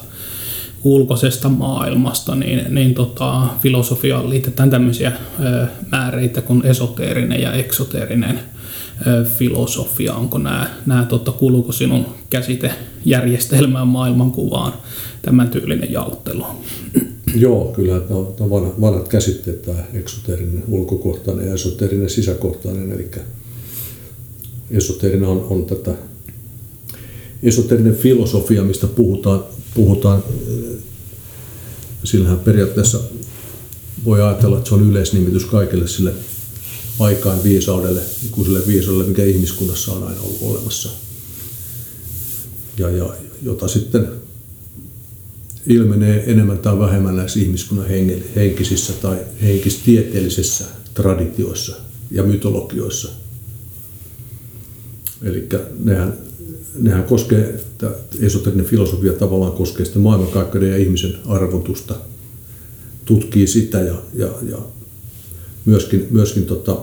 ulkoisesta 0.83 1.49
maailmasta, 1.49 2.35
niin, 2.35 2.75
niin 2.75 2.93
tota, 2.93 3.47
filosofiaan 3.61 4.29
liitetään 4.29 4.69
tämmöisiä 4.69 5.11
ö, 5.39 5.67
määreitä 5.91 6.41
kuin 6.41 6.65
esoteerinen 6.65 7.41
ja 7.41 7.53
eksoteerinen 7.53 8.39
filosofia, 9.37 10.13
onko 10.13 10.37
nämä, 10.37 10.69
nämä 10.85 11.05
totta, 11.05 11.31
kuuluuko 11.31 11.71
sinun 11.71 12.05
käsitejärjestelmään 12.29 13.87
maailmankuvaan 13.87 14.73
tämän 15.21 15.49
tyylinen 15.49 15.91
jaottelu? 15.91 16.45
Joo, 17.35 17.65
kyllä 17.75 17.97
että 17.97 18.13
on, 18.13 18.35
on 18.39 18.49
vanhat, 18.49 18.81
vanhat 18.81 19.07
käsitteet, 19.07 19.61
tämä 19.61 19.77
eksoteerinen 19.93 20.63
ulkokohtainen 20.67 21.47
ja 21.47 21.53
esoteerinen 21.53 22.09
sisäkohtainen, 22.09 22.91
eli 22.91 23.11
esoteerinen 24.71 25.29
on, 25.29 25.47
on 25.49 25.65
tätä 25.65 25.91
esoteerinen 27.43 27.95
filosofia, 27.95 28.63
mistä 28.63 28.87
puhutaan, 28.87 29.43
puhutaan 29.73 30.23
sillähän 32.03 32.39
periaatteessa 32.39 32.99
voi 34.05 34.21
ajatella, 34.21 34.57
että 34.57 34.69
se 34.69 34.75
on 34.75 34.89
yleisnimitys 34.89 35.45
kaikille 35.45 35.87
sille 35.87 36.13
aikaan 36.99 37.43
viisaudelle, 37.43 38.01
ikuiselle 38.25 38.67
viisaudelle, 38.67 39.07
mikä 39.07 39.23
ihmiskunnassa 39.23 39.91
on 39.91 40.03
aina 40.03 40.21
ollut 40.21 40.41
olemassa. 40.41 40.89
Ja, 42.77 42.89
ja 42.89 43.13
jota 43.43 43.67
sitten 43.67 44.07
ilmenee 45.67 46.31
enemmän 46.31 46.57
tai 46.57 46.79
vähemmän 46.79 47.15
näissä 47.15 47.39
ihmiskunnan 47.39 47.87
henkisissä 48.35 48.93
tai 48.93 49.17
henkistieteellisissä 49.41 50.65
traditioissa 50.93 51.75
ja 52.11 52.23
mytologioissa. 52.23 53.09
Eli 55.23 55.47
nehän 55.79 56.17
nehän 56.79 57.03
koskee, 57.03 57.59
tämä 57.77 57.91
esoterinen 58.19 58.65
filosofia 58.65 59.13
tavallaan 59.13 59.51
koskee 59.51 59.85
sitä 59.85 59.99
maailmankaikkeuden 59.99 60.69
ja 60.69 60.77
ihmisen 60.77 61.17
arvotusta, 61.25 61.95
tutkii 63.05 63.47
sitä 63.47 63.81
ja, 63.81 64.01
ja, 64.13 64.27
ja 64.49 64.57
myöskin, 65.65 66.07
myöskin 66.11 66.45
tota, 66.45 66.77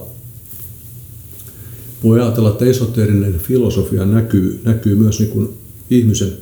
voi 2.03 2.21
ajatella, 2.21 2.49
että 2.49 2.65
esoterinen 2.65 3.39
filosofia 3.39 4.05
näkyy, 4.05 4.59
näkyy 4.63 4.95
myös 4.95 5.19
niin 5.19 5.31
kuin 5.31 5.49
ihmisen 5.89 6.33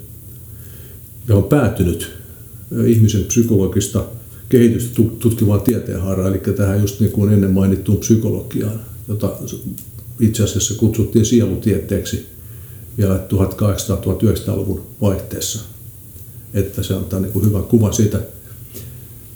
ja 1.27 1.35
on 1.35 1.43
päätynyt 1.43 2.11
ihmisen 2.85 3.23
psykologista 3.23 4.05
kehitystä 4.49 5.01
tutkivaan 5.19 5.61
tieteenhaaraan, 5.61 6.29
eli 6.29 6.55
tähän 6.55 6.81
just 6.81 6.99
niin 6.99 7.11
kuin 7.11 7.33
ennen 7.33 7.51
mainittuun 7.51 7.97
psykologiaan, 7.97 8.79
jota 9.07 9.37
itse 10.19 10.43
asiassa 10.43 10.73
kutsuttiin 10.73 11.25
sielutieteeksi 11.25 12.25
vielä 12.97 13.27
1800-1900-luvun 13.33 14.81
vaihteessa. 15.01 15.59
Että 16.53 16.83
se 16.83 16.93
antaa 16.93 17.19
niin 17.19 17.31
kuin 17.31 17.45
hyvän 17.45 17.63
kuvan 17.63 17.93
siitä 17.93 18.21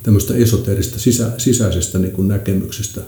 tämmöistä 0.04 0.36
esoteerista 0.36 1.00
sisä, 1.00 1.32
sisäisestä 1.38 2.00
niin 2.00 2.12
kuin 2.12 2.28
näkemyksestä. 2.28 3.02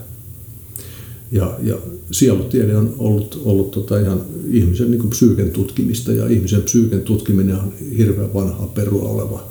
Ja, 1.32 1.60
ja 1.64 1.78
sielutiede 2.12 2.78
on 2.78 2.96
ollut, 2.98 3.42
ollut 3.46 3.72
tota 3.72 4.00
ihan 4.00 4.22
ihmisen 4.52 4.92
niin 4.92 5.00
kuin 5.00 5.10
psyyken 5.10 5.52
tutkimista 5.52 6.12
ja 6.12 6.28
ihmisen 6.28 6.62
psyyken 6.62 7.02
tutkiminen 7.02 7.56
on 7.56 7.74
hirveän 7.98 8.34
vanhaa 8.34 8.68
perua 8.68 9.10
oleva, 9.10 9.48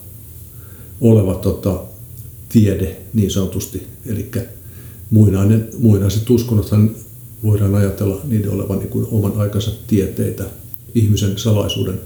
oleva 1.00 1.34
tota, 1.34 1.82
tiede 2.48 2.96
niin 3.14 3.30
sanotusti. 3.30 3.86
Eli 4.06 4.30
muinainen, 5.10 5.68
muinaiset 5.78 6.30
uskonnothan 6.30 6.90
voidaan 7.42 7.74
ajatella 7.74 8.20
niiden 8.24 8.50
olevan 8.50 8.78
niin 8.78 8.88
kuin 8.88 9.06
oman 9.10 9.36
aikansa 9.36 9.70
tieteitä, 9.86 10.44
ihmisen 10.94 11.38
salaisuuden, 11.38 12.00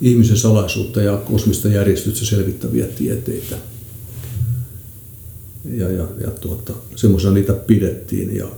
ihmisen 0.00 0.36
salaisuutta 0.36 1.02
ja 1.02 1.16
kosmista 1.16 1.68
järjestystä 1.68 2.26
selvittäviä 2.26 2.86
tieteitä. 2.86 3.56
Ja, 5.64 5.90
ja, 5.90 6.08
ja 6.20 6.30
tuota, 6.30 6.72
semmoisena 6.96 7.34
niitä 7.34 7.52
pidettiin. 7.52 8.36
Ja, 8.36 8.48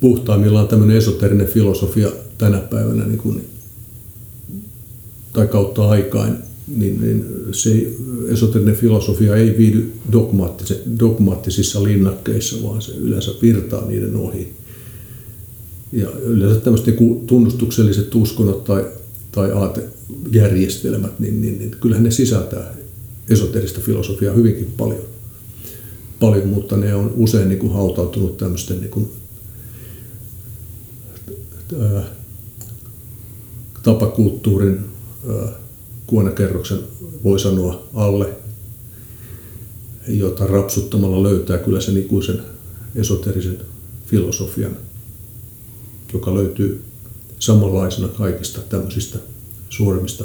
puhtaimmillaan 0.00 0.68
tämmöinen 0.68 0.96
esoterinen 0.96 1.46
filosofia 1.46 2.12
tänä 2.38 2.58
päivänä 2.58 3.04
niin 3.04 3.18
kuin, 3.18 3.44
tai 5.32 5.46
kautta 5.46 5.88
aikain 5.88 6.36
niin, 6.68 7.00
niin 7.00 7.24
se 7.52 7.86
esoterinen 8.28 8.76
filosofia 8.76 9.36
ei 9.36 9.58
viidy 9.58 9.92
dogmaattisissa 10.98 11.82
linnakkeissa, 11.82 12.62
vaan 12.62 12.82
se 12.82 12.92
yleensä 12.92 13.30
virtaa 13.42 13.86
niiden 13.86 14.16
ohi. 14.16 14.52
Ja 15.92 16.08
yleensä 16.10 16.60
tämmöiset 16.60 16.86
niin 16.86 17.26
tunnustukselliset 17.26 18.14
uskonnot 18.14 18.64
tai, 18.64 18.86
tai 19.32 19.50
aatejärjestelmät, 19.52 21.20
niin, 21.20 21.40
niin, 21.40 21.58
niin 21.58 21.70
kyllähän 21.70 22.04
ne 22.04 22.10
sisältää 22.10 22.74
esoterista 23.28 23.80
filosofiaa 23.80 24.34
hyvinkin 24.34 24.72
paljon. 24.76 25.04
paljon 26.20 26.48
mutta 26.48 26.76
ne 26.76 26.94
on 26.94 27.12
usein 27.16 27.48
niin 27.48 27.58
kuin 27.58 27.72
hautautunut 27.72 28.36
tämmöisten 28.36 28.80
niin 28.80 28.90
kuin, 28.90 29.12
ää, 31.80 32.04
tapakulttuurin 33.82 34.80
ää, 35.28 35.48
kuonakerroksen 36.06 36.78
voi 37.24 37.40
sanoa 37.40 37.88
alle, 37.94 38.28
jota 40.08 40.46
rapsuttamalla 40.46 41.22
löytää 41.22 41.58
kyllä 41.58 41.80
sen 41.80 41.96
ikuisen 41.96 42.42
esoterisen 42.94 43.58
filosofian, 44.06 44.76
joka 46.12 46.34
löytyy 46.34 46.82
samanlaisena 47.38 48.08
kaikista 48.08 48.60
tämmöisistä 48.60 49.18
suuremmista 49.70 50.24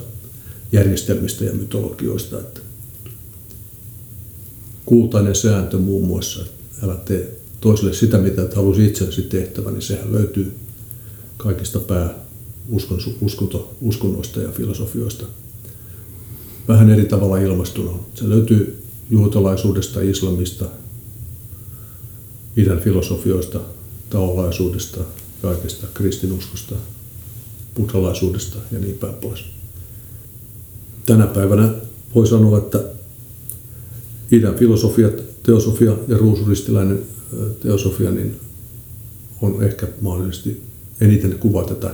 järjestelmistä 0.71 1.45
ja 1.45 1.53
mytologioista. 1.53 2.39
Että 2.39 2.59
kultainen 4.89 5.35
sääntö 5.35 5.77
muun 5.77 6.07
muassa, 6.07 6.41
että 6.41 6.85
älä 6.85 6.95
tee 6.95 7.39
toiselle 7.61 7.93
sitä, 7.93 8.17
mitä 8.17 8.41
et 8.41 8.53
halusi 8.53 8.85
itsellesi 8.85 9.21
tehtävä, 9.21 9.71
niin 9.71 9.81
sehän 9.81 10.13
löytyy 10.13 10.57
kaikista 11.37 11.79
pää 11.79 12.13
uskonto, 13.21 13.75
uskonnoista 13.81 14.41
ja 14.41 14.51
filosofioista 14.51 15.25
vähän 16.67 16.89
eri 16.89 17.05
tavalla 17.05 17.37
ilmastuna. 17.37 17.91
Se 18.15 18.29
löytyy 18.29 18.83
juutalaisuudesta, 19.09 20.01
islamista, 20.01 20.65
idän 22.57 22.79
filosofioista, 22.79 23.59
taolaisuudesta, 24.09 24.99
kaikesta 25.41 25.87
kristinuskosta, 25.93 26.75
buddhalaisuudesta 27.75 28.57
ja 28.71 28.79
niin 28.79 28.97
päin 28.97 29.13
pois. 29.13 29.45
Tänä 31.05 31.27
päivänä 31.27 31.73
voi 32.15 32.27
sanoa, 32.27 32.57
että 32.57 32.98
idän 34.31 34.55
filosofia, 34.55 35.09
teosofia 35.43 35.95
ja 36.07 36.17
ruusuristiläinen 36.17 36.99
teosofia 37.61 38.11
niin 38.11 38.35
on 39.41 39.63
ehkä 39.63 39.87
mahdollisesti 40.01 40.61
eniten 41.01 41.35
kuva 41.39 41.63
tätä 41.63 41.91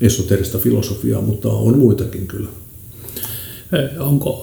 esoterista 0.00 0.58
filosofiaa, 0.58 1.20
mutta 1.20 1.48
on 1.48 1.78
muitakin 1.78 2.26
kyllä. 2.26 2.48
Onko 3.98 4.40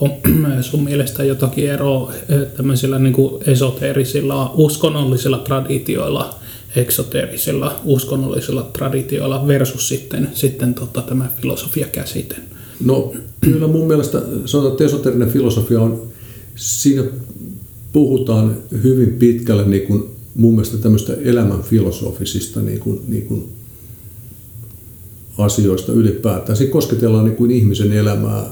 sun 0.60 0.84
mielestä 0.84 1.24
jotakin 1.24 1.70
eroa 1.70 2.12
tämmöisillä 2.56 2.98
niin 2.98 3.12
kuin 3.12 3.42
esoteerisilla 3.46 4.52
uskonnollisilla 4.54 5.38
traditioilla, 5.38 6.34
eksoteerisilla 6.76 7.80
uskonnollisilla 7.84 8.70
traditioilla 8.72 9.46
versus 9.46 9.88
sitten, 9.88 10.28
sitten 10.34 10.74
tota, 10.74 11.02
tämä 11.02 11.30
filosofia-käsite? 11.40 12.36
No 12.84 13.12
kyllä 13.40 13.66
mun 13.66 13.86
mielestä 13.86 14.22
sanotaan, 14.44 14.72
että 14.72 14.84
esoterinen 14.84 15.30
filosofia 15.30 15.80
on, 15.80 16.02
siinä 16.56 17.04
puhutaan 17.92 18.56
hyvin 18.82 19.10
pitkälle 19.10 19.66
niin 19.66 19.86
kuin 19.86 20.04
mun 20.34 20.54
mielestä 20.54 20.78
tämmöistä 20.78 21.14
elämän 21.14 21.62
filosofisista 21.62 22.60
niin 22.60 22.80
kuin, 22.80 23.00
niin 23.08 23.22
kuin 23.22 23.48
asioista 25.38 25.92
ylipäätään. 25.92 26.56
Siinä 26.56 26.72
kosketellaan 26.72 27.24
niin 27.24 27.36
kuin 27.36 27.50
ihmisen 27.50 27.92
elämää 27.92 28.50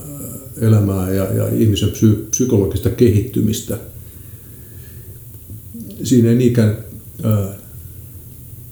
elämää 0.60 1.10
ja, 1.10 1.32
ja 1.32 1.48
ihmisen 1.48 1.90
psy, 1.90 2.26
psykologista 2.30 2.90
kehittymistä. 2.90 3.78
Siinä 6.02 6.28
ei 6.28 6.34
niinkään 6.34 6.76
ää, 7.22 7.54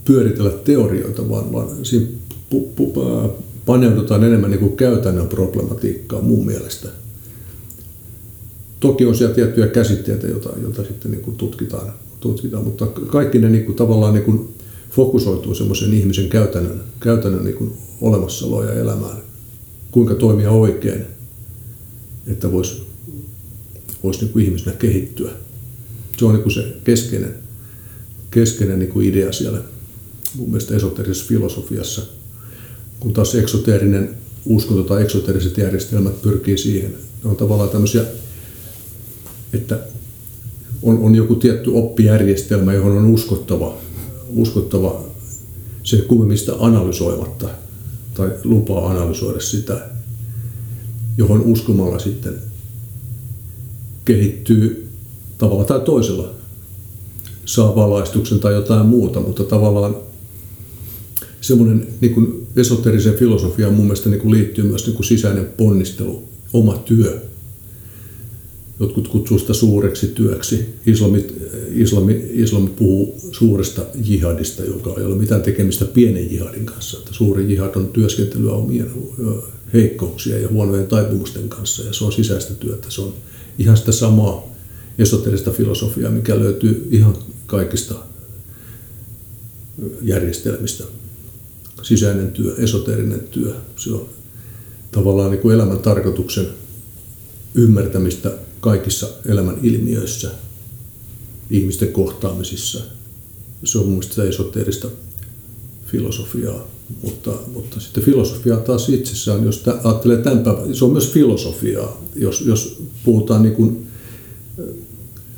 pyöritellä 0.04 0.50
teorioita, 0.50 1.28
vaan, 1.28 1.52
vaan 1.52 1.68
siinä 1.82 2.06
pu, 2.50 2.72
pu, 2.76 2.92
ää, 3.02 3.28
paneudutaan 3.66 4.24
enemmän 4.24 4.50
niin 4.50 4.60
kuin 4.60 4.76
käytännön 4.76 5.28
problematiikkaa 5.28 6.20
mun 6.20 6.46
mielestä. 6.46 6.88
Toki 8.80 9.06
on 9.06 9.14
siellä 9.14 9.34
tiettyjä 9.34 9.66
käsitteitä, 9.66 10.26
joita, 10.26 10.50
joita 10.62 10.84
sitten 10.84 11.10
niin 11.10 11.22
kuin 11.22 11.36
tutkitaan, 11.36 11.92
tutkitaan, 12.20 12.64
mutta 12.64 12.86
kaikki 12.86 13.38
ne 13.38 13.48
niin 13.48 13.64
kuin 13.64 13.76
tavallaan 13.76 14.14
niin 14.14 14.24
kuin 14.24 14.54
fokusoituu 14.90 15.54
semmoisen 15.54 15.94
ihmisen 15.94 16.28
käytännön, 16.28 16.80
käytännön 17.00 17.44
niin 17.44 17.56
kuin 17.56 17.72
ja 18.66 18.72
elämään, 18.72 19.16
kuinka 19.90 20.14
toimia 20.14 20.50
oikein– 20.50 21.04
että 22.26 22.52
voisi 22.52 22.82
vois 24.02 24.20
niin 24.20 24.32
kuin 24.32 24.44
ihmisenä 24.44 24.76
kehittyä. 24.76 25.30
Se 26.18 26.24
on 26.24 26.34
niin 26.34 26.42
kuin 26.42 26.52
se 26.52 26.76
keskeinen, 26.84 27.34
keskeinen 28.30 28.78
niin 28.78 28.90
kuin 28.90 29.08
idea 29.08 29.32
siellä 29.32 29.62
mun 30.34 30.48
mielestä 30.50 30.76
esoterisessa 30.76 31.28
filosofiassa. 31.28 32.02
Kun 33.00 33.12
taas 33.12 33.34
eksoteerinen 33.34 34.14
uskonto 34.44 34.82
tai 34.82 35.02
eksoteriset 35.02 35.58
järjestelmät 35.58 36.22
pyrkii 36.22 36.58
siihen. 36.58 36.94
Ne 37.24 37.30
on 37.30 37.36
tavallaan 37.36 37.70
tämmöisiä, 37.70 38.04
että 39.52 39.78
on, 40.82 40.98
on 40.98 41.14
joku 41.14 41.34
tietty 41.34 41.70
oppijärjestelmä, 41.70 42.72
johon 42.72 42.96
on 42.96 43.06
uskottava, 43.06 43.76
uskottava 44.28 45.04
se 45.82 45.96
kummemmista 45.96 46.56
analysoimatta 46.58 47.48
tai 48.14 48.30
lupaa 48.44 48.90
analysoida 48.90 49.40
sitä 49.40 49.90
johon 51.16 51.40
uskomalla 51.40 51.98
sitten 51.98 52.34
kehittyy 54.04 54.88
tavalla 55.38 55.64
tai 55.64 55.80
toisella. 55.80 56.34
Saa 57.44 57.76
valaistuksen 57.76 58.40
tai 58.40 58.54
jotain 58.54 58.86
muuta, 58.86 59.20
mutta 59.20 59.44
tavallaan 59.44 59.96
semmoinen 61.40 61.86
niin 62.00 62.14
kuin 62.14 62.46
esoterisen 62.56 63.14
filosofiaan 63.14 63.74
mun 63.74 63.84
mielestä 63.84 64.08
niin 64.08 64.20
kuin 64.20 64.34
liittyy 64.34 64.64
myös 64.64 64.86
niin 64.86 64.96
kuin 64.96 65.06
sisäinen 65.06 65.48
ponnistelu, 65.56 66.22
oma 66.52 66.76
työ. 66.76 67.22
Jotkut 68.80 69.08
kutsuu 69.08 69.38
sitä 69.38 69.54
suureksi 69.54 70.06
työksi. 70.06 70.74
Islami, 70.86 71.26
islami, 71.74 72.30
islami 72.32 72.68
puhuu 72.68 73.20
suuresta 73.32 73.82
jihadista, 74.04 74.64
joka 74.64 74.94
ei 74.98 75.06
ole 75.06 75.14
mitään 75.14 75.42
tekemistä 75.42 75.84
pienen 75.84 76.32
jihadin 76.32 76.66
kanssa. 76.66 76.98
Että 76.98 77.10
suuri 77.12 77.52
jihad 77.52 77.74
on 77.76 77.86
työskentelyä 77.86 78.52
omien 78.52 78.90
heikkouksia 79.72 80.38
ja 80.38 80.48
huonojen 80.48 80.86
taipumusten 80.86 81.48
kanssa 81.48 81.82
ja 81.82 81.92
se 81.92 82.04
on 82.04 82.12
sisäistä 82.12 82.54
työtä. 82.54 82.90
Se 82.90 83.00
on 83.00 83.14
ihan 83.58 83.76
sitä 83.76 83.92
samaa 83.92 84.46
esoterista 84.98 85.50
filosofiaa, 85.50 86.10
mikä 86.10 86.38
löytyy 86.38 86.88
ihan 86.90 87.16
kaikista 87.46 87.94
järjestelmistä. 90.02 90.84
Sisäinen 91.82 92.30
työ, 92.30 92.54
esoterinen 92.58 93.20
työ, 93.30 93.54
se 93.76 93.90
on 93.90 94.08
tavallaan 94.90 95.30
niin 95.30 95.40
kuin 95.40 95.54
elämän 95.54 95.78
tarkoituksen 95.78 96.46
ymmärtämistä 97.54 98.32
kaikissa 98.60 99.06
elämän 99.26 99.56
ilmiöissä, 99.62 100.30
ihmisten 101.50 101.92
kohtaamisissa. 101.92 102.80
Se 103.64 103.78
on 103.78 103.84
mun 103.84 103.92
mielestä 103.92 104.24
esoteerista 104.24 104.88
filosofiaa. 105.86 106.66
Mutta, 107.02 107.30
mutta 107.52 107.80
sitten 107.80 108.02
filosofiaa 108.02 108.60
taas 108.60 108.88
itsessään, 108.88 109.44
jos 109.44 109.58
tä, 109.58 109.74
ajattelee 109.84 110.16
tämän 110.16 110.38
päivän, 110.38 110.74
se 110.74 110.84
on 110.84 110.92
myös 110.92 111.12
filosofiaa, 111.12 112.02
jos, 112.16 112.40
jos 112.40 112.82
puhutaan 113.04 113.42
niin 113.42 113.54
kuin 113.54 113.86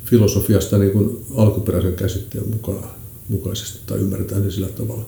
filosofiasta 0.04 0.78
niin 0.78 0.92
kuin 0.92 1.24
alkuperäisen 1.36 1.94
käsitteen 1.94 2.48
mukaan, 2.48 2.84
mukaisesti 3.28 3.78
tai 3.86 3.98
ymmärretään 3.98 4.42
se 4.42 4.50
sillä 4.50 4.68
tavalla. 4.68 5.04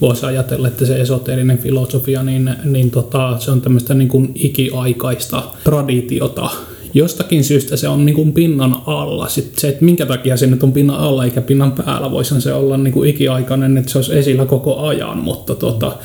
Voisi 0.00 0.26
ajatella, 0.26 0.68
että 0.68 0.86
se 0.86 1.00
esoteerinen 1.00 1.58
filosofia, 1.58 2.22
niin, 2.22 2.50
niin 2.64 2.90
tota, 2.90 3.36
se 3.40 3.50
on 3.50 3.60
tämmöistä 3.60 3.94
niin 3.94 4.08
kuin 4.08 4.32
ikiaikaista 4.34 5.42
traditiota, 5.64 6.50
jostakin 6.94 7.44
syystä 7.44 7.76
se 7.76 7.88
on 7.88 8.06
niin 8.06 8.16
kuin 8.16 8.32
pinnan 8.32 8.76
alla. 8.86 9.28
Sitten 9.28 9.60
se, 9.60 9.68
että 9.68 9.84
minkä 9.84 10.06
takia 10.06 10.36
se 10.36 10.46
nyt 10.46 10.62
on 10.62 10.72
pinnan 10.72 10.96
alla 10.96 11.24
eikä 11.24 11.40
pinnan 11.40 11.72
päällä, 11.72 12.10
voisi 12.10 12.40
se 12.40 12.52
olla 12.52 12.76
niin 12.76 12.92
kuin 12.92 13.10
ikiaikainen, 13.10 13.78
että 13.78 13.92
se 13.92 13.98
olisi 13.98 14.18
esillä 14.18 14.46
koko 14.46 14.78
ajan, 14.78 15.18
mutta 15.18 15.54
tota, 15.54 15.96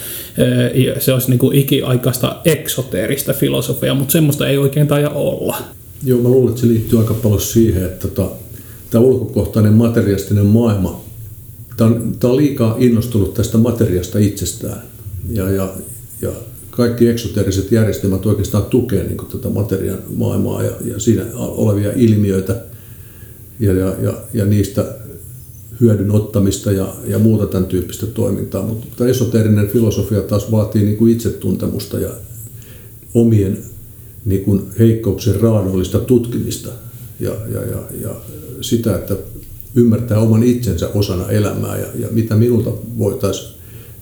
se 0.99 1.13
olisi 1.13 1.29
niin 1.29 1.39
kuin 1.39 1.57
ikiaikaista 1.57 2.36
eksoteerista 2.45 3.34
filosofiaa, 3.34 3.95
mutta 3.95 4.11
semmoista 4.11 4.47
ei 4.47 4.57
oikein 4.57 4.88
taida 4.88 5.09
olla. 5.09 5.55
Joo, 6.05 6.21
mä 6.21 6.29
luulen, 6.29 6.49
että 6.49 6.61
se 6.61 6.67
liittyy 6.67 6.99
aika 6.99 7.13
paljon 7.13 7.41
siihen, 7.41 7.84
että 7.84 8.07
tota, 8.07 8.31
tämä 8.89 9.03
ulkokohtainen 9.03 9.73
materialistinen 9.73 10.45
maailma, 10.45 11.03
tämä 11.77 11.89
on, 11.89 12.15
on 12.23 12.38
liikaa 12.38 12.75
innostunut 12.79 13.34
tästä 13.34 13.57
materiasta 13.57 14.19
itsestään. 14.19 14.81
Ja, 15.29 15.49
ja, 15.49 15.69
ja 16.21 16.29
kaikki 16.76 17.07
eksoteriset 17.07 17.71
järjestelmät 17.71 18.26
oikeastaan 18.26 18.65
tukee 18.65 19.03
niin 19.03 19.17
tätä 19.32 19.49
materian 19.49 19.99
maailmaa 20.15 20.63
ja, 20.63 20.71
ja 20.86 20.99
siinä 20.99 21.26
olevia 21.36 21.91
ilmiöitä 21.95 22.61
ja, 23.59 23.74
ja, 23.74 23.95
ja, 24.01 24.13
ja 24.34 24.45
niistä 24.45 24.95
hyödyn 25.82 26.11
ottamista 26.11 26.71
ja, 26.71 26.95
ja 27.07 27.19
muuta 27.19 27.45
tämän 27.45 27.69
tyyppistä 27.69 28.05
toimintaa. 28.05 28.65
Mutta 28.65 29.07
esoterinen 29.07 29.67
filosofia 29.67 30.21
taas 30.21 30.51
vaatii 30.51 30.84
niin 30.84 30.97
kuin 30.97 31.13
itsetuntemusta 31.13 31.99
ja 31.99 32.09
omien 33.13 33.57
niin 34.26 34.43
kuin 34.43 34.61
heikkouksien 34.80 35.41
raadollista 35.41 35.99
tutkimista 35.99 36.69
ja, 37.19 37.32
ja, 37.53 37.61
ja, 37.61 37.80
ja 38.01 38.09
sitä, 38.61 38.95
että 38.95 39.15
ymmärtää 39.76 40.19
oman 40.19 40.43
itsensä 40.43 40.89
osana 40.93 41.30
elämää 41.30 41.78
ja, 41.78 41.88
ja 41.99 42.07
mitä 42.11 42.36
minulta 42.36 42.71
voitaisiin, 42.97 43.53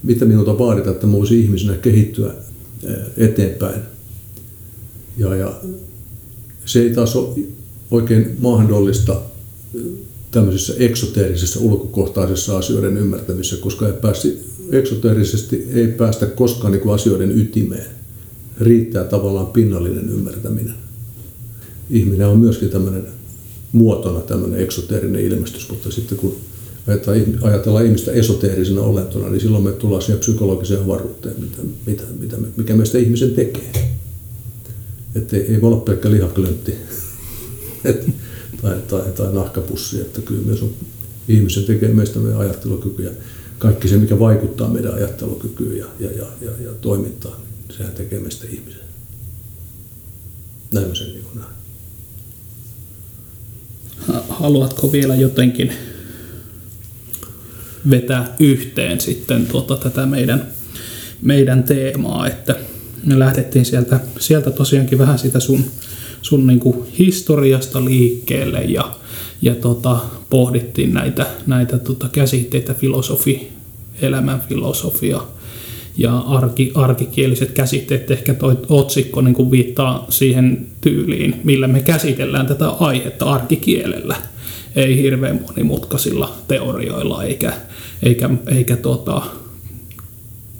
mitä 0.03 0.25
minulta 0.25 0.59
vaaditaan, 0.59 0.95
että 0.95 1.11
voisi 1.11 1.39
ihmisenä 1.39 1.73
kehittyä 1.73 2.33
eteenpäin. 3.17 3.81
Ja, 5.17 5.35
ja 5.35 5.61
se 6.65 6.81
ei 6.81 6.89
taas 6.89 7.15
ole 7.15 7.39
oikein 7.91 8.37
mahdollista 8.39 9.21
tämmöisessä 10.31 10.73
eksoteerisessa 10.79 11.59
ulkokohtaisessa 11.59 12.57
asioiden 12.57 12.97
ymmärtämisessä, 12.97 13.57
koska 13.57 13.87
ei 13.87 13.93
pääsi, 13.93 14.51
eksoteerisesti 14.71 15.67
ei 15.73 15.87
päästä 15.87 16.25
koskaan 16.25 16.71
niin 16.71 16.81
kuin 16.81 16.95
asioiden 16.95 17.39
ytimeen. 17.39 17.85
Riittää 18.61 19.03
tavallaan 19.03 19.47
pinnallinen 19.47 20.09
ymmärtäminen. 20.09 20.75
Ihminen 21.89 22.27
on 22.27 22.39
myöskin 22.39 22.69
tämmöinen 22.69 23.03
muotona 23.71 24.19
tämmöinen 24.19 24.59
eksoteerinen 24.59 25.21
ilmestys, 25.21 25.69
mutta 25.69 25.91
sitten 25.91 26.17
kun 26.17 26.35
ajatellaan 27.41 27.85
ihmistä 27.85 28.11
esoteerisena 28.11 28.81
olentona, 28.81 29.29
niin 29.29 29.41
silloin 29.41 29.63
me 29.63 29.71
tullaan 29.71 30.01
siihen 30.01 30.19
psykologiseen 30.19 30.83
avaruuteen, 30.83 31.35
mitä, 31.39 31.57
mitä, 31.85 32.03
mitä, 32.19 32.37
mikä 32.57 32.75
meistä 32.75 32.97
ihmisen 32.97 33.31
tekee. 33.31 33.71
Että 35.15 35.37
ei, 35.37 35.41
ei 35.41 35.61
voi 35.61 35.71
olla 35.71 35.81
pelkkä 35.81 36.11
lihaklöntti 36.11 36.75
tai, 38.61 38.77
tai, 38.87 39.01
tai 39.15 39.33
nahkapussi, 39.33 40.01
että 40.01 40.21
kyllä 40.21 40.41
myös 40.45 40.61
on, 40.61 40.73
ihmisen 41.27 41.63
tekee 41.63 41.89
meistä 41.89 42.19
meidän 42.19 42.39
ajattelukyky 42.39 43.03
ja 43.03 43.11
kaikki 43.57 43.87
se, 43.87 43.97
mikä 43.97 44.19
vaikuttaa 44.19 44.69
meidän 44.69 44.93
ajattelukykyyn 44.93 45.77
ja, 45.77 45.85
ja, 45.99 46.11
ja, 46.11 46.25
ja, 46.41 46.51
ja 46.63 46.71
toimintaan, 46.81 47.41
niin 47.41 47.77
sehän 47.77 47.93
tekee 47.93 48.19
meistä 48.19 48.47
ihmisen. 48.49 48.81
Näin 50.71 50.87
mä 50.87 50.95
sen 50.95 51.07
niin 51.07 51.25
näen. 51.35 51.51
Haluatko 54.29 54.91
vielä 54.91 55.15
jotenkin 55.15 55.73
vetää 57.89 58.35
yhteen 58.39 59.01
sitten 59.01 59.47
tuota, 59.47 59.75
tätä 59.75 60.05
meidän, 60.05 60.47
meidän 61.21 61.63
teemaa, 61.63 62.27
että 62.27 62.55
me 63.05 63.19
lähdettiin 63.19 63.65
sieltä, 63.65 63.99
sieltä 64.19 64.51
tosiaankin 64.51 64.97
vähän 64.97 65.19
sitä 65.19 65.39
sun, 65.39 65.65
sun 66.21 66.47
niin 66.47 66.59
kuin 66.59 66.87
historiasta 66.99 67.85
liikkeelle 67.85 68.59
ja, 68.59 68.91
ja 69.41 69.55
tota, 69.55 69.97
pohdittiin 70.29 70.93
näitä, 70.93 71.25
näitä 71.47 71.77
tota 71.77 72.09
käsitteitä, 72.11 72.73
filosofi, 72.73 73.51
elämän 74.01 74.41
filosofia 74.49 75.21
ja 75.97 76.17
arki, 76.17 76.71
arkikieliset 76.75 77.51
käsitteet. 77.51 78.11
Ehkä 78.11 78.33
toi 78.33 78.57
otsikko 78.69 79.21
niin 79.21 79.33
kuin 79.33 79.51
viittaa 79.51 80.05
siihen 80.09 80.67
tyyliin, 80.81 81.41
millä 81.43 81.67
me 81.67 81.79
käsitellään 81.79 82.47
tätä 82.47 82.69
aihetta 82.69 83.25
arkikielellä 83.25 84.15
ei 84.75 85.01
hirveän 85.01 85.41
monimutkaisilla 85.47 86.35
teorioilla 86.47 87.23
eikä, 87.23 87.53
eikä, 88.03 88.29
eikä 88.47 88.75
tota, 88.75 89.21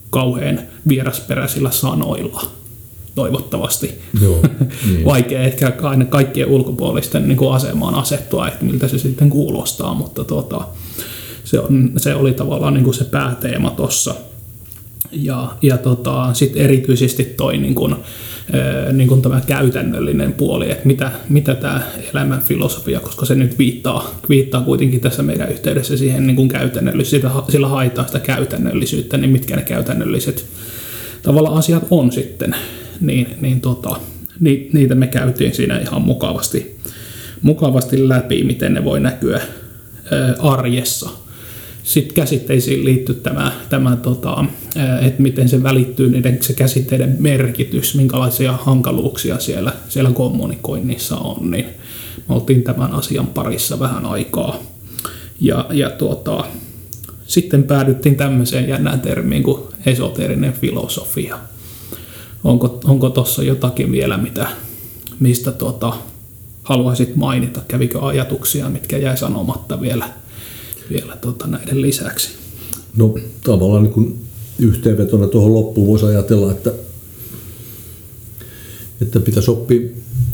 kauhean 0.09 0.59
vierasperäisillä 0.87 1.71
sanoilla 1.71 2.51
toivottavasti. 3.15 3.99
Joo, 4.21 4.41
niin. 4.91 5.05
Vaikea 5.05 5.41
ehkä 5.41 5.73
aina 5.81 6.05
kaikkien 6.05 6.47
ulkopuolisten 6.47 7.27
niin 7.27 7.37
kuin 7.37 7.53
asemaan 7.53 7.95
asettua, 7.95 8.47
että 8.47 8.65
miltä 8.65 8.87
se 8.87 8.97
sitten 8.97 9.29
kuulostaa, 9.29 9.93
mutta 9.93 10.23
tota, 10.23 10.61
se, 11.43 11.59
on, 11.59 11.91
se 11.97 12.15
oli 12.15 12.33
tavallaan 12.33 12.73
niin 12.73 12.83
kuin 12.83 12.93
se 12.93 13.03
pääteema 13.03 13.69
tuossa. 13.69 14.15
Ja, 15.11 15.55
ja 15.61 15.77
tota, 15.77 16.33
sitten 16.33 16.61
erityisesti 16.61 17.23
toi 17.23 17.57
niin 17.57 17.75
kuin, 17.75 17.95
niin 18.91 19.07
kuin 19.07 19.21
tämä 19.21 19.41
käytännöllinen 19.47 20.33
puoli, 20.33 20.71
että 20.71 20.87
mitä, 20.87 21.11
mitä 21.29 21.55
tämä 21.55 21.81
elämän 22.13 22.41
filosofia, 22.41 22.99
koska 22.99 23.25
se 23.25 23.35
nyt 23.35 23.59
viittaa, 23.59 24.19
viittaa 24.29 24.61
kuitenkin 24.61 25.01
tässä 25.01 25.23
meidän 25.23 25.51
yhteydessä 25.51 25.97
siihen 25.97 26.27
niin 26.27 26.35
kuin 26.35 26.49
käytännöllisyyttä, 26.49 27.29
sillä 27.49 27.67
haetaan 27.67 28.07
sitä 28.07 28.19
käytännöllisyyttä, 28.19 29.17
niin 29.17 29.29
mitkä 29.29 29.55
ne 29.55 29.61
käytännölliset 29.61 30.45
tavalla 31.21 31.49
asiat 31.49 31.87
on 31.89 32.11
sitten, 32.11 32.55
niin, 33.01 33.27
niin 33.41 33.61
tota, 33.61 33.95
niitä 34.73 34.95
me 34.95 35.07
käytiin 35.07 35.53
siinä 35.53 35.79
ihan 35.79 36.01
mukavasti, 36.01 36.79
mukavasti 37.41 38.09
läpi, 38.09 38.43
miten 38.43 38.73
ne 38.73 38.83
voi 38.83 38.99
näkyä 38.99 39.41
arjessa 40.39 41.09
sitten 41.83 42.15
käsitteisiin 42.15 42.85
liittyy 42.85 43.15
tämä, 43.15 43.51
tämä 43.69 43.95
tota, 43.95 44.45
että 45.01 45.21
miten 45.21 45.49
se 45.49 45.63
välittyy 45.63 46.09
niiden 46.11 46.43
se 46.43 46.53
käsitteiden 46.53 47.15
merkitys, 47.19 47.95
minkälaisia 47.95 48.51
hankaluuksia 48.51 49.39
siellä, 49.39 49.73
siellä 49.89 50.11
kommunikoinnissa 50.11 51.17
on, 51.17 51.51
niin 51.51 51.65
me 52.29 52.35
oltiin 52.35 52.63
tämän 52.63 52.91
asian 52.91 53.27
parissa 53.27 53.79
vähän 53.79 54.05
aikaa. 54.05 54.59
Ja, 55.39 55.65
ja 55.71 55.89
tuota, 55.89 56.43
sitten 57.27 57.63
päädyttiin 57.63 58.15
tämmöiseen 58.15 58.69
jännään 58.69 59.01
termiin 59.01 59.43
kuin 59.43 59.61
esoterinen 59.85 60.53
filosofia. 60.53 61.39
Onko, 62.43 62.79
onko 62.83 63.09
tuossa 63.09 63.43
jotakin 63.43 63.91
vielä, 63.91 64.17
mitä, 64.17 64.47
mistä 65.19 65.51
tuota, 65.51 65.93
haluaisit 66.63 67.15
mainita? 67.15 67.61
Kävikö 67.67 68.05
ajatuksia, 68.05 68.69
mitkä 68.69 68.97
jäi 68.97 69.17
sanomatta 69.17 69.81
vielä 69.81 70.20
vielä 70.91 71.15
tota, 71.15 71.47
näiden 71.47 71.81
lisäksi? 71.81 72.29
No 72.97 73.15
tavallaan 73.43 73.83
niin 73.83 73.93
kuin 73.93 74.19
yhteenvetona 74.59 75.27
tuohon 75.27 75.53
loppuun 75.53 75.87
voisi 75.87 76.05
ajatella, 76.05 76.51
että, 76.51 76.73
että 79.01 79.19
pitäisi 79.19 79.51
oppia 79.51 79.89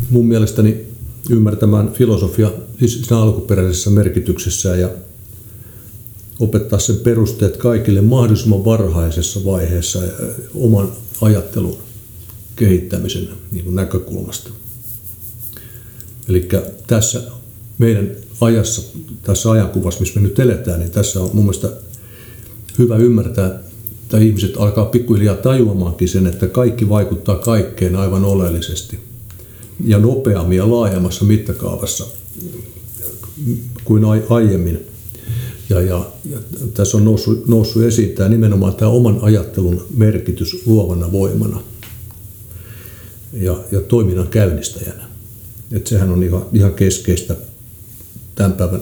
mun 0.10 0.26
mielestäni 0.28 0.86
ymmärtämään 1.30 1.92
filosofia 1.92 2.52
siis 2.80 3.02
siinä 3.02 3.18
alkuperäisessä 3.18 3.90
merkityksessä 3.90 4.76
ja 4.76 4.90
opettaa 6.40 6.80
sen 6.80 6.96
perusteet 6.96 7.58
kaikille 7.58 8.02
mahdollisimman 8.02 8.66
varhaisessa 8.66 9.46
vaiheessa 9.46 10.00
oman 10.56 10.92
ajattelun 11.22 11.78
kehittämisen 12.56 13.30
niin 13.52 13.76
näkökulmasta. 13.76 14.50
Eli 16.30 16.48
tässä 16.88 17.22
meidän 17.78 18.12
ajassa, 18.42 18.82
tässä 19.22 19.52
ajankuvassa, 19.52 20.00
missä 20.00 20.20
me 20.20 20.28
nyt 20.28 20.40
eletään, 20.40 20.80
niin 20.80 20.92
tässä 20.92 21.22
on 21.22 21.30
mun 21.34 21.44
mielestä 21.44 21.70
hyvä 22.80 22.98
ymmärtää, 22.98 23.60
että 24.04 24.18
ihmiset 24.18 24.58
alkaa 24.58 24.86
pikkuhiljaa 24.86 25.36
tajuamaankin 25.36 26.08
sen, 26.08 26.28
että 26.28 26.48
kaikki 26.48 26.90
vaikuttaa 26.90 27.36
kaikkeen 27.36 27.96
aivan 27.96 28.26
oleellisesti 28.26 29.00
ja 29.86 29.98
nopeammin 29.98 30.58
ja 30.58 30.72
laajemmassa 30.72 31.26
mittakaavassa 31.26 32.06
kuin 33.84 34.04
aiemmin. 34.30 34.80
Ja, 35.70 35.82
ja, 35.82 36.06
ja 36.32 36.38
tässä 36.74 36.98
on 36.98 37.06
noussut, 37.06 37.48
noussut 37.48 37.84
esiin 37.84 38.10
tämä 38.10 38.30
nimenomaan 38.30 38.76
tämä 38.76 38.92
oman 38.92 39.20
ajattelun 39.22 39.86
merkitys 39.96 40.66
luovana 40.66 41.12
voimana 41.12 41.62
ja, 43.34 43.60
ja 43.72 43.82
toiminnan 43.82 44.28
käynnistäjänä. 44.28 45.08
Et 45.72 45.88
sehän 45.88 46.10
on 46.10 46.24
ihan, 46.24 46.46
ihan 46.54 46.74
keskeistä 46.74 47.36
tämän 48.38 48.54
päivän 48.54 48.82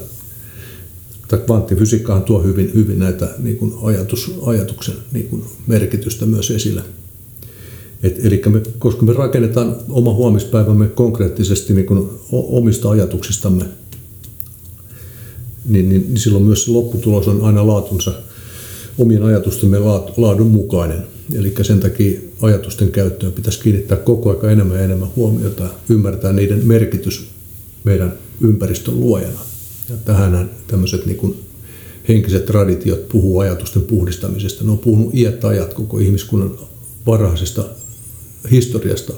tai 1.27 1.39
kvanttifysiikkahan 1.39 2.23
tuo 2.23 2.43
hyvin, 2.43 2.71
hyvin 2.73 2.99
näitä 2.99 3.29
niin 3.39 3.57
kuin 3.57 3.73
ajatus, 3.83 4.31
ajatuksen 4.45 4.95
niin 5.11 5.27
kuin 5.27 5.43
merkitystä 5.67 6.25
myös 6.25 6.51
esille. 6.51 6.81
Et, 8.03 8.25
eli 8.25 8.41
me, 8.49 8.61
koska 8.79 9.05
me 9.05 9.13
rakennetaan 9.13 9.75
oma 9.89 10.13
huomispäivämme 10.13 10.87
konkreettisesti 10.87 11.73
niin 11.73 11.85
kuin 11.85 12.09
omista 12.31 12.89
ajatuksistamme, 12.89 13.65
niin, 15.65 15.89
niin, 15.89 16.05
niin 16.07 16.17
silloin 16.17 16.43
myös 16.43 16.67
lopputulos 16.67 17.27
on 17.27 17.41
aina 17.41 17.67
laatunsa 17.67 18.11
omien 18.97 19.23
ajatustemme 19.23 19.79
laadun 20.17 20.47
mukainen. 20.47 21.03
Eli 21.33 21.53
sen 21.61 21.79
takia 21.79 22.19
ajatusten 22.41 22.91
käyttöön 22.91 23.33
pitäisi 23.33 23.59
kiinnittää 23.59 23.97
koko 23.97 24.29
ajan 24.29 24.53
enemmän 24.53 24.77
ja 24.77 24.83
enemmän 24.83 25.09
huomiota 25.15 25.69
ymmärtää 25.89 26.33
niiden 26.33 26.67
merkitys 26.67 27.34
meidän 27.85 28.13
ympäristön 28.41 28.99
luojana. 28.99 29.39
Ja 29.89 29.95
tähän 29.97 30.49
tämmöiset 30.67 31.05
niin 31.05 31.17
kuin 31.17 31.39
henkiset 32.07 32.45
traditiot 32.45 33.09
puhuu 33.09 33.39
ajatusten 33.39 33.81
puhdistamisesta. 33.81 34.63
Ne 34.63 34.71
on 34.71 34.77
puhunut 34.77 35.15
iät 35.15 35.45
ajat 35.45 35.73
koko 35.73 35.99
ihmiskunnan 35.99 36.57
varhaisesta 37.05 37.65
historiasta 38.51 39.13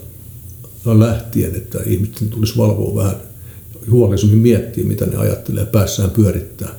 lähtien, 0.86 1.56
että 1.56 1.80
ihmisten 1.86 2.30
tulisi 2.30 2.58
valvoa 2.58 3.04
vähän 3.04 3.16
huolellisemmin 3.92 4.38
miettiä, 4.38 4.84
mitä 4.84 5.06
ne 5.06 5.18
ajattelee 5.18 5.66
päässään 5.66 6.10
pyörittää. 6.10 6.76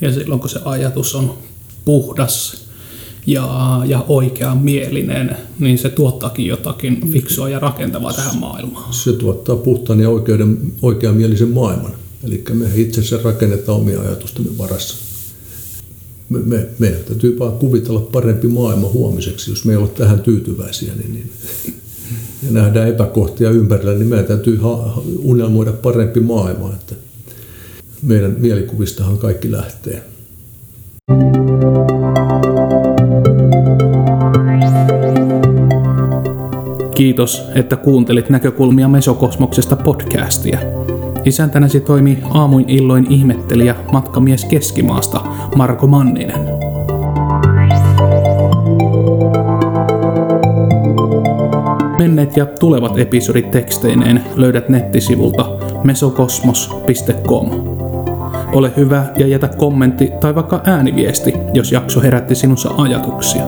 Ja 0.00 0.12
silloin 0.12 0.40
kun 0.40 0.50
se 0.50 0.60
ajatus 0.64 1.14
on 1.14 1.38
puhdas 1.84 2.65
ja, 3.26 3.82
ja 3.86 4.04
oikeamielinen, 4.08 5.36
niin 5.58 5.78
se 5.78 5.88
tuottaakin 5.88 6.46
jotakin 6.46 7.10
fiksua 7.10 7.48
ja 7.48 7.58
rakentavaa 7.58 8.12
tähän 8.12 8.38
maailmaan. 8.38 8.92
Se 8.94 9.12
tuottaa 9.12 9.56
puhtaan 9.56 10.00
ja 10.00 10.10
oikeuden, 10.10 10.58
oikeamielisen 10.82 11.48
maailman. 11.48 11.92
Eli 12.24 12.44
me 12.52 12.66
itse 12.74 13.00
asiassa 13.00 13.28
rakennetaan 13.28 13.78
omia 13.78 14.00
ajatustamme 14.00 14.58
varassa. 14.58 14.96
Me, 16.28 16.38
me, 16.38 16.66
meidän 16.78 17.00
täytyy 17.00 17.38
vaan 17.38 17.52
kuvitella 17.52 18.00
parempi 18.00 18.48
maailma 18.48 18.88
huomiseksi. 18.88 19.50
Jos 19.50 19.64
me 19.64 19.72
ei 19.72 19.76
ole 19.76 19.88
tähän 19.88 20.20
tyytyväisiä, 20.20 20.92
niin, 20.94 21.12
niin 21.12 21.30
ja 22.46 22.52
nähdään 22.52 22.88
epäkohtia 22.88 23.50
ympärillä, 23.50 23.94
niin 23.94 24.08
meidän 24.08 24.26
täytyy 24.26 24.56
ha- 24.56 25.02
unelmoida 25.18 25.72
parempi 25.72 26.20
maailma. 26.20 26.72
Että 26.72 26.94
meidän 28.02 28.36
mielikuvistahan 28.38 29.18
kaikki 29.18 29.52
lähtee. 29.52 30.02
Kiitos, 36.96 37.50
että 37.54 37.76
kuuntelit 37.76 38.30
näkökulmia 38.30 38.88
Mesokosmoksesta 38.88 39.76
podcastia. 39.76 40.58
Isäntänäsi 41.24 41.80
toimii 41.80 42.18
aamuin 42.30 42.64
illoin 42.68 43.06
ihmettelijä 43.10 43.74
matkamies 43.92 44.44
Keskimaasta 44.44 45.20
Marko 45.56 45.86
Manninen. 45.86 46.40
Menneet 51.98 52.36
ja 52.36 52.46
tulevat 52.46 52.98
episodit 52.98 53.50
teksteineen 53.50 54.24
löydät 54.36 54.68
nettisivulta 54.68 55.46
mesokosmos.com. 55.84 57.50
Ole 58.52 58.72
hyvä 58.76 59.04
ja 59.16 59.26
jätä 59.26 59.48
kommentti 59.48 60.10
tai 60.20 60.34
vaikka 60.34 60.60
ääniviesti, 60.64 61.34
jos 61.54 61.72
jakso 61.72 62.00
herätti 62.00 62.34
sinussa 62.34 62.70
ajatuksia. 62.78 63.42